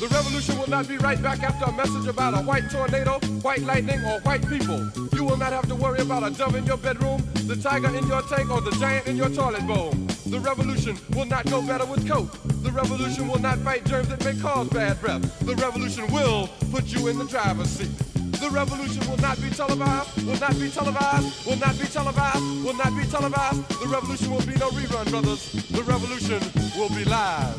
The 0.00 0.08
revolution 0.08 0.58
will 0.58 0.70
not 0.70 0.88
be 0.88 0.96
right 0.96 1.22
back 1.22 1.44
after 1.44 1.66
a 1.66 1.72
message 1.72 2.08
about 2.08 2.34
a 2.34 2.42
white 2.42 2.68
tornado, 2.68 3.20
white 3.42 3.62
lightning, 3.62 4.00
or 4.06 4.18
white 4.22 4.42
people. 4.48 4.90
You 5.12 5.22
will 5.22 5.36
not 5.36 5.52
have 5.52 5.68
to 5.68 5.76
worry 5.76 6.00
about 6.00 6.24
a 6.24 6.30
dove 6.30 6.56
in 6.56 6.66
your 6.66 6.78
bedroom, 6.78 7.22
the 7.50 7.56
tiger 7.56 7.92
in 7.96 8.06
your 8.06 8.22
tank, 8.22 8.48
or 8.48 8.60
the 8.60 8.70
giant 8.78 9.08
in 9.08 9.16
your 9.16 9.28
toilet 9.28 9.66
bowl. 9.66 9.90
The 10.26 10.38
revolution 10.38 10.96
will 11.16 11.24
not 11.24 11.50
go 11.50 11.60
better 11.60 11.84
with 11.84 12.08
coke. 12.08 12.30
The 12.62 12.70
revolution 12.70 13.26
will 13.26 13.40
not 13.40 13.58
fight 13.58 13.84
germs 13.84 14.06
that 14.08 14.24
may 14.24 14.40
cause 14.40 14.68
bad 14.68 15.00
breath. 15.00 15.20
The 15.40 15.56
revolution 15.56 16.06
will 16.12 16.48
put 16.70 16.84
you 16.94 17.08
in 17.08 17.18
the 17.18 17.24
driver's 17.24 17.70
seat. 17.70 17.90
The 18.38 18.48
revolution 18.52 19.02
will 19.10 19.16
not 19.16 19.42
be 19.42 19.50
televised, 19.50 20.24
will 20.24 20.38
not 20.38 20.60
be 20.60 20.70
televised, 20.70 21.44
will 21.44 21.56
not 21.56 21.76
be 21.76 21.86
televised, 21.86 22.64
will 22.64 22.76
not 22.76 22.96
be 22.96 23.04
televised. 23.06 23.68
The 23.80 23.88
revolution 23.88 24.30
will 24.30 24.46
be 24.46 24.54
no 24.54 24.70
rerun, 24.70 25.10
brothers. 25.10 25.52
The 25.70 25.82
revolution 25.82 26.40
will 26.78 26.90
be 26.90 27.04
live. 27.04 27.58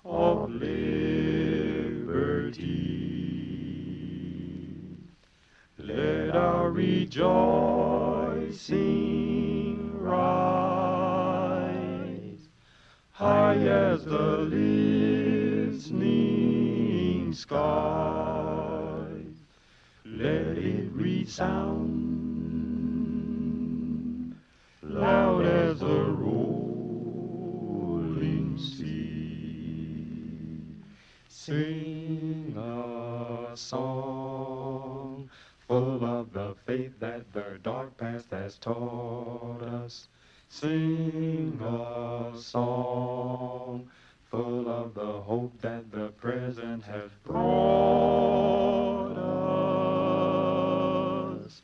of 0.05 0.51
liberty. 0.51 0.83
Let 5.79 6.35
our 6.35 6.69
rejoicing 6.69 7.23
rise 9.99 10.62
high 13.23 13.55
as 13.55 14.03
the 14.03 14.37
listening 15.69 16.03
sky. 17.33 19.07
Let 20.03 20.57
it 20.57 20.91
resound 20.91 21.95
loud 24.81 25.45
as 25.45 25.79
the 25.79 26.03
rolling 26.03 26.97
sea. 28.57 29.93
Sing 31.29 32.57
a 32.57 33.55
song 33.55 35.29
full 35.65 36.03
of 36.03 36.33
the 36.33 36.55
faith 36.65 36.99
that 36.99 37.31
the 37.31 37.57
dark 37.63 37.95
past 37.95 38.31
has 38.31 38.57
taught 38.57 39.61
us. 39.61 40.09
Sing 40.59 41.59
a 41.59 42.31
song 42.37 43.89
full 44.29 44.69
of 44.69 44.93
the 44.93 45.01
hope 45.01 45.59
that 45.61 45.91
the 45.91 46.09
present 46.09 46.83
has 46.83 47.09
brought 47.23 49.17
us. 51.41 51.63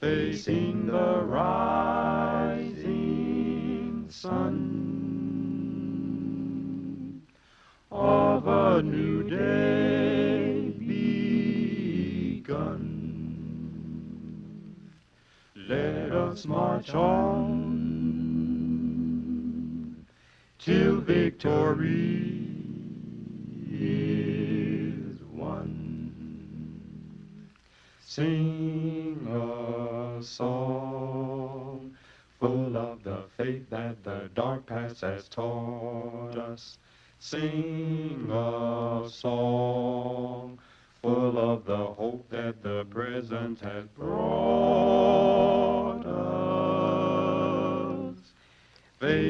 Facing 0.00 0.86
the 0.86 1.22
rising 1.22 2.66
sun 4.08 4.42
of 7.92 8.48
a 8.48 8.82
new 8.82 9.22
day 9.22 10.74
begun. 12.30 12.50
Let 15.68 16.10
us 16.10 16.44
march 16.44 16.92
on 16.92 18.05
till 20.66 20.96
victory 20.96 22.42
is 23.70 25.22
won. 25.32 26.12
Sing 28.00 29.16
a 29.30 30.20
song 30.24 31.94
full 32.40 32.76
of 32.76 33.04
the 33.04 33.22
faith 33.36 33.70
that 33.70 34.02
the 34.02 34.28
dark 34.34 34.66
past 34.66 35.02
has 35.02 35.28
taught 35.28 36.36
us. 36.36 36.78
Sing 37.20 38.28
a 38.28 39.08
song 39.08 40.58
full 41.00 41.38
of 41.38 41.64
the 41.64 41.76
hope 41.76 42.28
that 42.30 42.60
the 42.64 42.84
present 42.90 43.60
has 43.60 43.84
brought 43.96 44.15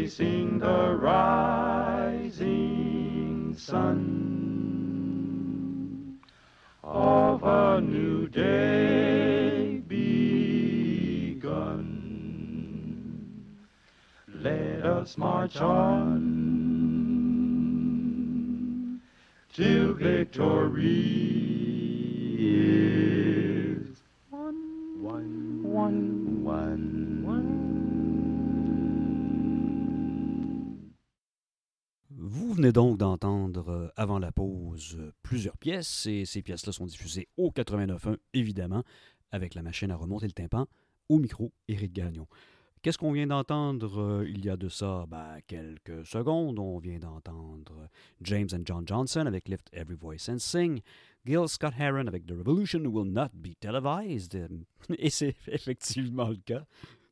Facing 0.07 0.61
the 0.61 0.97
rising 1.01 2.37
sun 3.59 4.21
of 6.85 7.43
a 7.43 7.81
new 7.81 8.29
day 8.29 9.83
begun. 9.89 10.45
Let 14.29 14.87
us 14.87 15.19
march 15.19 15.57
on 15.57 16.21
till 19.53 19.95
victory. 19.95 21.46
Donc 32.77 32.99
d'entendre 32.99 33.71
euh, 33.71 33.89
avant 33.97 34.19
la 34.19 34.33
pause 34.33 34.99
euh, 34.99 35.11
plusieurs 35.23 35.57
pièces 35.57 36.05
et 36.05 36.27
ces 36.27 36.43
pièces-là 36.43 36.75
sont 36.75 36.85
diffusées 36.85 37.27
au 37.39 37.51
89.1 37.51 38.19
évidemment 38.35 38.85
avec 39.33 39.55
la 39.55 39.63
machine 39.63 39.91
à 39.91 39.97
remonter 39.97 40.27
le 40.27 40.33
tympan 40.33 40.67
au 41.09 41.19
micro 41.19 41.55
Éric 41.69 41.95
Gagnon. 41.95 42.27
Qu'est-ce 42.83 42.99
qu'on 42.99 43.13
vient 43.13 43.29
d'entendre 43.29 43.99
euh, 43.99 44.29
il 44.29 44.45
y 44.45 44.51
a 44.51 44.59
de 44.59 44.69
ça 44.69 45.07
ben, 45.09 45.39
quelques 45.47 46.05
secondes? 46.05 46.59
On 46.59 46.79
vient 46.79 46.99
d'entendre 46.99 47.89
James 48.21 48.49
and 48.53 48.65
John 48.67 48.87
Johnson 48.87 49.25
avec 49.25 49.49
Lift 49.49 49.71
Every 49.73 49.97
Voice 49.97 50.29
and 50.29 50.39
Sing, 50.39 50.83
Gil 51.25 51.49
Scott 51.49 51.73
Heron 51.79 52.09
avec 52.09 52.27
The 52.27 52.33
Revolution 52.33 52.81
Will 52.81 53.11
Not 53.11 53.31
Be 53.33 53.59
Televised, 53.59 54.39
et 54.99 55.09
c'est 55.09 55.35
effectivement 55.47 56.29
le 56.29 56.37
cas, 56.45 56.67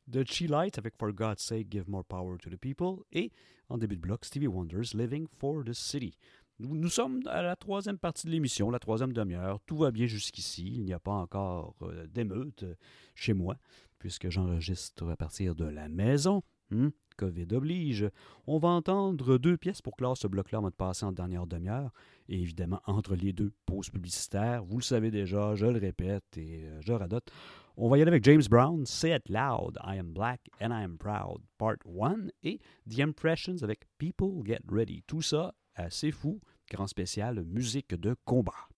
de 0.05 0.23
Chi 0.23 0.45
Light 0.45 0.77
avec 0.77 0.93
For 0.95 1.11
God's 1.11 1.41
Sake 1.41 1.71
Give 1.71 1.89
More 1.89 2.05
Power 2.05 2.37
to 2.37 2.51
the 2.51 2.57
People, 2.57 3.03
et 3.11 3.31
en 3.69 3.77
début 3.77 3.95
de 3.95 4.01
bloc, 4.01 4.25
Stevie 4.25 4.47
Wonder's 4.47 4.93
Living 4.93 5.27
for 5.37 5.63
the 5.63 5.73
City. 5.73 6.17
Nous, 6.59 6.89
sommes 6.89 7.21
à 7.25 7.41
la 7.41 7.57
troisième 7.57 7.97
partie 7.97 8.27
de 8.27 8.31
l'émission, 8.31 8.69
la 8.69 8.79
troisième 8.79 9.11
demi-heure. 9.11 9.59
Tout 9.65 9.75
va 9.75 9.91
bien 9.91 10.05
jusqu'ici. 10.07 10.71
Il 10.73 10.85
n'y 10.85 10.93
a 10.93 10.99
pas 10.99 11.11
encore 11.11 11.75
euh, 11.81 12.07
d'émeute 12.07 12.63
euh, 12.63 12.75
chez 13.13 13.33
moi, 13.33 13.57
puisque 13.99 14.29
j'enregistre 14.29 15.09
à 15.09 15.17
partir 15.17 15.53
de 15.53 15.65
la 15.65 15.89
maison. 15.89 16.43
Hmm, 16.71 16.89
COVID 17.17 17.47
oblige. 17.51 18.09
On 18.47 18.57
va 18.57 18.69
entendre 18.69 19.37
deux 19.37 19.57
pièces 19.57 19.81
pour 19.81 19.97
clore 19.97 20.15
ce 20.15 20.27
bloc-là 20.27 20.59
avant 20.59 20.69
de 20.69 20.75
passer 20.75 21.05
en 21.05 21.11
dernière 21.11 21.45
demi-heure. 21.45 21.91
Et 22.29 22.41
évidemment, 22.41 22.81
entre 22.85 23.15
les 23.15 23.33
deux 23.33 23.51
pauses 23.65 23.89
publicitaires, 23.89 24.63
vous 24.63 24.77
le 24.77 24.83
savez 24.83 25.11
déjà, 25.11 25.55
je 25.55 25.65
le 25.65 25.79
répète 25.79 26.37
et 26.37 26.63
euh, 26.63 26.79
je 26.79 26.93
radote. 26.93 27.31
On 27.77 27.89
va 27.89 27.97
y 27.97 28.01
aller 28.01 28.09
avec 28.09 28.23
James 28.23 28.43
Brown, 28.49 28.85
Say 28.85 29.13
It 29.13 29.27
Loud, 29.27 29.77
I 29.83 29.97
Am 29.97 30.13
Black 30.13 30.39
and 30.61 30.69
I 30.69 30.83
Am 30.83 30.97
Proud, 30.97 31.41
Part 31.57 31.79
1, 31.85 32.29
et 32.43 32.61
The 32.89 33.01
Impressions 33.01 33.63
avec 33.63 33.81
People 33.97 34.45
Get 34.45 34.61
Ready. 34.71 35.03
Tout 35.05 35.21
ça 35.21 35.53
assez 35.75 36.11
fou, 36.11 36.39
grand 36.71 36.87
spécial 36.87 37.43
musique 37.43 37.93
de 37.93 38.15
combat. 38.23 38.69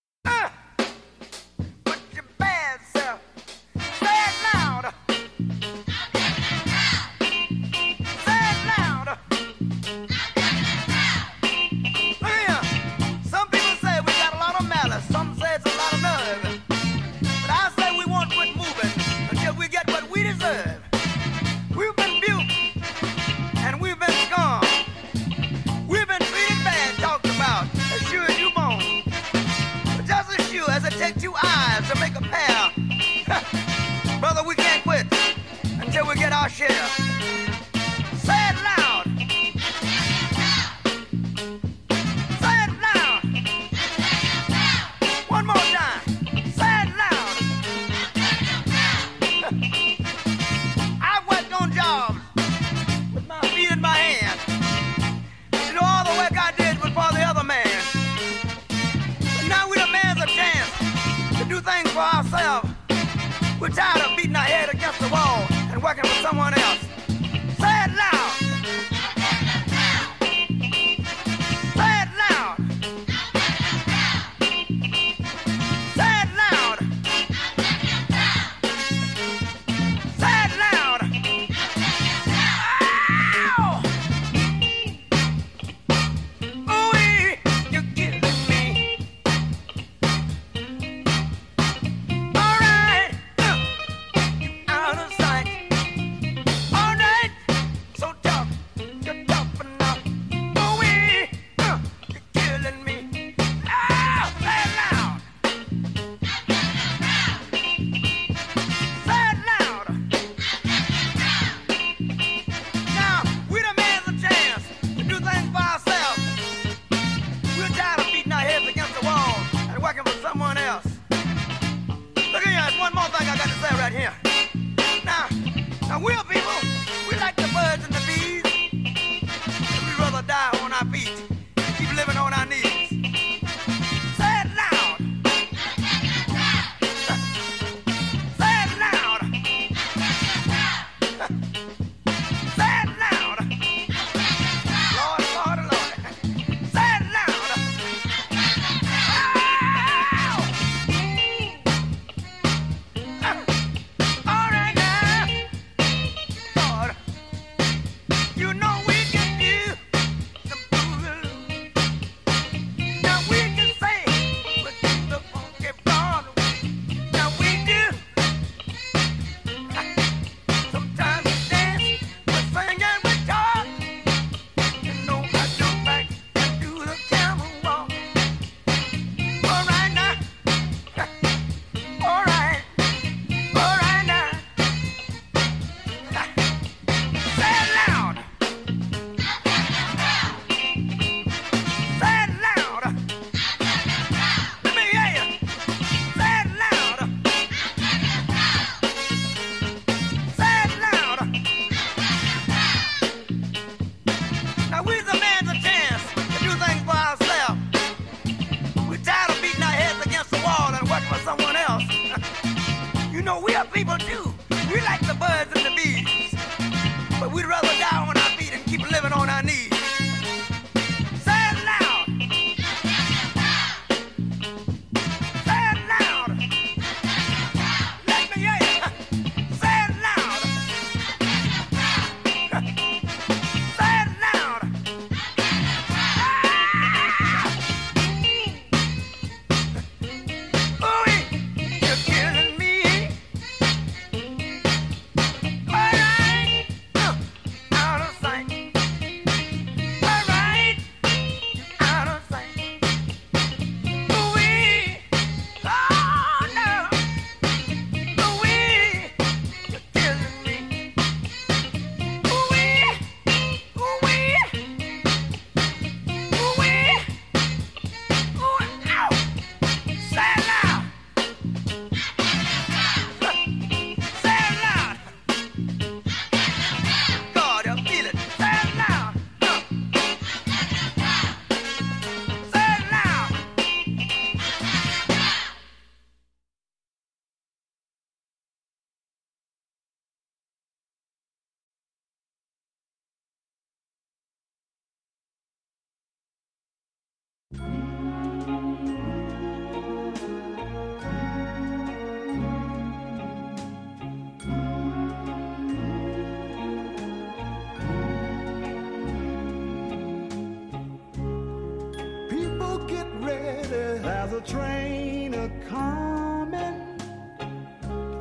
A 314.38 314.40
train 314.40 315.34
a 315.34 315.50
coming. 315.68 316.76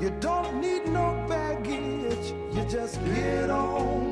You 0.01 0.09
don't 0.19 0.59
need 0.59 0.87
no 0.87 1.13
baggage. 1.29 2.33
You 2.55 2.65
just 2.67 3.05
get 3.05 3.51
on 3.51 4.06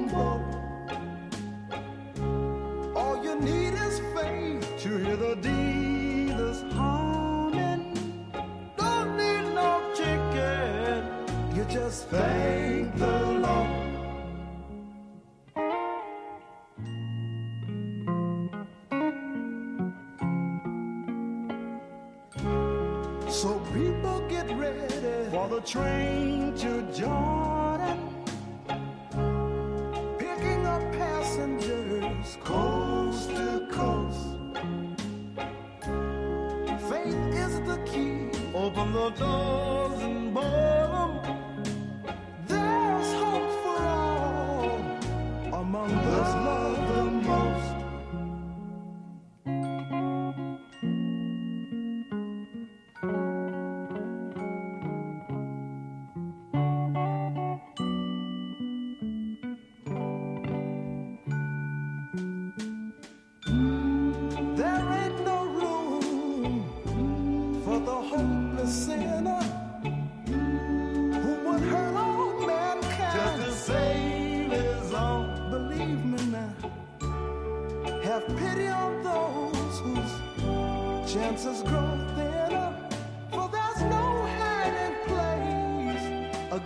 train 25.65 26.53
to 26.53 26.81
Jordan. 26.93 27.34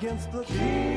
Against 0.09 0.31
the 0.31 0.88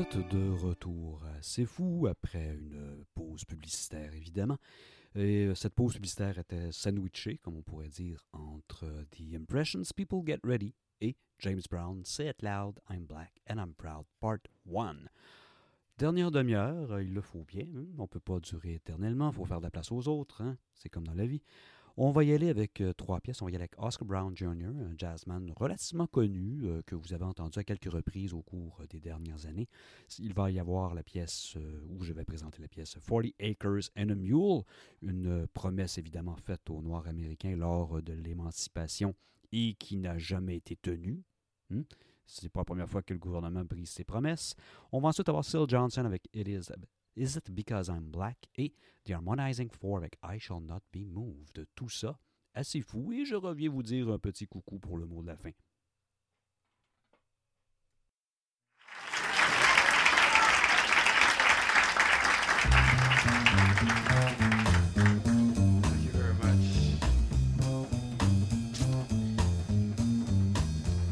De 0.00 0.48
retour 0.66 1.22
C'est 1.42 1.66
Fou 1.66 2.06
après 2.08 2.54
une 2.54 3.04
pause 3.14 3.44
publicitaire, 3.44 4.14
évidemment. 4.14 4.56
Et 5.14 5.54
cette 5.54 5.74
pause 5.74 5.92
publicitaire 5.92 6.38
était 6.38 6.72
sandwichée, 6.72 7.36
comme 7.36 7.56
on 7.58 7.62
pourrait 7.62 7.90
dire, 7.90 8.24
entre 8.32 8.86
The 9.10 9.34
Impressions 9.34 9.82
People 9.94 10.22
Get 10.26 10.38
Ready 10.42 10.74
et 11.02 11.16
James 11.40 11.60
Brown 11.70 12.02
Say 12.06 12.30
It 12.30 12.40
Loud, 12.40 12.80
I'm 12.88 13.04
Black 13.04 13.42
and 13.46 13.56
I'm 13.58 13.74
Proud, 13.74 14.06
Part 14.20 14.38
1. 14.74 14.96
Dernière 15.98 16.30
demi-heure, 16.30 16.98
il 17.02 17.12
le 17.12 17.20
faut 17.20 17.44
bien. 17.44 17.66
hein. 17.76 17.84
On 17.98 18.02
ne 18.02 18.08
peut 18.08 18.20
pas 18.20 18.40
durer 18.40 18.76
éternellement, 18.76 19.28
il 19.30 19.34
faut 19.34 19.44
faire 19.44 19.58
de 19.58 19.64
la 19.66 19.70
place 19.70 19.92
aux 19.92 20.08
autres. 20.08 20.40
hein. 20.40 20.56
C'est 20.72 20.88
comme 20.88 21.06
dans 21.06 21.12
la 21.14 21.26
vie. 21.26 21.42
On 21.96 22.10
va 22.10 22.24
y 22.24 22.32
aller 22.32 22.48
avec 22.48 22.80
euh, 22.80 22.92
trois 22.92 23.20
pièces. 23.20 23.42
On 23.42 23.46
va 23.46 23.50
y 23.50 23.54
aller 23.54 23.64
avec 23.64 23.74
Oscar 23.78 24.06
Brown 24.06 24.36
Jr., 24.36 24.66
un 24.66 24.94
jazzman 24.96 25.52
relativement 25.56 26.06
connu 26.06 26.62
euh, 26.64 26.82
que 26.86 26.94
vous 26.94 27.12
avez 27.12 27.24
entendu 27.24 27.58
à 27.58 27.64
quelques 27.64 27.90
reprises 27.90 28.32
au 28.32 28.42
cours 28.42 28.78
euh, 28.80 28.86
des 28.86 29.00
dernières 29.00 29.46
années. 29.46 29.68
Il 30.18 30.34
va 30.34 30.50
y 30.50 30.58
avoir 30.58 30.94
la 30.94 31.02
pièce 31.02 31.56
où 31.88 32.02
je 32.02 32.12
vais 32.12 32.24
présenter 32.24 32.62
la 32.62 32.68
pièce 32.68 32.96
40 33.06 33.26
Acres 33.40 33.90
and 33.96 34.10
a 34.10 34.14
Mule, 34.14 34.62
une 35.02 35.46
promesse 35.48 35.98
évidemment 35.98 36.36
faite 36.36 36.68
aux 36.70 36.82
Noirs 36.82 37.06
américains 37.06 37.56
lors 37.56 38.02
de 38.02 38.12
l'émancipation 38.12 39.14
et 39.52 39.74
qui 39.74 39.96
n'a 39.96 40.18
jamais 40.18 40.56
été 40.56 40.76
tenue. 40.76 41.22
Hmm? 41.70 41.82
C'est 42.26 42.48
pas 42.48 42.60
la 42.60 42.64
première 42.64 42.88
fois 42.88 43.02
que 43.02 43.12
le 43.12 43.18
gouvernement 43.18 43.64
brise 43.64 43.90
ses 43.90 44.04
promesses. 44.04 44.54
On 44.92 45.00
va 45.00 45.08
ensuite 45.08 45.28
avoir 45.28 45.44
Syl 45.44 45.64
Johnson 45.66 46.04
avec 46.04 46.28
It 46.32 46.48
Is, 47.20 47.36
It 47.36 47.54
Because 47.54 47.90
I'm 47.90 48.10
Black? 48.10 48.48
Et 48.56 48.72
The 49.04 49.10
Harmonizing 49.10 49.68
Four 49.68 49.98
avec 49.98 50.16
I 50.22 50.38
Shall 50.38 50.62
Not 50.62 50.80
Be 50.90 51.04
Moved. 51.04 51.66
Tout 51.74 51.90
ça, 51.90 52.18
assez 52.54 52.80
fou. 52.80 53.12
Et 53.12 53.26
je 53.26 53.34
reviens 53.34 53.68
vous 53.68 53.82
dire 53.82 54.08
un 54.08 54.18
petit 54.18 54.46
coucou 54.46 54.78
pour 54.78 54.96
le 54.96 55.04
mot 55.04 55.20
de 55.20 55.26
la 55.26 55.36
fin. 55.36 55.50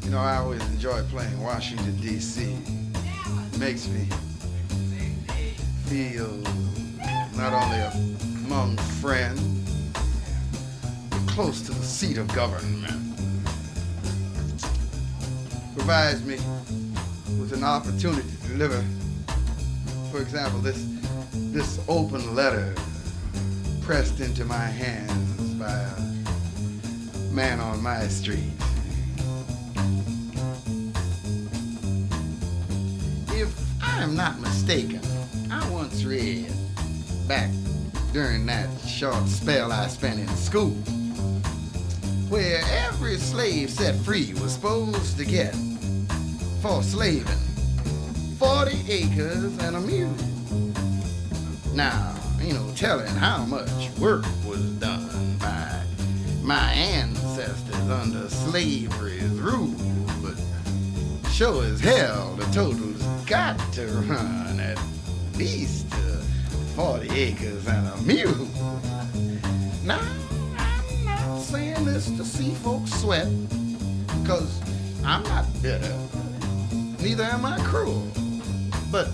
You 0.04 0.10
know, 0.10 0.18
I 0.18 0.36
always 0.36 0.62
enjoy 0.62 1.02
playing 1.10 1.38
Washington, 1.42 1.94
D.C. 2.00 2.56
Makes 3.58 3.88
me 3.88 4.08
not 5.98 7.52
only 7.52 7.80
among 8.46 8.76
friends, 9.00 9.40
but 11.10 11.26
close 11.26 11.60
to 11.62 11.72
the 11.72 11.82
seat 11.84 12.18
of 12.18 12.32
government. 12.32 12.84
Provides 15.74 16.24
me 16.24 16.36
with 17.40 17.52
an 17.52 17.64
opportunity 17.64 18.28
to 18.42 18.48
deliver, 18.48 18.84
for 20.12 20.20
example, 20.20 20.60
this 20.60 20.86
this 21.52 21.80
open 21.88 22.32
letter 22.32 22.76
pressed 23.80 24.20
into 24.20 24.44
my 24.44 24.66
hands 24.66 25.54
by 25.54 25.72
a 25.72 27.34
man 27.34 27.58
on 27.58 27.82
my 27.82 28.06
street. 28.06 28.52
If 33.30 33.52
I 33.82 34.00
am 34.00 34.14
not 34.14 34.38
mistaken, 34.38 35.00
Read 36.04 36.50
back 37.26 37.50
during 38.12 38.46
that 38.46 38.68
short 38.86 39.26
spell 39.26 39.72
I 39.72 39.88
spent 39.88 40.20
in 40.20 40.28
school 40.28 40.70
where 42.28 42.60
every 42.86 43.16
slave 43.16 43.68
set 43.68 43.94
free 43.96 44.32
was 44.34 44.52
supposed 44.54 45.18
to 45.18 45.24
get 45.24 45.54
for 46.62 46.82
slaving 46.82 47.26
40 48.38 48.90
acres 48.90 49.58
and 49.58 49.76
a 49.76 49.80
mule. 49.80 50.14
Now, 51.74 52.14
ain't 52.40 52.54
no 52.54 52.72
telling 52.74 53.06
how 53.08 53.44
much 53.44 53.90
work 53.98 54.24
was 54.46 54.60
done 54.78 55.36
by 55.38 55.82
my 56.42 56.72
ancestors 56.72 57.90
under 57.90 58.28
slavery's 58.28 59.30
rule, 59.30 59.74
but 60.22 60.40
sure 61.30 61.64
as 61.64 61.80
hell 61.80 62.34
the 62.36 62.44
total's 62.46 63.02
got 63.26 63.58
to 63.74 63.86
run 63.86 64.60
at 64.60 64.78
least 65.38 65.87
40 66.78 67.10
acres 67.10 67.66
and 67.66 67.88
a 67.88 67.96
mule. 68.02 68.46
Now, 69.82 69.98
I'm 70.56 71.04
not 71.04 71.40
saying 71.40 71.84
this 71.84 72.06
to 72.12 72.24
see 72.24 72.54
folks 72.54 72.92
sweat, 73.00 73.26
because 74.22 74.60
I'm 75.04 75.24
not 75.24 75.44
bitter, 75.60 75.92
neither 77.02 77.24
am 77.24 77.44
I 77.44 77.58
cruel, 77.64 78.06
but 78.92 79.08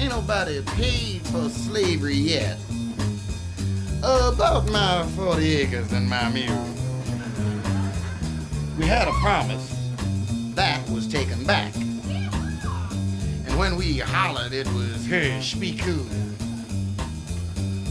ain't 0.00 0.10
nobody 0.10 0.60
paid 0.62 1.20
for 1.28 1.48
slavery 1.48 2.16
yet. 2.16 2.58
About 4.02 4.68
my 4.68 5.06
40 5.14 5.54
acres 5.58 5.92
and 5.92 6.10
my 6.10 6.28
mule. 6.28 6.66
We 8.76 8.86
had 8.86 9.06
a 9.06 9.12
promise 9.12 9.78
that 10.56 10.84
was 10.90 11.06
taken 11.06 11.44
back. 11.44 11.71
When 13.72 13.78
we 13.78 13.98
hollered, 14.00 14.52
it 14.52 14.66
was 14.74 15.08
hush, 15.08 15.54
be 15.54 15.74
cool. 15.74 16.04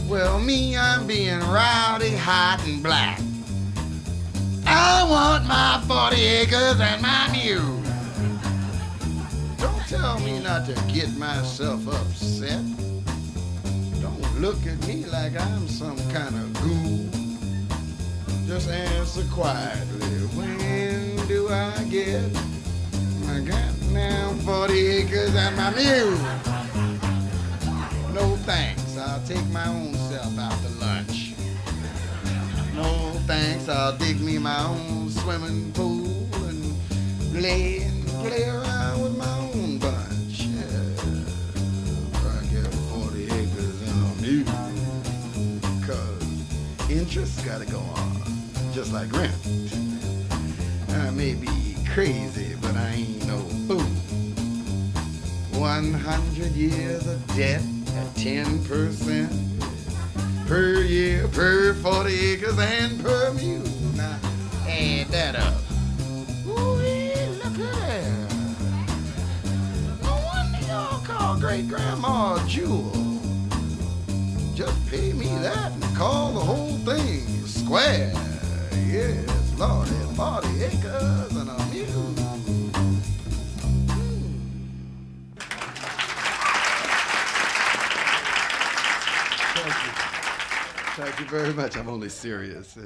Well, 0.08 0.38
me, 0.38 0.76
I'm 0.76 1.08
being 1.08 1.40
rowdy, 1.40 2.14
hot, 2.14 2.62
and 2.64 2.80
black. 2.80 3.18
I 4.64 5.04
want 5.10 5.44
my 5.48 5.82
40 5.88 6.22
acres 6.24 6.78
and 6.78 7.02
my 7.02 7.28
mule. 7.32 7.82
Don't 9.58 9.84
tell 9.88 10.20
me 10.20 10.38
not 10.38 10.66
to 10.66 10.74
get 10.86 11.12
myself 11.16 11.84
upset. 11.88 12.62
Don't 14.00 14.40
look 14.40 14.64
at 14.64 14.86
me 14.86 15.04
like 15.06 15.34
I'm 15.36 15.66
some 15.66 15.98
kind 16.12 16.32
of 16.32 16.52
ghoul. 16.62 17.08
Just 18.46 18.70
answer 18.70 19.24
quietly, 19.32 20.06
when 20.36 21.26
do 21.26 21.48
I 21.48 21.82
get 21.90 22.32
my 23.26 23.40
goddamn 23.92 24.38
40 24.38 24.86
acres 24.86 25.34
and 25.34 25.56
my 25.56 25.70
mule? 25.70 26.16
No 28.12 28.36
thanks, 28.44 28.96
I'll 28.96 29.22
take 29.26 29.46
my 29.48 29.66
own 29.66 29.94
self 29.94 30.38
out 30.38 30.58
to 30.62 30.68
lunch. 30.80 31.34
No 32.74 33.12
thanks, 33.26 33.68
I'll 33.68 33.96
dig 33.96 34.20
me 34.20 34.38
my 34.38 34.64
own 34.64 35.10
swimming 35.10 35.72
pool 35.72 36.28
and 36.48 36.74
play 37.32 37.82
and 37.82 38.06
play 38.06 38.44
around 38.48 39.02
with 39.02 39.16
my 39.16 39.38
own 39.38 39.78
bunch. 39.78 40.46
Yeah. 40.46 40.66
I 42.16 42.44
get 42.46 42.74
40 42.92 43.24
acres 43.24 43.82
and 43.88 44.04
a 44.06 44.22
mule. 44.22 44.46
Cause 45.86 46.90
interest 46.90 47.44
gotta 47.44 47.66
go 47.66 47.78
on, 47.78 48.22
just 48.72 48.92
like 48.92 49.12
rent. 49.12 49.34
I 50.88 51.10
may 51.10 51.34
be 51.34 51.76
crazy, 51.92 52.51
I 52.82 52.94
ain't 52.94 53.26
no 53.26 53.38
fool. 53.68 53.80
100 55.60 56.52
years 56.52 57.06
of 57.06 57.24
debt 57.36 57.62
at 57.94 58.06
10% 58.16 59.28
per 60.48 60.80
year, 60.80 61.28
per 61.28 61.74
40 61.74 62.32
acres, 62.32 62.58
and 62.58 63.00
per 63.00 63.32
mule. 63.34 63.62
Now, 63.94 64.18
add 64.66 65.06
that 65.08 65.36
up. 65.36 65.54
Ooh, 66.46 66.74
look 67.42 67.58
at. 67.60 68.02
No 70.02 70.14
wonder 70.26 70.66
y'all 70.66 71.04
call 71.04 71.38
great 71.38 71.68
grandma 71.68 72.44
Jewel. 72.48 72.90
Just 74.54 74.90
pay 74.90 75.12
me 75.12 75.28
that 75.38 75.70
and 75.70 75.96
call 75.96 76.32
the 76.32 76.40
whole 76.40 76.76
thing 76.78 77.46
square. 77.46 78.12
Yes, 78.88 79.54
Lordy, 79.56 79.92
40 80.16 80.64
acres 80.64 81.36
and 81.36 81.48
a 81.48 81.66
mule. 81.72 82.31
Thank 90.94 91.20
you 91.20 91.26
very 91.26 91.54
much. 91.54 91.76
I'm 91.78 91.88
only 91.88 92.10
serious. 92.10 92.76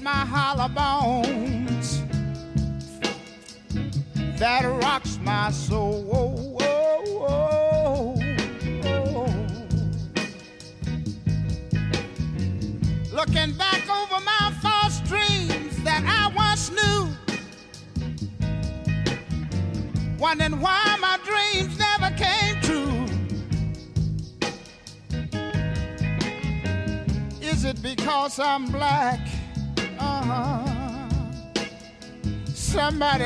My 0.00 0.10
hollow 0.10 0.68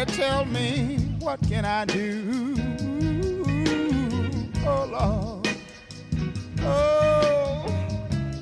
Tell 0.07 0.45
me 0.45 0.97
what 1.21 1.41
can 1.49 1.65
I 1.65 1.85
do? 1.85 2.57
Oh 4.67 4.87
Lord. 4.91 5.49
Oh 6.61 7.31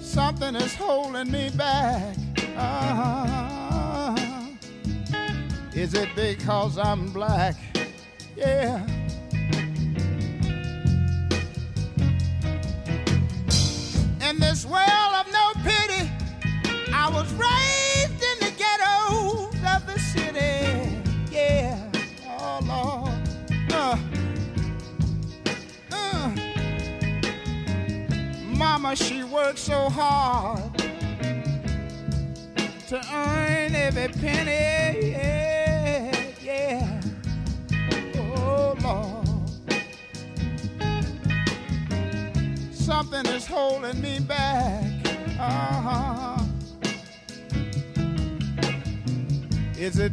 something 0.00 0.56
is 0.56 0.74
holding 0.74 1.30
me 1.30 1.50
back. 1.50 2.16
Uh-huh. 2.56 4.16
Is 5.74 5.94
it 5.94 6.08
because 6.16 6.78
I'm 6.78 7.12
black? 7.12 7.56
Yeah. 8.36 8.87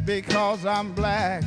Because 0.06 0.64
I'm 0.64 0.92
black? 0.92 1.42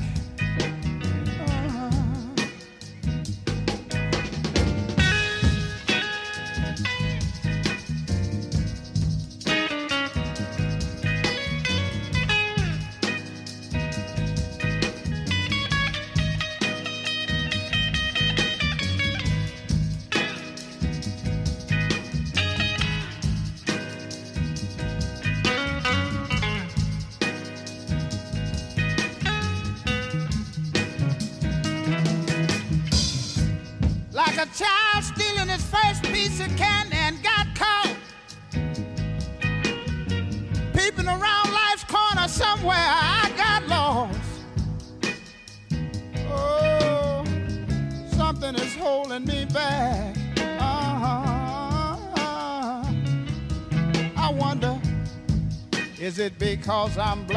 Because 56.70 57.00
I'm 57.00 57.29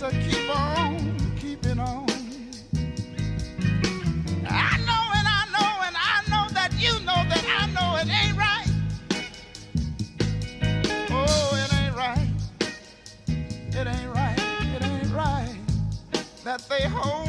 to 0.00 0.10
keep 0.12 0.56
on 0.56 1.14
keeping 1.38 1.78
on. 1.78 2.06
I 4.48 4.78
know 4.88 5.02
and 5.18 5.28
I 5.28 5.44
know 5.52 5.72
and 5.84 5.94
I 5.94 6.22
know 6.30 6.48
that 6.54 6.72
you 6.78 6.92
know 7.00 7.22
that 7.28 7.44
I 7.46 7.66
know 7.76 7.96
it 8.00 8.08
ain't 8.08 8.34
right. 8.34 8.66
Oh, 11.10 11.50
it 11.54 11.74
ain't 11.74 11.94
right. 11.94 12.30
It 13.28 13.86
ain't 13.86 14.14
right. 14.14 14.38
It 14.74 14.82
ain't 14.82 15.12
right 15.12 15.56
that 16.44 16.66
they 16.70 16.88
hold. 16.88 17.19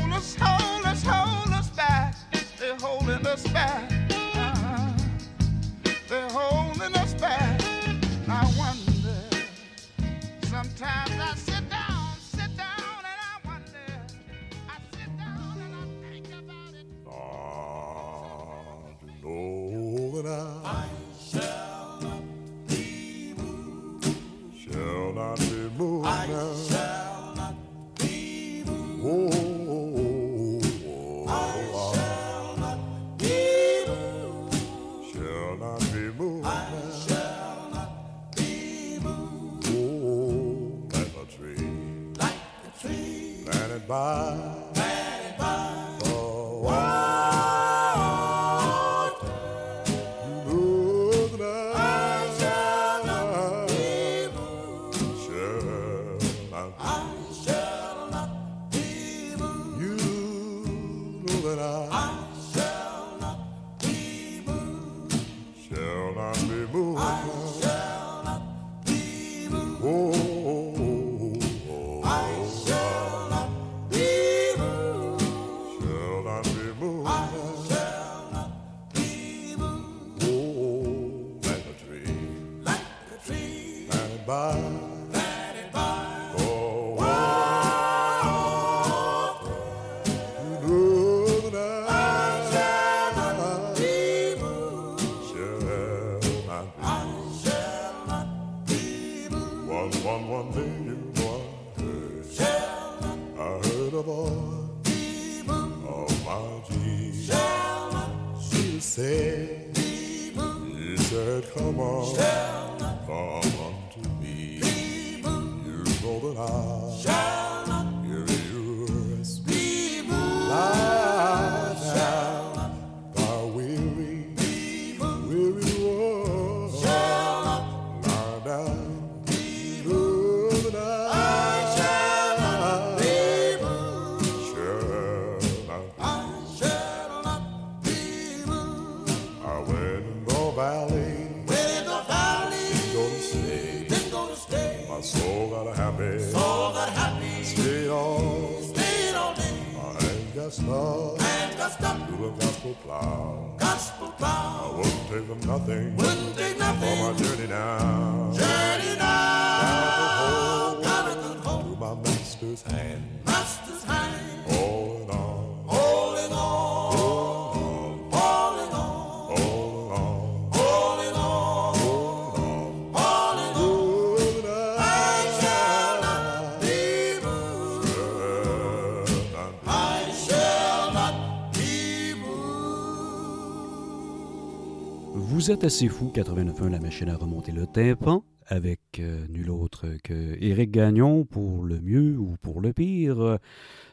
Vous 185.13 185.51
êtes 185.51 185.65
assez 185.65 185.89
fou, 185.89 186.09
89.1, 186.15 186.69
la 186.69 186.79
machine 186.79 187.09
à 187.09 187.17
remonter 187.17 187.51
le 187.51 187.67
tympan, 187.67 188.23
avec 188.45 188.79
euh, 188.99 189.27
nul 189.27 189.49
autre 189.51 189.87
que 190.05 190.37
Éric 190.41 190.71
Gagnon 190.71 191.25
pour 191.25 191.65
le 191.65 191.81
mieux 191.81 192.17
ou 192.17 192.37
pour 192.41 192.61
le 192.61 192.71
pire. 192.71 193.37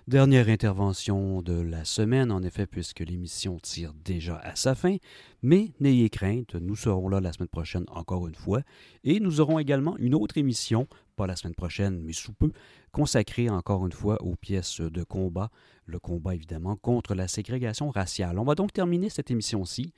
Dernière 0.07 0.49
intervention 0.49 1.43
de 1.43 1.61
la 1.61 1.85
semaine, 1.85 2.31
en 2.31 2.43
effet, 2.45 2.67
puisque 2.67 3.01
l'émission 3.01 3.59
tire 3.59 3.93
déjà 4.05 4.37
à 4.39 4.55
sa 4.55 4.77
fin. 4.77 4.97
Mais 5.43 5.73
n'ayez 5.81 6.09
crainte, 6.09 6.55
nous 6.55 6.77
serons 6.77 7.09
là 7.09 7.21
la 7.21 7.33
semaine 7.33 7.49
prochaine 7.49 7.85
encore 7.89 8.29
une 8.29 8.37
fois. 8.37 8.63
Et 9.03 9.19
nous 9.19 9.41
aurons 9.41 9.59
également 9.59 9.97
une 9.99 10.15
autre 10.15 10.39
émission, 10.39 10.87
pas 11.17 11.27
la 11.27 11.35
semaine 11.35 11.55
prochaine, 11.55 12.01
mais 12.01 12.13
sous 12.13 12.33
peu, 12.33 12.53
consacrée 12.93 13.51
encore 13.51 13.85
une 13.85 13.93
fois 13.93 14.23
aux 14.23 14.37
pièces 14.37 14.81
de 14.81 15.03
combat. 15.03 15.51
Le 15.85 15.99
combat, 15.99 16.35
évidemment, 16.35 16.77
contre 16.77 17.15
la 17.15 17.27
ségrégation 17.27 17.91
raciale. 17.91 18.39
On 18.39 18.45
va 18.45 18.55
donc 18.55 18.73
terminer 18.73 19.11
cette 19.11 19.31
émission-ci. 19.33 19.93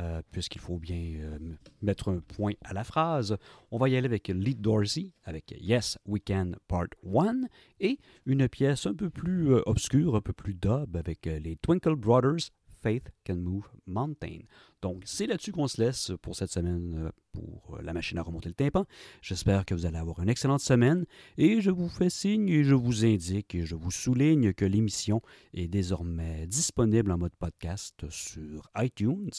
Euh, 0.00 0.22
puisqu'il 0.32 0.60
faut 0.60 0.78
bien 0.78 1.20
euh, 1.20 1.38
mettre 1.80 2.08
un 2.10 2.18
point 2.18 2.54
à 2.64 2.72
la 2.72 2.82
phrase. 2.82 3.36
On 3.70 3.78
va 3.78 3.88
y 3.88 3.96
aller 3.96 4.06
avec 4.06 4.26
Lee 4.26 4.56
Dorsey, 4.56 5.12
avec 5.22 5.54
Yes 5.60 5.98
We 6.04 6.20
Can 6.26 6.52
Part 6.66 6.88
1, 7.06 7.42
et 7.78 7.98
une 8.26 8.48
pièce 8.48 8.86
un 8.86 8.94
peu 8.94 9.08
plus 9.08 9.54
euh, 9.54 9.62
obscure, 9.66 10.16
un 10.16 10.20
peu 10.20 10.32
plus 10.32 10.54
dub, 10.54 10.96
avec 10.96 11.26
les 11.26 11.56
Twinkle 11.56 11.94
Brothers, 11.94 12.50
Faith 12.84 13.10
Can 13.26 13.36
Move 13.36 13.66
Mountain. 13.86 14.40
Donc, 14.82 15.04
c'est 15.06 15.26
là-dessus 15.26 15.52
qu'on 15.52 15.68
se 15.68 15.80
laisse 15.80 16.12
pour 16.20 16.36
cette 16.36 16.50
semaine 16.50 17.06
euh, 17.06 17.10
pour 17.32 17.76
euh, 17.76 17.82
la 17.82 17.94
machine 17.94 18.18
à 18.18 18.22
remonter 18.22 18.50
le 18.50 18.54
tympan. 18.54 18.84
J'espère 19.22 19.64
que 19.64 19.74
vous 19.74 19.86
allez 19.86 19.96
avoir 19.96 20.20
une 20.20 20.28
excellente 20.28 20.60
semaine 20.60 21.06
et 21.38 21.62
je 21.62 21.70
vous 21.70 21.88
fais 21.88 22.10
signe 22.10 22.50
et 22.50 22.62
je 22.62 22.74
vous 22.74 23.06
indique 23.06 23.54
et 23.54 23.64
je 23.64 23.74
vous 23.74 23.90
souligne 23.90 24.52
que 24.52 24.66
l'émission 24.66 25.22
est 25.54 25.66
désormais 25.66 26.46
disponible 26.46 27.10
en 27.10 27.16
mode 27.16 27.34
podcast 27.38 28.04
sur 28.10 28.70
iTunes 28.76 29.30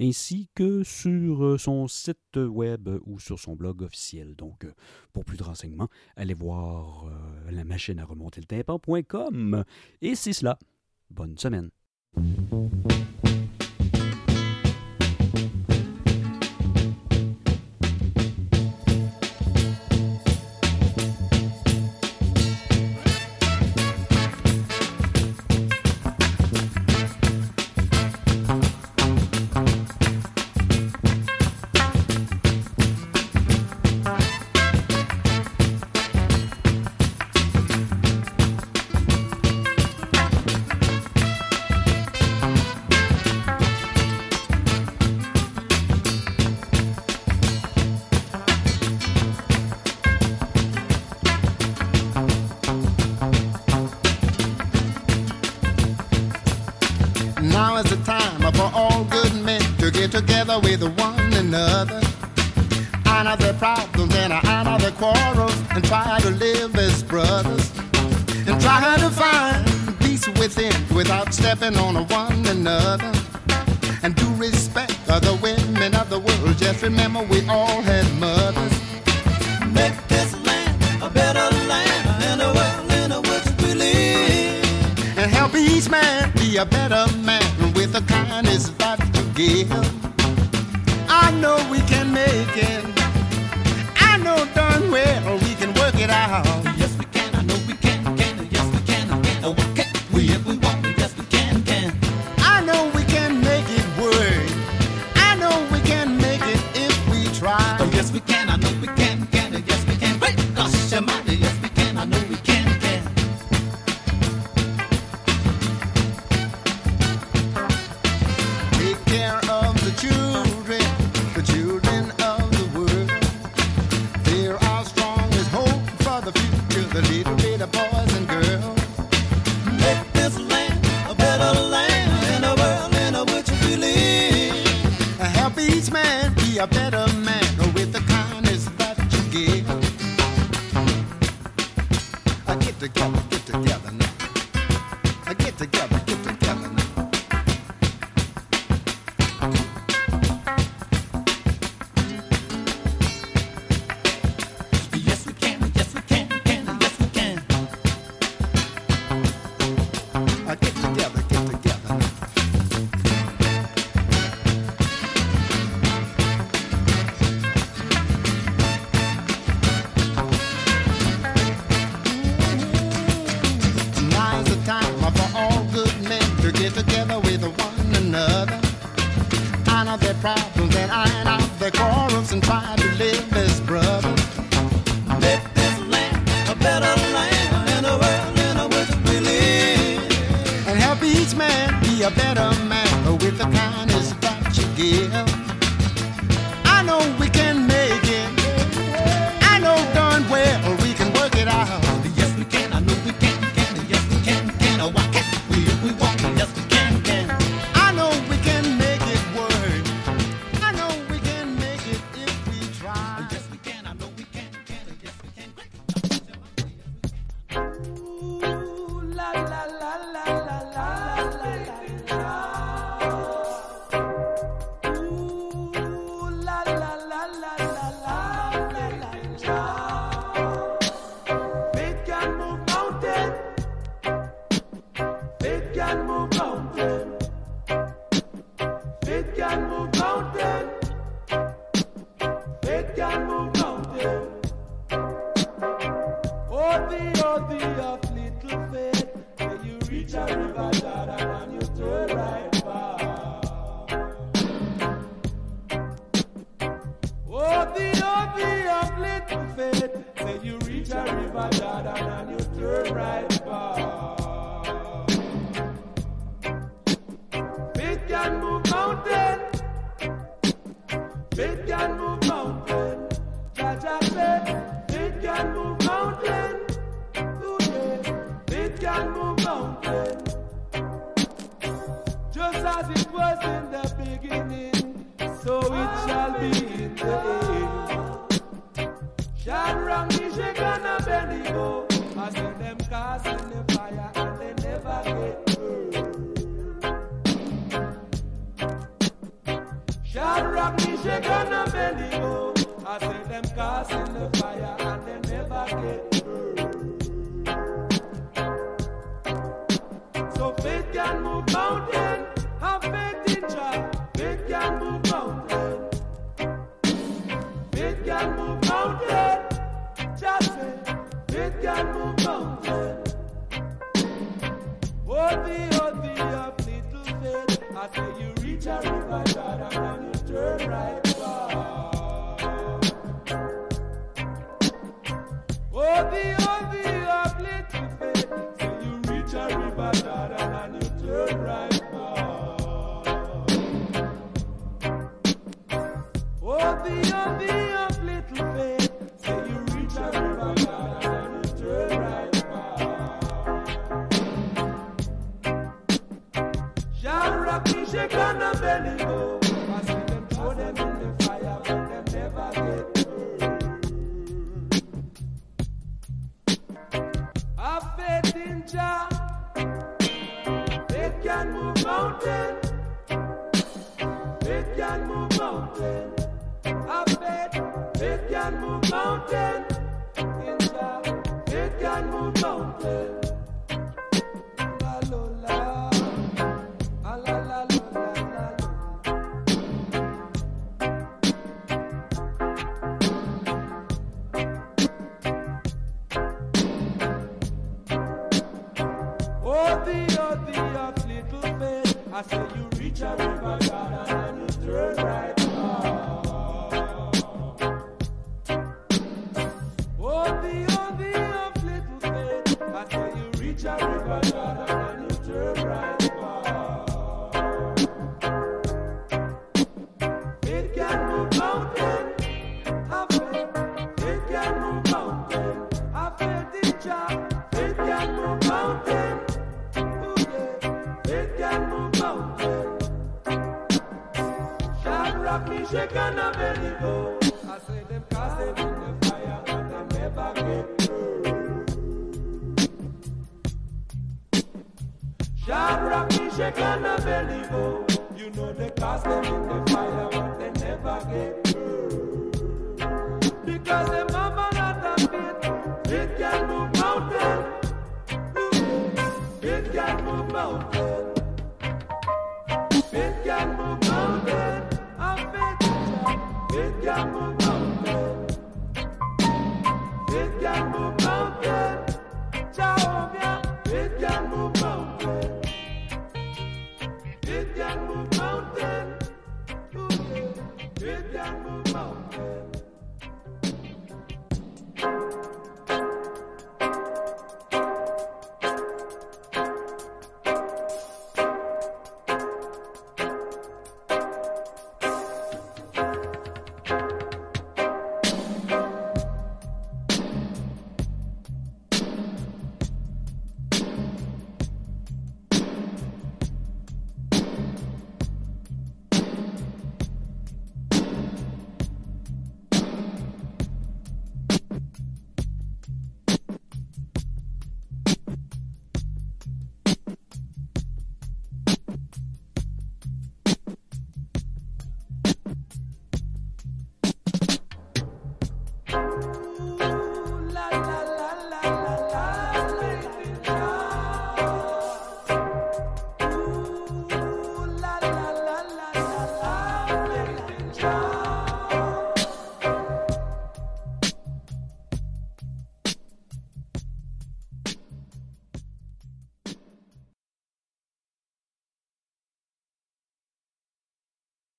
ainsi 0.00 0.48
que 0.54 0.82
sur 0.82 1.44
euh, 1.44 1.58
son 1.58 1.86
site 1.86 2.38
web 2.38 2.88
ou 3.04 3.20
sur 3.20 3.38
son 3.38 3.54
blog 3.54 3.82
officiel. 3.82 4.34
Donc, 4.34 4.66
pour 5.12 5.26
plus 5.26 5.36
de 5.36 5.42
renseignements, 5.42 5.90
allez 6.16 6.32
voir 6.32 7.10
la 7.50 7.64
machine 7.64 7.98
à 7.98 8.06
remonter 8.06 8.40
le 8.40 8.46
tympan.com. 8.46 9.64
Et 10.00 10.14
c'est 10.14 10.32
cela. 10.32 10.58
Bonne 11.10 11.36
semaine. 11.36 11.68
Try 66.20 66.30
to 66.30 66.36
live 66.36 66.76
as 66.76 67.02
brothers. 67.02 67.72
And 68.46 68.60
try 68.60 68.96
to 68.98 69.10
find 69.10 69.98
peace 70.00 70.26
within 70.38 70.72
without 70.94 71.32
stepping 71.34 71.76
on 71.76 72.06
one 72.08 72.46
another. 72.46 73.12
And 74.02 74.14
do 74.14 74.26
respect 74.34 74.96
other 75.08 75.34
women 75.42 75.94
of 75.94 76.10
the 76.10 76.20
world. 76.20 76.56
Just 76.56 76.82
remember 76.82 77.22
we 77.24 77.40
all 77.48 77.80
had 77.82 78.06
mothers. 78.20 78.74
Make 79.72 79.96
this 80.08 80.32
land 80.46 81.02
a 81.02 81.10
better 81.10 81.48
land 81.66 82.06
and 82.30 82.42
a 82.42 82.52
world 82.58 82.92
in 82.92 83.10
which 83.30 83.48
we 83.62 83.74
live. 83.74 85.18
And 85.18 85.30
help 85.30 85.54
each 85.54 85.88
man 85.88 86.30
be 86.36 86.58
a 86.58 86.66
better 86.66 87.06
man 87.18 87.72
with 87.72 87.92
the 87.92 88.02
kindness 88.02 88.68
that 88.78 89.00
you 89.16 89.24
give. 89.34 89.93